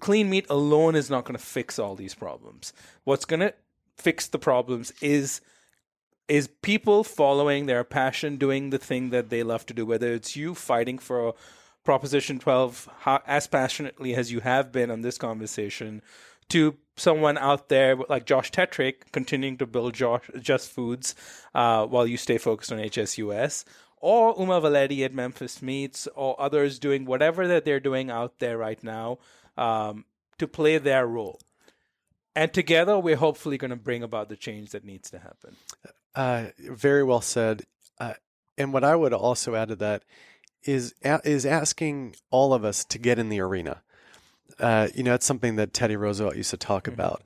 Clean 0.00 0.30
meat 0.30 0.46
alone 0.48 0.96
is 0.96 1.10
not 1.10 1.24
going 1.24 1.38
to 1.38 1.44
fix 1.44 1.78
all 1.78 1.94
these 1.94 2.14
problems. 2.14 2.72
What's 3.04 3.26
going 3.26 3.40
to 3.40 3.54
fix 3.96 4.28
the 4.28 4.38
problems 4.38 4.92
is 5.02 5.40
is 6.28 6.48
people 6.62 7.04
following 7.04 7.66
their 7.66 7.84
passion 7.84 8.36
doing 8.36 8.70
the 8.70 8.78
thing 8.78 9.10
that 9.10 9.30
they 9.30 9.42
love 9.42 9.64
to 9.66 9.74
do 9.74 9.86
whether 9.86 10.12
it's 10.12 10.36
you 10.36 10.54
fighting 10.54 10.98
for 10.98 11.34
proposition 11.84 12.38
12 12.38 12.88
how, 13.00 13.22
as 13.26 13.46
passionately 13.46 14.14
as 14.14 14.30
you 14.30 14.40
have 14.40 14.70
been 14.70 14.90
on 14.90 15.00
this 15.00 15.18
conversation 15.18 16.02
to 16.48 16.76
someone 16.96 17.38
out 17.38 17.68
there 17.68 17.96
like 18.08 18.26
Josh 18.26 18.50
Tetrick 18.50 19.12
continuing 19.12 19.56
to 19.58 19.66
build 19.66 19.94
Josh, 19.94 20.30
Just 20.40 20.70
Foods 20.70 21.14
uh, 21.54 21.86
while 21.86 22.06
you 22.06 22.16
stay 22.16 22.38
focused 22.38 22.72
on 22.72 22.78
HSUS, 22.78 23.64
or 23.98 24.34
Uma 24.38 24.60
Valeti 24.60 25.04
at 25.04 25.14
Memphis 25.14 25.62
Meats, 25.62 26.08
or 26.14 26.40
others 26.40 26.78
doing 26.78 27.04
whatever 27.04 27.46
that 27.48 27.64
they're 27.64 27.80
doing 27.80 28.10
out 28.10 28.38
there 28.38 28.58
right 28.58 28.82
now 28.82 29.18
um, 29.56 30.04
to 30.38 30.46
play 30.46 30.78
their 30.78 31.06
role. 31.06 31.40
And 32.38 32.52
together, 32.54 32.98
we're 32.98 33.16
hopefully 33.16 33.58
going 33.58 33.70
to 33.70 33.76
bring 33.76 34.02
about 34.02 34.28
the 34.28 34.36
change 34.36 34.70
that 34.70 34.84
needs 34.84 35.10
to 35.10 35.18
happen. 35.18 35.56
Uh, 36.14 36.46
very 36.58 37.02
well 37.02 37.20
said. 37.20 37.64
Uh, 37.98 38.14
and 38.56 38.72
what 38.72 38.84
I 38.84 38.94
would 38.94 39.12
also 39.12 39.54
add 39.54 39.68
to 39.68 39.76
that 39.76 40.04
is 40.64 40.94
is 41.02 41.46
asking 41.46 42.16
all 42.30 42.52
of 42.52 42.64
us 42.64 42.84
to 42.84 42.98
get 42.98 43.18
in 43.18 43.28
the 43.28 43.40
arena 43.40 43.82
uh, 44.60 44.88
you 44.94 45.02
know, 45.02 45.14
it's 45.14 45.26
something 45.26 45.56
that 45.56 45.72
Teddy 45.72 45.96
Roosevelt 45.96 46.36
used 46.36 46.50
to 46.50 46.56
talk 46.56 46.84
mm-hmm. 46.84 46.94
about. 46.94 47.22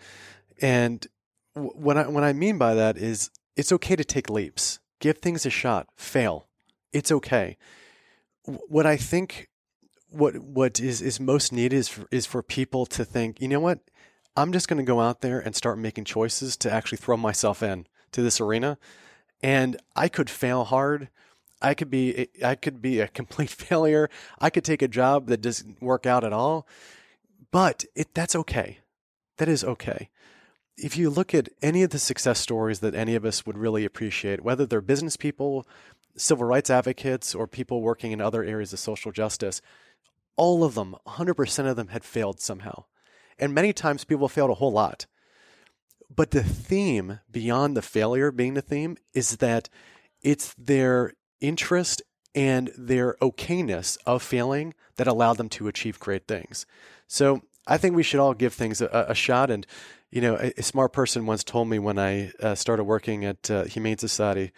And 0.61 1.07
w- 1.55 1.73
what 1.75 1.97
I 1.97 2.09
what 2.09 2.25
I 2.25 2.33
mean 2.33 2.59
by 2.59 2.75
that 2.75 2.97
is 2.97 3.31
it's 3.57 3.73
okay 3.73 3.97
to 3.97 4.05
take 4.05 4.31
leaps, 4.31 4.81
give 5.01 5.19
things 5.19 5.47
a 5.47 5.51
shot, 5.51 5.89
fail. 5.97 6.49
It's 6.93 7.11
okay. 7.11 7.57
W- 8.47 8.65
what 8.69 8.87
I 8.87 8.97
think 8.97 9.49
what 10.11 10.37
what 10.39 10.79
is 10.81 11.01
is 11.01 11.19
most 11.19 11.53
needed 11.53 11.77
is 11.77 11.89
for, 11.89 12.07
is 12.11 12.27
for 12.27 12.43
people 12.43 12.87
to 12.87 13.05
think, 13.05 13.41
you 13.41 13.49
know 13.49 13.61
what? 13.61 13.81
I'm 14.37 14.53
just 14.53 14.68
going 14.68 14.78
to 14.78 14.89
go 14.89 15.01
out 15.01 15.20
there 15.20 15.39
and 15.39 15.55
start 15.55 15.78
making 15.78 16.05
choices 16.05 16.57
to 16.59 16.72
actually 16.72 16.99
throw 16.99 17.16
myself 17.16 17.62
in 17.62 17.87
to 18.12 18.22
this 18.22 18.41
arena. 18.41 18.78
And 19.43 19.76
I 19.95 20.09
could 20.09 20.30
fail 20.30 20.64
hard. 20.64 21.09
I 21.61 21.74
could 21.74 21.91
be 21.91 22.28
I 22.45 22.55
could 22.55 22.80
be 22.80 23.01
a 23.01 23.09
complete 23.20 23.51
failure. 23.51 24.09
I 24.41 24.51
could 24.51 24.64
take 24.64 24.83
a 24.83 24.89
job 24.89 25.26
that 25.26 25.41
doesn't 25.41 25.83
work 25.83 26.07
out 26.07 26.24
at 26.24 26.33
all. 26.33 26.66
But 27.51 27.85
it, 27.95 28.14
that's 28.14 28.35
okay. 28.35 28.78
That 29.37 29.49
is 29.49 29.64
okay. 29.64 30.09
If 30.76 30.97
you 30.97 31.11
look 31.11 31.35
at 31.35 31.51
any 31.61 31.83
of 31.83 31.91
the 31.91 31.99
success 31.99 32.41
stories 32.41 32.80
that 32.80 32.95
any 32.95 33.14
of 33.14 33.26
us 33.26 33.45
would 33.45 33.59
really 33.59 33.85
appreciate, 33.85 34.43
whether 34.43 34.64
they're 34.64 34.80
business 34.80 35.18
people, 35.18 35.66
civil 36.16 36.47
rights 36.47 36.70
advocates, 36.70 37.35
or 37.35 37.47
people 37.47 37.83
working 37.83 38.12
in 38.12 38.22
other 38.22 38.43
areas 38.43 38.72
of 38.72 38.78
social 38.78 39.12
justice, 39.12 39.61
all 40.37 40.64
of 40.64 40.74
them, 40.74 40.97
100% 41.07 41.70
of 41.70 41.76
them 41.76 41.89
had 41.89 42.05
failed 42.05 42.41
somehow. 42.41 42.85
And 43.39 43.55
many 43.55 43.72
times 43.72 44.05
people 44.05 44.28
failed 44.28 44.51
a 44.51 44.55
whole 44.55 44.72
lot. 44.72 45.07
But 46.14 46.30
the 46.30 46.43
theme, 46.43 47.20
beyond 47.30 47.76
the 47.76 47.83
failure 47.83 48.30
being 48.30 48.55
the 48.55 48.62
theme, 48.62 48.97
is 49.14 49.37
that 49.37 49.68
it's 50.22 50.55
their 50.55 51.14
interest 51.41 52.03
and 52.35 52.70
their 52.76 53.16
okayness 53.20 53.99
of 54.07 54.22
failing 54.22 54.74
that 54.97 55.07
allowed 55.07 55.37
them 55.37 55.49
to 55.51 55.68
achieve 55.68 55.99
great 55.99 56.26
things. 56.26 56.66
So 57.07 57.43
I 57.66 57.78
think 57.78 57.95
we 57.95 58.03
should 58.03 58.20
all 58.20 58.35
give 58.35 58.55
things 58.55 58.80
a, 58.80 59.07
a 59.09 59.14
shot. 59.14 59.51
And, 59.51 59.66
you 60.11 60.20
know, 60.20 60.37
a, 60.37 60.53
a, 60.57 60.62
smart 60.62 60.93
person 60.93 61.26
once 61.26 61.45
told 61.45 61.68
me 61.68 61.78
when 61.78 61.99
I 61.99 62.33
uh, 62.41 62.55
started 62.55 62.85
working 62.85 63.24
at 63.24 63.51
uh, 63.51 63.64
Humane 63.64 63.99
Society, 63.99 64.53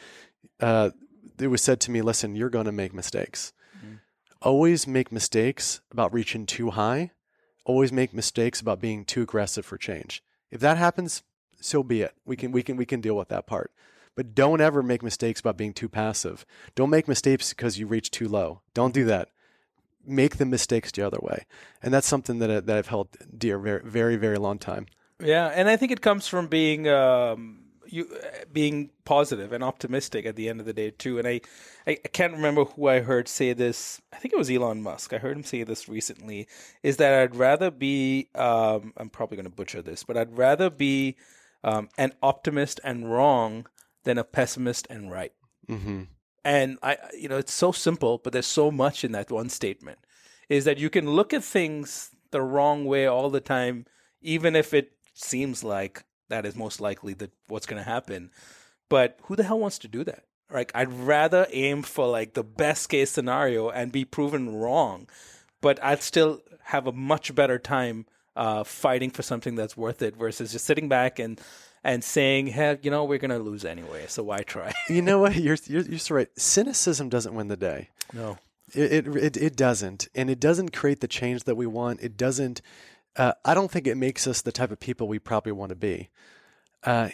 uh, 0.60 0.90
it 1.38 1.48
was 1.48 1.62
said 1.62 1.80
to 1.80 1.90
me, 1.90 2.02
listen, 2.02 2.36
you're 2.36 2.50
going 2.50 2.66
to 2.66 2.72
make 2.72 2.94
mistakes. 2.94 3.52
Mm-hmm. 3.76 3.94
Always 4.42 4.86
make 4.86 5.10
mistakes 5.10 5.80
about 5.90 6.14
reaching 6.14 6.46
too 6.46 6.70
high. 6.70 7.10
Always 7.64 7.92
make 7.92 8.12
mistakes 8.12 8.60
about 8.60 8.80
being 8.80 9.04
too 9.04 9.22
aggressive 9.22 9.64
for 9.64 9.78
change. 9.78 10.22
If 10.50 10.60
that 10.60 10.76
happens, 10.76 11.22
so 11.60 11.82
be 11.82 12.02
it. 12.02 12.14
We 12.24 12.36
can, 12.36 12.52
we 12.52 12.62
can, 12.62 12.76
we 12.76 12.86
can 12.86 13.00
deal 13.00 13.16
with 13.16 13.28
that 13.28 13.46
part. 13.46 13.72
But 14.16 14.34
don't 14.34 14.60
ever 14.60 14.82
make 14.82 15.02
mistakes 15.02 15.40
about 15.40 15.56
being 15.56 15.72
too 15.72 15.88
passive. 15.88 16.46
Don't 16.74 16.90
make 16.90 17.08
mistakes 17.08 17.50
because 17.50 17.78
you 17.78 17.86
reach 17.86 18.10
too 18.10 18.28
low. 18.28 18.60
Don't 18.74 18.94
do 18.94 19.04
that 19.06 19.28
make 20.06 20.36
the 20.36 20.46
mistakes 20.46 20.92
the 20.92 21.06
other 21.06 21.18
way. 21.22 21.46
And 21.82 21.92
that's 21.92 22.06
something 22.06 22.38
that, 22.38 22.66
that 22.66 22.76
I've 22.76 22.88
held 22.88 23.08
dear 23.36 23.58
very, 23.58 23.82
very, 23.84 24.16
very 24.16 24.38
long 24.38 24.58
time. 24.58 24.86
Yeah. 25.22 25.46
And 25.46 25.68
I 25.68 25.76
think 25.76 25.92
it 25.92 26.00
comes 26.00 26.26
from 26.26 26.48
being, 26.48 26.88
um, 26.88 27.63
you 27.94 28.08
being 28.52 28.90
positive 29.04 29.52
and 29.52 29.62
optimistic 29.62 30.26
at 30.26 30.36
the 30.36 30.48
end 30.48 30.60
of 30.60 30.66
the 30.66 30.72
day 30.72 30.90
too. 30.90 31.18
And 31.18 31.28
I, 31.28 31.40
I, 31.86 31.92
I 32.04 32.08
can't 32.08 32.32
remember 32.32 32.64
who 32.64 32.88
I 32.88 33.00
heard 33.00 33.28
say 33.28 33.52
this. 33.52 34.00
I 34.12 34.16
think 34.16 34.34
it 34.34 34.38
was 34.38 34.50
Elon 34.50 34.82
Musk. 34.82 35.12
I 35.12 35.18
heard 35.18 35.36
him 35.36 35.44
say 35.44 35.62
this 35.62 35.88
recently. 35.88 36.48
Is 36.82 36.96
that 36.98 37.14
I'd 37.14 37.36
rather 37.36 37.70
be. 37.70 38.28
Um, 38.34 38.92
I'm 38.96 39.10
probably 39.10 39.36
going 39.36 39.44
to 39.44 39.50
butcher 39.50 39.82
this, 39.82 40.04
but 40.04 40.16
I'd 40.16 40.36
rather 40.36 40.70
be 40.70 41.16
um, 41.62 41.88
an 41.96 42.12
optimist 42.22 42.80
and 42.82 43.10
wrong 43.10 43.66
than 44.04 44.18
a 44.18 44.24
pessimist 44.24 44.86
and 44.90 45.10
right. 45.10 45.32
Mm-hmm 45.68 46.02
and 46.44 46.78
I, 46.82 46.98
you 47.18 47.28
know, 47.28 47.38
it's 47.38 47.54
so 47.54 47.72
simple, 47.72 48.18
but 48.22 48.32
there's 48.32 48.46
so 48.46 48.70
much 48.70 49.02
in 49.02 49.12
that 49.12 49.30
one 49.30 49.48
statement. 49.48 49.98
Is 50.48 50.66
that 50.66 50.78
you 50.78 50.90
can 50.90 51.10
look 51.10 51.32
at 51.32 51.42
things 51.42 52.10
the 52.30 52.42
wrong 52.42 52.84
way 52.84 53.06
all 53.06 53.30
the 53.30 53.40
time, 53.40 53.86
even 54.20 54.54
if 54.54 54.74
it 54.74 54.92
seems 55.14 55.64
like 55.64 56.04
that 56.28 56.46
is 56.46 56.56
most 56.56 56.80
likely 56.80 57.14
that 57.14 57.32
what's 57.48 57.66
going 57.66 57.82
to 57.82 57.88
happen. 57.88 58.30
But 58.88 59.18
who 59.24 59.36
the 59.36 59.44
hell 59.44 59.58
wants 59.58 59.78
to 59.80 59.88
do 59.88 60.04
that? 60.04 60.24
Like, 60.50 60.70
I'd 60.74 60.92
rather 60.92 61.46
aim 61.50 61.82
for 61.82 62.06
like 62.06 62.34
the 62.34 62.44
best 62.44 62.88
case 62.88 63.10
scenario 63.10 63.70
and 63.70 63.90
be 63.90 64.04
proven 64.04 64.54
wrong, 64.54 65.08
but 65.60 65.82
I'd 65.82 66.02
still 66.02 66.42
have 66.64 66.86
a 66.86 66.92
much 66.92 67.34
better 67.34 67.58
time 67.58 68.06
uh, 68.36 68.64
fighting 68.64 69.10
for 69.10 69.22
something 69.22 69.54
that's 69.54 69.76
worth 69.76 70.02
it 70.02 70.16
versus 70.16 70.52
just 70.52 70.64
sitting 70.64 70.88
back 70.88 71.18
and 71.18 71.40
and 71.82 72.02
saying, 72.02 72.48
"Hey, 72.48 72.78
you 72.82 72.90
know, 72.90 73.04
we're 73.04 73.18
going 73.18 73.30
to 73.30 73.38
lose 73.38 73.64
anyway, 73.64 74.06
so 74.08 74.22
why 74.22 74.38
try?" 74.38 74.72
you 74.88 75.02
know 75.02 75.18
what? 75.20 75.36
You're, 75.36 75.56
you're 75.66 75.82
you're 75.82 75.98
so 75.98 76.14
right. 76.14 76.28
Cynicism 76.38 77.08
doesn't 77.08 77.34
win 77.34 77.48
the 77.48 77.56
day. 77.56 77.90
No. 78.12 78.38
It, 78.72 79.06
it 79.06 79.16
it 79.16 79.36
it 79.36 79.56
doesn't, 79.56 80.08
and 80.14 80.30
it 80.30 80.40
doesn't 80.40 80.70
create 80.72 81.00
the 81.00 81.08
change 81.08 81.44
that 81.44 81.54
we 81.54 81.66
want. 81.66 82.00
It 82.00 82.16
doesn't. 82.16 82.62
Uh, 83.16 83.32
I 83.44 83.54
don't 83.54 83.70
think 83.70 83.86
it 83.86 83.96
makes 83.96 84.26
us 84.26 84.42
the 84.42 84.52
type 84.52 84.70
of 84.70 84.80
people 84.80 85.06
we 85.08 85.18
probably 85.18 85.52
want 85.52 85.70
to 85.70 85.76
be. 85.76 86.08
Uh, 86.82 87.10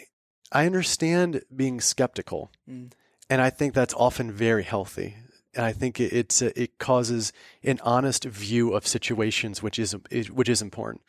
I 0.51 0.65
understand 0.65 1.43
being 1.55 1.79
skeptical, 1.79 2.51
Mm. 2.69 2.91
and 3.29 3.41
I 3.41 3.49
think 3.49 3.73
that's 3.73 3.93
often 3.93 4.31
very 4.31 4.63
healthy. 4.63 5.15
And 5.53 5.65
I 5.65 5.73
think 5.73 5.99
it 5.99 6.11
it's, 6.13 6.41
uh, 6.41 6.51
it 6.55 6.77
causes 6.79 7.33
an 7.63 7.79
honest 7.83 8.23
view 8.25 8.73
of 8.73 8.87
situations, 8.87 9.61
which 9.61 9.77
is 9.77 9.95
is- 10.09 10.31
which 10.31 10.49
is 10.49 10.61
important. 10.61 11.03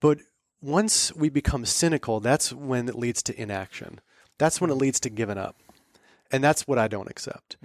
But 0.00 0.18
once 0.60 1.12
we 1.14 1.28
become 1.28 1.64
cynical, 1.66 2.20
that's 2.20 2.52
when 2.52 2.88
it 2.88 2.94
leads 2.94 3.22
to 3.24 3.40
inaction. 3.40 4.00
That's 4.38 4.60
when 4.60 4.70
it 4.70 4.74
leads 4.74 4.98
to 5.00 5.10
giving 5.10 5.38
up, 5.38 5.56
and 6.30 6.42
that's 6.42 6.66
what 6.66 6.78
I 6.78 6.88
don't 6.88 7.10
accept. 7.10 7.56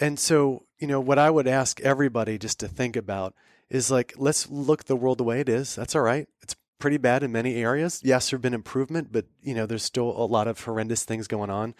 And 0.00 0.18
so, 0.18 0.64
you 0.78 0.86
know, 0.86 1.00
what 1.00 1.18
I 1.18 1.28
would 1.30 1.48
ask 1.48 1.80
everybody 1.80 2.38
just 2.38 2.60
to 2.60 2.68
think 2.68 2.94
about 2.96 3.34
is 3.70 3.90
like, 3.90 4.14
let's 4.16 4.48
look 4.50 4.84
the 4.84 4.96
world 4.96 5.18
the 5.18 5.24
way 5.24 5.40
it 5.40 5.48
is. 5.48 5.74
That's 5.74 5.94
all 5.94 6.02
right. 6.02 6.26
It's 6.42 6.56
pretty 6.78 6.96
bad 6.96 7.22
in 7.22 7.32
many 7.32 7.56
areas. 7.56 8.00
Yes, 8.04 8.30
there've 8.30 8.42
been 8.42 8.54
improvement, 8.54 9.12
but 9.12 9.26
you 9.42 9.54
know, 9.54 9.66
there's 9.66 9.82
still 9.82 10.10
a 10.10 10.24
lot 10.24 10.48
of 10.48 10.60
horrendous 10.60 11.04
things 11.04 11.26
going 11.26 11.50
on. 11.50 11.74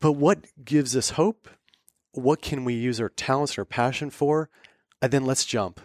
But 0.00 0.12
what 0.12 0.46
gives 0.64 0.96
us 0.96 1.10
hope? 1.10 1.48
What 2.12 2.42
can 2.42 2.64
we 2.64 2.74
use 2.74 3.00
our 3.00 3.10
talents 3.10 3.58
or 3.58 3.64
passion 3.64 4.10
for? 4.10 4.50
And 5.00 5.12
then 5.12 5.24
let's 5.24 5.44
jump. 5.44 5.80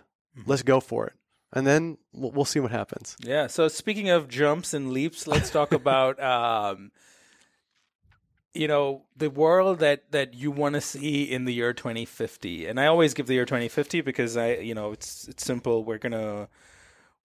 Let's 0.46 0.64
go 0.64 0.80
for 0.80 1.08
it. 1.08 1.14
And 1.52 1.68
then 1.68 2.00
we'll, 2.12 2.32
we'll 2.32 2.46
see 2.46 2.60
what 2.60 2.72
happens. 2.72 3.16
Yeah. 3.20 3.48
So 3.48 3.68
speaking 3.68 4.10
of 4.10 4.28
jumps 4.28 4.74
and 4.74 4.92
leaps, 4.92 5.28
let's 5.28 5.52
talk 5.52 5.72
about 5.72 6.22
um, 6.22 6.92
you 8.54 8.68
know 8.68 9.04
the 9.16 9.30
world 9.30 9.80
that 9.80 10.12
that 10.12 10.34
you 10.34 10.52
want 10.52 10.76
to 10.76 10.82
see 10.82 11.24
in 11.24 11.46
the 11.46 11.54
year 11.54 11.74
2050. 11.74 12.68
And 12.68 12.80
I 12.80 12.86
always 12.86 13.14
give 13.14 13.28
the 13.28 13.34
year 13.34 13.46
2050 13.46 14.02
because 14.02 14.38
I 14.38 14.56
you 14.56 14.76
know 14.76 14.92
it's 14.92 15.28
it's 15.28 15.44
simple. 15.44 15.84
We're 15.84 15.98
gonna 15.98 16.48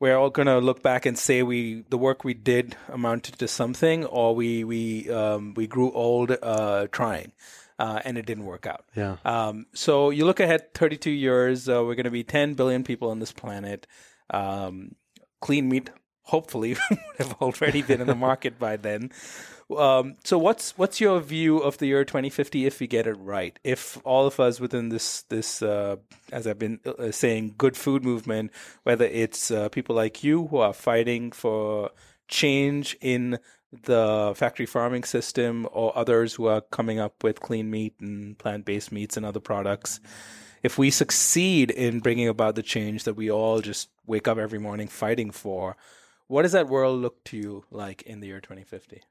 we're 0.00 0.16
all 0.16 0.30
gonna 0.30 0.58
look 0.58 0.82
back 0.82 1.06
and 1.06 1.18
say 1.18 1.42
we 1.42 1.84
the 1.90 1.98
work 1.98 2.24
we 2.24 2.34
did 2.34 2.76
amounted 2.88 3.38
to 3.38 3.48
something, 3.48 4.04
or 4.06 4.34
we 4.34 4.64
we 4.64 5.10
um, 5.10 5.54
we 5.54 5.66
grew 5.66 5.92
old 5.92 6.36
uh, 6.42 6.86
trying. 6.90 7.32
Uh, 7.80 8.00
and 8.04 8.18
it 8.18 8.26
didn't 8.26 8.44
work 8.44 8.66
out. 8.66 8.84
Yeah. 8.96 9.18
Um, 9.24 9.66
so 9.72 10.10
you 10.10 10.24
look 10.24 10.40
ahead 10.40 10.74
32 10.74 11.12
years, 11.12 11.68
uh, 11.68 11.84
we're 11.84 11.94
going 11.94 12.06
to 12.06 12.10
be 12.10 12.24
10 12.24 12.54
billion 12.54 12.82
people 12.82 13.08
on 13.08 13.20
this 13.20 13.30
planet. 13.30 13.86
Um, 14.30 14.96
clean 15.40 15.68
meat, 15.68 15.88
hopefully, 16.22 16.76
would 16.90 16.98
have 17.18 17.34
already 17.40 17.82
been 17.82 18.00
in 18.00 18.08
the 18.08 18.16
market 18.16 18.58
by 18.58 18.78
then. 18.78 19.12
Um, 19.76 20.16
so 20.24 20.38
what's 20.38 20.76
what's 20.78 20.98
your 20.98 21.20
view 21.20 21.58
of 21.58 21.76
the 21.76 21.86
year 21.86 22.02
2050 22.04 22.64
if 22.64 22.80
we 22.80 22.86
get 22.86 23.06
it 23.06 23.14
right? 23.14 23.58
If 23.62 23.98
all 24.02 24.26
of 24.26 24.40
us 24.40 24.60
within 24.60 24.88
this 24.88 25.22
this 25.22 25.60
uh, 25.60 25.96
as 26.32 26.46
I've 26.46 26.58
been 26.58 26.80
uh, 26.86 27.10
saying, 27.10 27.54
good 27.58 27.76
food 27.76 28.02
movement, 28.02 28.50
whether 28.84 29.04
it's 29.04 29.50
uh, 29.50 29.68
people 29.68 29.94
like 29.94 30.24
you 30.24 30.46
who 30.46 30.58
are 30.58 30.72
fighting 30.72 31.32
for 31.32 31.90
change 32.28 32.96
in 33.00 33.38
the 33.82 34.32
factory 34.34 34.64
farming 34.64 35.04
system 35.04 35.68
or 35.72 35.96
others 35.96 36.34
who 36.34 36.46
are 36.46 36.62
coming 36.62 36.98
up 36.98 37.22
with 37.22 37.40
clean 37.40 37.70
meat 37.70 37.94
and 38.00 38.38
plant-based 38.38 38.90
meats 38.90 39.16
and 39.16 39.26
other 39.26 39.40
products 39.40 40.00
if 40.62 40.78
we 40.78 40.90
succeed 40.90 41.70
in 41.70 42.00
bringing 42.00 42.28
about 42.28 42.54
the 42.54 42.62
change 42.62 43.04
that 43.04 43.14
we 43.14 43.30
all 43.30 43.60
just 43.60 43.90
wake 44.06 44.26
up 44.26 44.38
every 44.38 44.58
morning 44.58 44.88
fighting 44.88 45.30
for 45.30 45.76
what 46.28 46.42
does 46.42 46.52
that 46.52 46.68
world 46.68 46.98
look 47.00 47.22
to 47.24 47.36
you 47.36 47.64
like 47.70 48.00
in 48.02 48.20
the 48.20 48.28
year 48.28 48.40
2050 48.40 49.02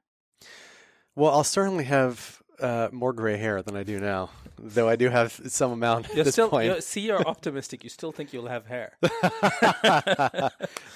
Well, 1.14 1.30
I'll 1.32 1.44
certainly 1.44 1.84
have 1.84 2.42
uh, 2.60 2.88
more 2.92 3.12
gray 3.12 3.36
hair 3.36 3.62
than 3.62 3.76
I 3.76 3.82
do 3.82 4.00
now, 4.00 4.30
though 4.58 4.88
I 4.88 4.96
do 4.96 5.08
have 5.08 5.40
some 5.46 5.70
amount 5.72 6.10
at 6.10 6.14
you're 6.16 6.24
this 6.24 6.34
still 6.34 6.48
point. 6.48 6.66
you're, 6.66 6.80
see 6.80 7.00
you're 7.00 7.26
optimistic 7.26 7.84
you 7.84 7.90
still 7.90 8.10
think 8.10 8.32
you'll 8.32 8.48
have 8.48 8.66
hair 8.66 8.92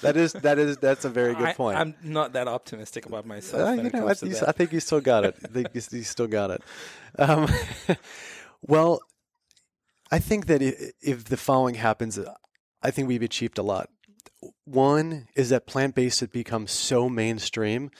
that 0.01 0.15
is 0.15 0.33
that 0.33 0.59
is 0.59 0.77
that's 0.77 1.05
a 1.05 1.09
very 1.09 1.33
good 1.33 1.47
I, 1.47 1.53
point. 1.53 1.77
i'm 1.77 1.95
not 2.03 2.33
that 2.33 2.47
optimistic 2.49 3.05
about 3.05 3.25
myself 3.25 3.61
Uh, 3.61 3.81
you 3.81 3.89
know, 3.89 4.07
I, 4.07 4.15
you. 4.21 4.35
I 4.45 4.51
think 4.51 4.73
you 4.73 4.79
still 4.81 4.99
got 4.99 5.23
it. 5.23 5.35
I 5.43 5.47
think 5.47 5.69
you, 5.73 5.81
you 5.91 6.03
still 6.03 6.27
got 6.27 6.51
it. 6.51 6.61
Um, 7.17 7.47
well, 8.61 8.99
I 10.11 10.19
think 10.19 10.47
that 10.47 10.61
if 10.61 11.25
the 11.25 11.37
following 11.37 11.75
happens, 11.75 12.19
I 12.81 12.91
think 12.91 13.07
we've 13.07 13.21
achieved 13.23 13.57
a 13.57 13.63
lot. 13.63 13.89
One 14.65 15.27
is 15.35 15.49
that 15.49 15.65
plant 15.65 15.95
based 15.95 16.19
has 16.19 16.29
become 16.29 16.67
so 16.67 17.07
mainstream 17.07 17.91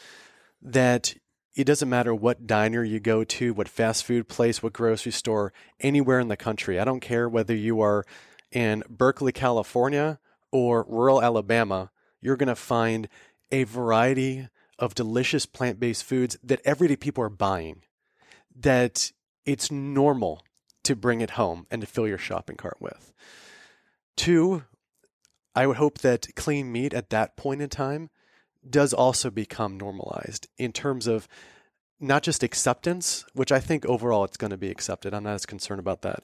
that 0.61 1.15
it 1.56 1.66
doesn't 1.66 1.89
matter 1.89 2.16
what 2.16 2.47
diner 2.47 2.84
you 2.84 2.99
go 2.99 3.24
to, 3.24 3.54
what 3.54 3.68
fast 3.68 4.04
food 4.04 4.28
place, 4.28 4.64
what 4.64 4.74
grocery 4.74 5.12
store, 5.12 5.54
anywhere 5.80 6.20
in 6.20 6.28
the 6.28 6.38
country. 6.38 6.80
I 6.80 6.86
don't 6.86 6.99
care 6.99 7.30
whether 7.30 7.56
you 7.56 7.82
are 7.82 8.06
in 8.51 8.84
Berkeley, 8.89 9.32
California 9.32 10.20
or 10.51 10.86
rural 10.88 11.22
Alabama, 11.22 11.91
you're 12.22 12.38
going 12.38 12.47
to 12.47 12.56
find 12.56 13.10
a 13.51 13.64
variety 13.64 14.47
of 14.80 14.95
delicious 14.95 15.45
plant 15.45 15.80
based 15.80 16.04
foods 16.04 16.38
that 16.43 16.62
everyday 16.64 16.95
people 16.95 17.24
are 17.24 17.30
buying, 17.30 17.82
that 18.56 19.12
it's 19.45 19.72
normal 19.72 20.43
to 20.84 20.95
bring 20.95 21.22
it 21.22 21.32
home 21.32 21.66
and 21.72 21.82
to 21.82 21.88
fill 21.88 22.08
your 22.08 22.18
shopping 22.18 22.56
cart 22.56 22.78
with. 22.80 23.14
Two, 24.16 24.64
I 25.56 25.68
would 25.68 25.78
hope 25.78 25.99
that 25.99 26.36
clean 26.36 26.72
meat 26.72 26.93
at 26.93 27.10
that 27.10 27.36
point 27.36 27.62
in 27.62 27.70
time 27.70 28.10
does 28.70 28.93
also 28.93 29.30
become 29.30 29.78
normalized 29.78 30.47
in 30.57 30.72
terms 30.72 31.07
of 31.07 31.28
not 31.99 32.24
just 32.24 32.43
acceptance, 32.43 33.26
which 33.34 33.51
I 33.51 33.59
think 33.59 33.86
overall 33.86 34.24
it's 34.24 34.38
going 34.38 34.51
to 34.51 34.57
be 34.57 34.70
accepted. 34.70 35.14
I'm 35.14 35.24
not 35.24 35.36
as 35.36 35.45
concerned 35.45 35.80
about 35.80 36.01
that, 36.01 36.24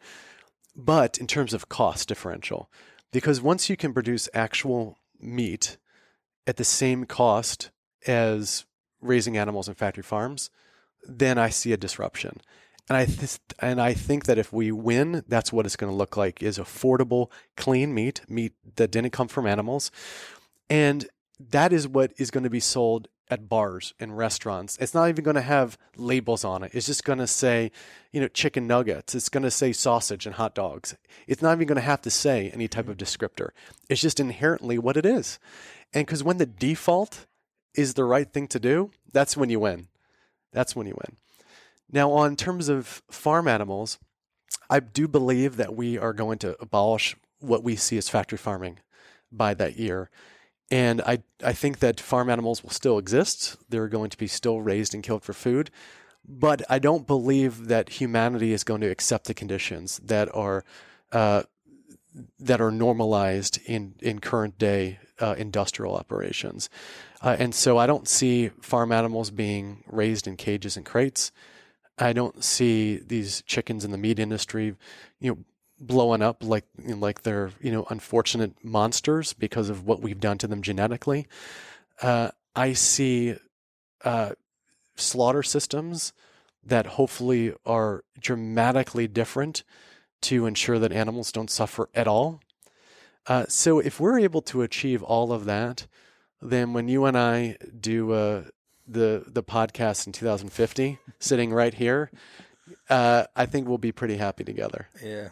but 0.76 1.18
in 1.18 1.28
terms 1.28 1.54
of 1.54 1.70
cost 1.70 2.08
differential. 2.08 2.70
Because 3.12 3.42
once 3.42 3.70
you 3.70 3.78
can 3.78 3.94
produce 3.94 4.30
actual 4.34 4.98
meat 5.20 5.78
at 6.46 6.58
the 6.58 6.64
same 6.64 7.06
cost 7.06 7.72
as 8.06 8.66
raising 9.02 9.38
animals 9.38 9.68
in 9.68 9.76
factory 9.76 10.04
farms, 10.04 10.50
then 11.08 11.38
I 11.38 11.50
see 11.50 11.72
a 11.74 11.78
disruption. 11.78 12.42
And 12.90 12.98
I 12.98 13.06
th- 13.06 13.40
and 13.60 13.80
I 13.80 13.94
think 13.94 14.26
that 14.26 14.40
if 14.40 14.52
we 14.52 14.72
win, 14.72 15.24
that's 15.28 15.54
what 15.54 15.66
it's 15.66 15.76
going 15.76 15.92
to 15.92 15.98
look 15.98 16.18
like: 16.18 16.42
is 16.42 16.58
affordable, 16.58 17.30
clean 17.56 17.94
meat, 17.94 18.22
meat 18.28 18.54
that 18.78 18.92
didn't 18.92 19.12
come 19.12 19.28
from 19.28 19.46
animals, 19.46 19.92
and 20.70 21.08
that 21.40 21.72
is 21.72 21.88
what 21.88 22.14
is 22.18 22.32
going 22.32 22.44
to 22.44 22.50
be 22.50 22.60
sold 22.60 23.08
at 23.30 23.48
bars 23.48 23.94
and 24.00 24.18
restaurants. 24.18 24.78
It's 24.78 24.94
not 24.94 25.08
even 25.10 25.24
going 25.24 25.36
to 25.36 25.42
have 25.42 25.78
labels 25.96 26.44
on 26.44 26.64
it. 26.64 26.72
It's 26.74 26.88
just 26.88 27.04
going 27.04 27.20
to 27.20 27.28
say, 27.28 27.72
you 28.12 28.20
know, 28.20 28.28
chicken 28.28 28.66
nuggets. 28.66 29.14
It's 29.14 29.30
going 29.30 29.44
to 29.44 29.52
say 29.52 29.72
sausage 29.72 30.26
and 30.26 30.36
hot 30.36 30.56
dogs. 30.56 30.96
It's 31.28 31.42
not 31.42 31.54
even 31.54 31.68
going 31.68 31.76
to 31.76 31.82
have 31.82 32.02
to 32.02 32.10
say 32.10 32.50
any 32.50 32.68
type 32.68 32.88
of 32.90 32.98
mm-hmm. 32.98 33.04
descriptor. 33.04 33.50
It's 33.88 34.02
just 34.02 34.20
inherently 34.20 34.80
what 34.80 34.98
it 34.98 35.06
is. 35.06 35.40
And 35.94 36.06
because 36.06 36.24
when 36.24 36.38
the 36.38 36.46
default 36.46 37.28
is 37.76 37.94
the 37.94 38.04
right 38.04 38.32
thing 38.32 38.48
to 38.48 38.60
do, 38.60 38.92
that's 39.12 39.38
when 39.38 39.50
you 39.50 39.60
win. 39.60 39.88
That's 40.52 40.76
when 40.76 40.88
you 40.88 40.96
win. 40.96 41.18
Now, 41.92 42.12
on 42.12 42.36
terms 42.36 42.70
of 42.70 43.04
farm 43.10 43.48
animals, 43.48 44.00
I 44.70 44.80
do 44.80 45.08
believe 45.08 45.58
that 45.58 45.76
we 45.76 45.98
are 45.98 46.14
going 46.14 46.40
to 46.40 46.56
abolish 46.60 47.16
what 47.40 47.64
we 47.64 47.76
see 47.76 47.98
as 47.98 48.10
factory 48.10 48.38
farming 48.38 48.80
by 49.32 49.54
that 49.56 49.78
year. 49.78 50.10
And 50.72 51.02
I, 51.02 51.20
I 51.44 51.54
think 51.54 51.80
that 51.80 52.00
farm 52.00 52.30
animals 52.30 52.64
will 52.64 52.70
still 52.70 52.98
exist. 52.98 53.58
They're 53.70 53.88
going 53.88 54.10
to 54.12 54.18
be 54.18 54.28
still 54.28 54.62
raised 54.62 54.94
and 54.94 55.04
killed 55.04 55.24
for 55.24 55.34
food. 55.34 55.72
But 56.28 56.62
I 56.70 56.78
don't 56.78 57.08
believe 57.08 57.68
that 57.68 57.90
humanity 57.90 58.54
is 58.54 58.64
going 58.64 58.82
to 58.82 58.90
accept 58.90 59.26
the 59.26 59.34
conditions 59.34 60.00
that 60.04 60.34
are 60.36 60.64
uh, 61.12 61.44
that 62.40 62.62
are 62.62 62.72
normalized 62.72 63.60
in, 63.66 63.96
in 64.00 64.20
current 64.20 64.58
day 64.58 65.00
uh, 65.20 65.36
industrial 65.38 65.96
operations. 65.96 66.70
Uh, 67.22 67.36
and 67.40 67.54
so 67.54 67.78
I 67.78 67.88
don't 67.88 68.08
see 68.08 68.50
farm 68.62 68.92
animals 68.92 69.32
being 69.32 69.84
raised 69.88 70.28
in 70.28 70.38
cages 70.38 70.78
and 70.78 70.86
crates. 70.86 71.32
I 71.98 72.14
don't 72.14 72.44
see 72.44 72.98
these 72.98 73.44
chickens 73.46 73.84
in 73.84 73.92
the 73.92 73.98
meat 73.98 74.20
industry, 74.20 74.76
you 75.20 75.32
know, 75.32 75.38
blowing 75.80 76.22
up 76.22 76.44
like 76.44 76.66
like 76.78 77.24
they're 77.24 77.52
you 77.62 77.72
know 77.72 77.86
unfortunate 77.90 78.54
monsters 78.64 79.34
because 79.34 79.70
of 79.70 79.86
what 79.86 80.02
we've 80.02 80.20
done 80.20 80.38
to 80.38 80.48
them 80.48 80.62
genetically. 80.62 81.28
Uh, 82.02 82.30
I 82.56 82.74
see 82.74 83.36
uh, 84.04 84.32
slaughter 84.96 85.44
systems 85.44 86.14
that 86.64 86.86
hopefully 86.86 87.54
are 87.66 88.04
dramatically 88.20 89.08
different 89.08 89.64
to 90.22 90.46
ensure 90.46 90.80
that 90.80 90.92
animals 90.92 91.32
don't 91.32 91.50
suffer 91.50 91.90
at 91.96 92.08
all. 92.08 92.42
Uh, 93.28 93.46
so 93.48 93.80
if 93.80 94.00
we're 94.00 94.20
able 94.20 94.42
to 94.42 94.62
achieve 94.62 95.02
all 95.04 95.32
of 95.32 95.46
that, 95.46 95.88
then 96.42 96.74
when 96.74 96.88
you 96.88 97.06
and 97.06 97.18
I 97.18 97.58
do 97.80 98.12
uh, 98.12 98.44
the 98.88 99.24
the 99.28 99.44
podcast 99.44 100.08
in 100.08 100.14
2050, 100.14 101.00
sitting 101.20 101.54
right 101.54 101.74
here, 101.74 102.12
uh, 102.90 103.26
I 103.36 103.46
think 103.46 103.68
we'll 103.68 103.78
be 103.78 103.92
pretty 103.92 104.18
happy 104.18 104.44
together. 104.44 104.88
Yeah. 105.04 105.30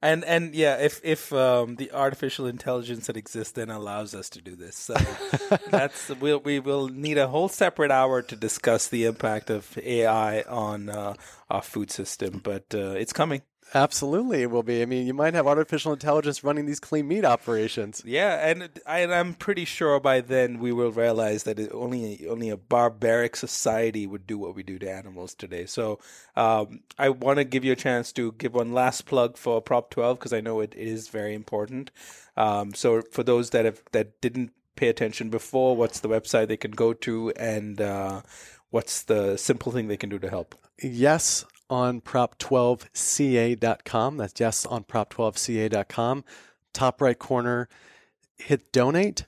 And 0.00 0.24
and 0.24 0.54
yeah, 0.54 0.76
if 0.76 1.00
if 1.02 1.32
um, 1.32 1.74
the 1.74 1.90
artificial 1.90 2.46
intelligence 2.46 3.08
that 3.08 3.16
exists 3.16 3.54
then 3.54 3.68
allows 3.68 4.14
us 4.14 4.28
to 4.30 4.40
do 4.40 4.54
this, 4.54 4.76
so 4.76 4.94
that's 5.70 6.08
we'll, 6.20 6.38
we 6.38 6.60
will 6.60 6.88
need 6.88 7.18
a 7.18 7.26
whole 7.26 7.48
separate 7.48 7.90
hour 7.90 8.22
to 8.22 8.36
discuss 8.36 8.86
the 8.86 9.06
impact 9.06 9.50
of 9.50 9.76
AI 9.78 10.42
on 10.42 10.88
uh, 10.88 11.14
our 11.50 11.62
food 11.62 11.90
system. 11.90 12.40
But 12.44 12.72
uh, 12.72 12.90
it's 12.92 13.12
coming. 13.12 13.42
Absolutely, 13.74 14.42
it 14.42 14.50
will 14.50 14.62
be. 14.62 14.80
I 14.80 14.86
mean, 14.86 15.06
you 15.06 15.12
might 15.12 15.34
have 15.34 15.46
artificial 15.46 15.92
intelligence 15.92 16.42
running 16.42 16.64
these 16.64 16.80
clean 16.80 17.06
meat 17.06 17.24
operations. 17.24 18.02
Yeah, 18.04 18.48
and 18.48 18.70
I, 18.86 19.04
I'm 19.04 19.34
pretty 19.34 19.66
sure 19.66 20.00
by 20.00 20.20
then 20.22 20.58
we 20.58 20.72
will 20.72 20.90
realize 20.90 21.42
that 21.42 21.58
it, 21.58 21.70
only 21.72 22.26
only 22.26 22.48
a 22.48 22.56
barbaric 22.56 23.36
society 23.36 24.06
would 24.06 24.26
do 24.26 24.38
what 24.38 24.54
we 24.54 24.62
do 24.62 24.78
to 24.78 24.90
animals 24.90 25.34
today. 25.34 25.66
So 25.66 25.98
um, 26.34 26.80
I 26.98 27.10
want 27.10 27.38
to 27.38 27.44
give 27.44 27.64
you 27.64 27.72
a 27.72 27.76
chance 27.76 28.10
to 28.12 28.32
give 28.32 28.54
one 28.54 28.72
last 28.72 29.04
plug 29.04 29.36
for 29.36 29.60
Prop 29.60 29.90
12 29.90 30.18
because 30.18 30.32
I 30.32 30.40
know 30.40 30.60
it 30.60 30.74
is 30.74 31.08
very 31.08 31.34
important. 31.34 31.90
Um, 32.36 32.72
so 32.72 33.02
for 33.12 33.22
those 33.22 33.50
that 33.50 33.66
have 33.66 33.82
that 33.92 34.20
didn't 34.22 34.52
pay 34.76 34.88
attention 34.88 35.28
before, 35.28 35.76
what's 35.76 36.00
the 36.00 36.08
website 36.08 36.48
they 36.48 36.56
can 36.56 36.70
go 36.70 36.94
to, 36.94 37.32
and 37.32 37.80
uh, 37.80 38.22
what's 38.70 39.02
the 39.02 39.36
simple 39.36 39.72
thing 39.72 39.88
they 39.88 39.96
can 39.96 40.08
do 40.08 40.18
to 40.20 40.30
help? 40.30 40.54
Yes, 40.80 41.44
on 41.70 42.00
prop12ca.com. 42.00 44.16
That's 44.16 44.40
yes 44.40 44.66
on 44.66 44.82
prop12ca.com. 44.84 46.24
Top 46.72 47.00
right 47.00 47.18
corner, 47.18 47.68
hit 48.36 48.72
donate. 48.72 49.26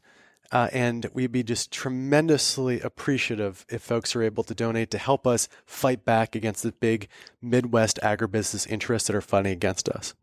Uh, 0.52 0.68
and 0.72 1.06
we'd 1.14 1.30
be 1.30 1.44
just 1.44 1.70
tremendously 1.70 2.80
appreciative 2.80 3.64
if 3.68 3.82
folks 3.82 4.16
are 4.16 4.22
able 4.22 4.42
to 4.42 4.54
donate 4.54 4.90
to 4.90 4.98
help 4.98 5.24
us 5.26 5.48
fight 5.64 6.04
back 6.04 6.34
against 6.34 6.64
the 6.64 6.72
big 6.72 7.06
Midwest 7.40 8.00
agribusiness 8.02 8.68
interests 8.68 9.06
that 9.06 9.14
are 9.14 9.20
fighting 9.20 9.52
against 9.52 9.88
us. 9.88 10.14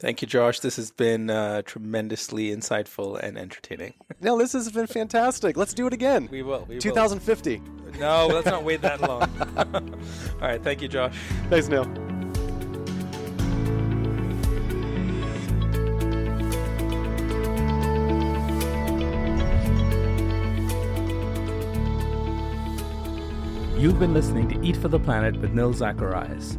Thank 0.00 0.22
you, 0.22 0.28
Josh. 0.28 0.60
This 0.60 0.76
has 0.76 0.90
been 0.90 1.30
uh, 1.30 1.62
tremendously 1.62 2.48
insightful 2.48 3.18
and 3.22 3.38
entertaining. 3.38 3.94
No, 4.20 4.36
this 4.36 4.52
has 4.52 4.70
been 4.70 4.88
fantastic. 4.88 5.56
Let's 5.56 5.72
do 5.72 5.86
it 5.86 5.92
again. 5.92 6.28
We 6.30 6.42
will. 6.42 6.66
We 6.68 6.78
2050. 6.78 7.58
Will. 7.58 8.00
No, 8.00 8.26
let's 8.26 8.46
not 8.46 8.64
wait 8.64 8.82
that 8.82 9.00
long. 9.00 9.22
All 9.56 10.40
right. 10.48 10.62
Thank 10.62 10.82
you, 10.82 10.88
Josh. 10.88 11.14
Thanks, 11.48 11.68
Nil. 11.68 11.84
You've 23.78 24.00
been 24.00 24.14
listening 24.14 24.48
to 24.48 24.66
Eat 24.66 24.76
for 24.76 24.88
the 24.88 24.98
Planet 24.98 25.40
with 25.40 25.52
Nil 25.52 25.72
Zacharias. 25.72 26.58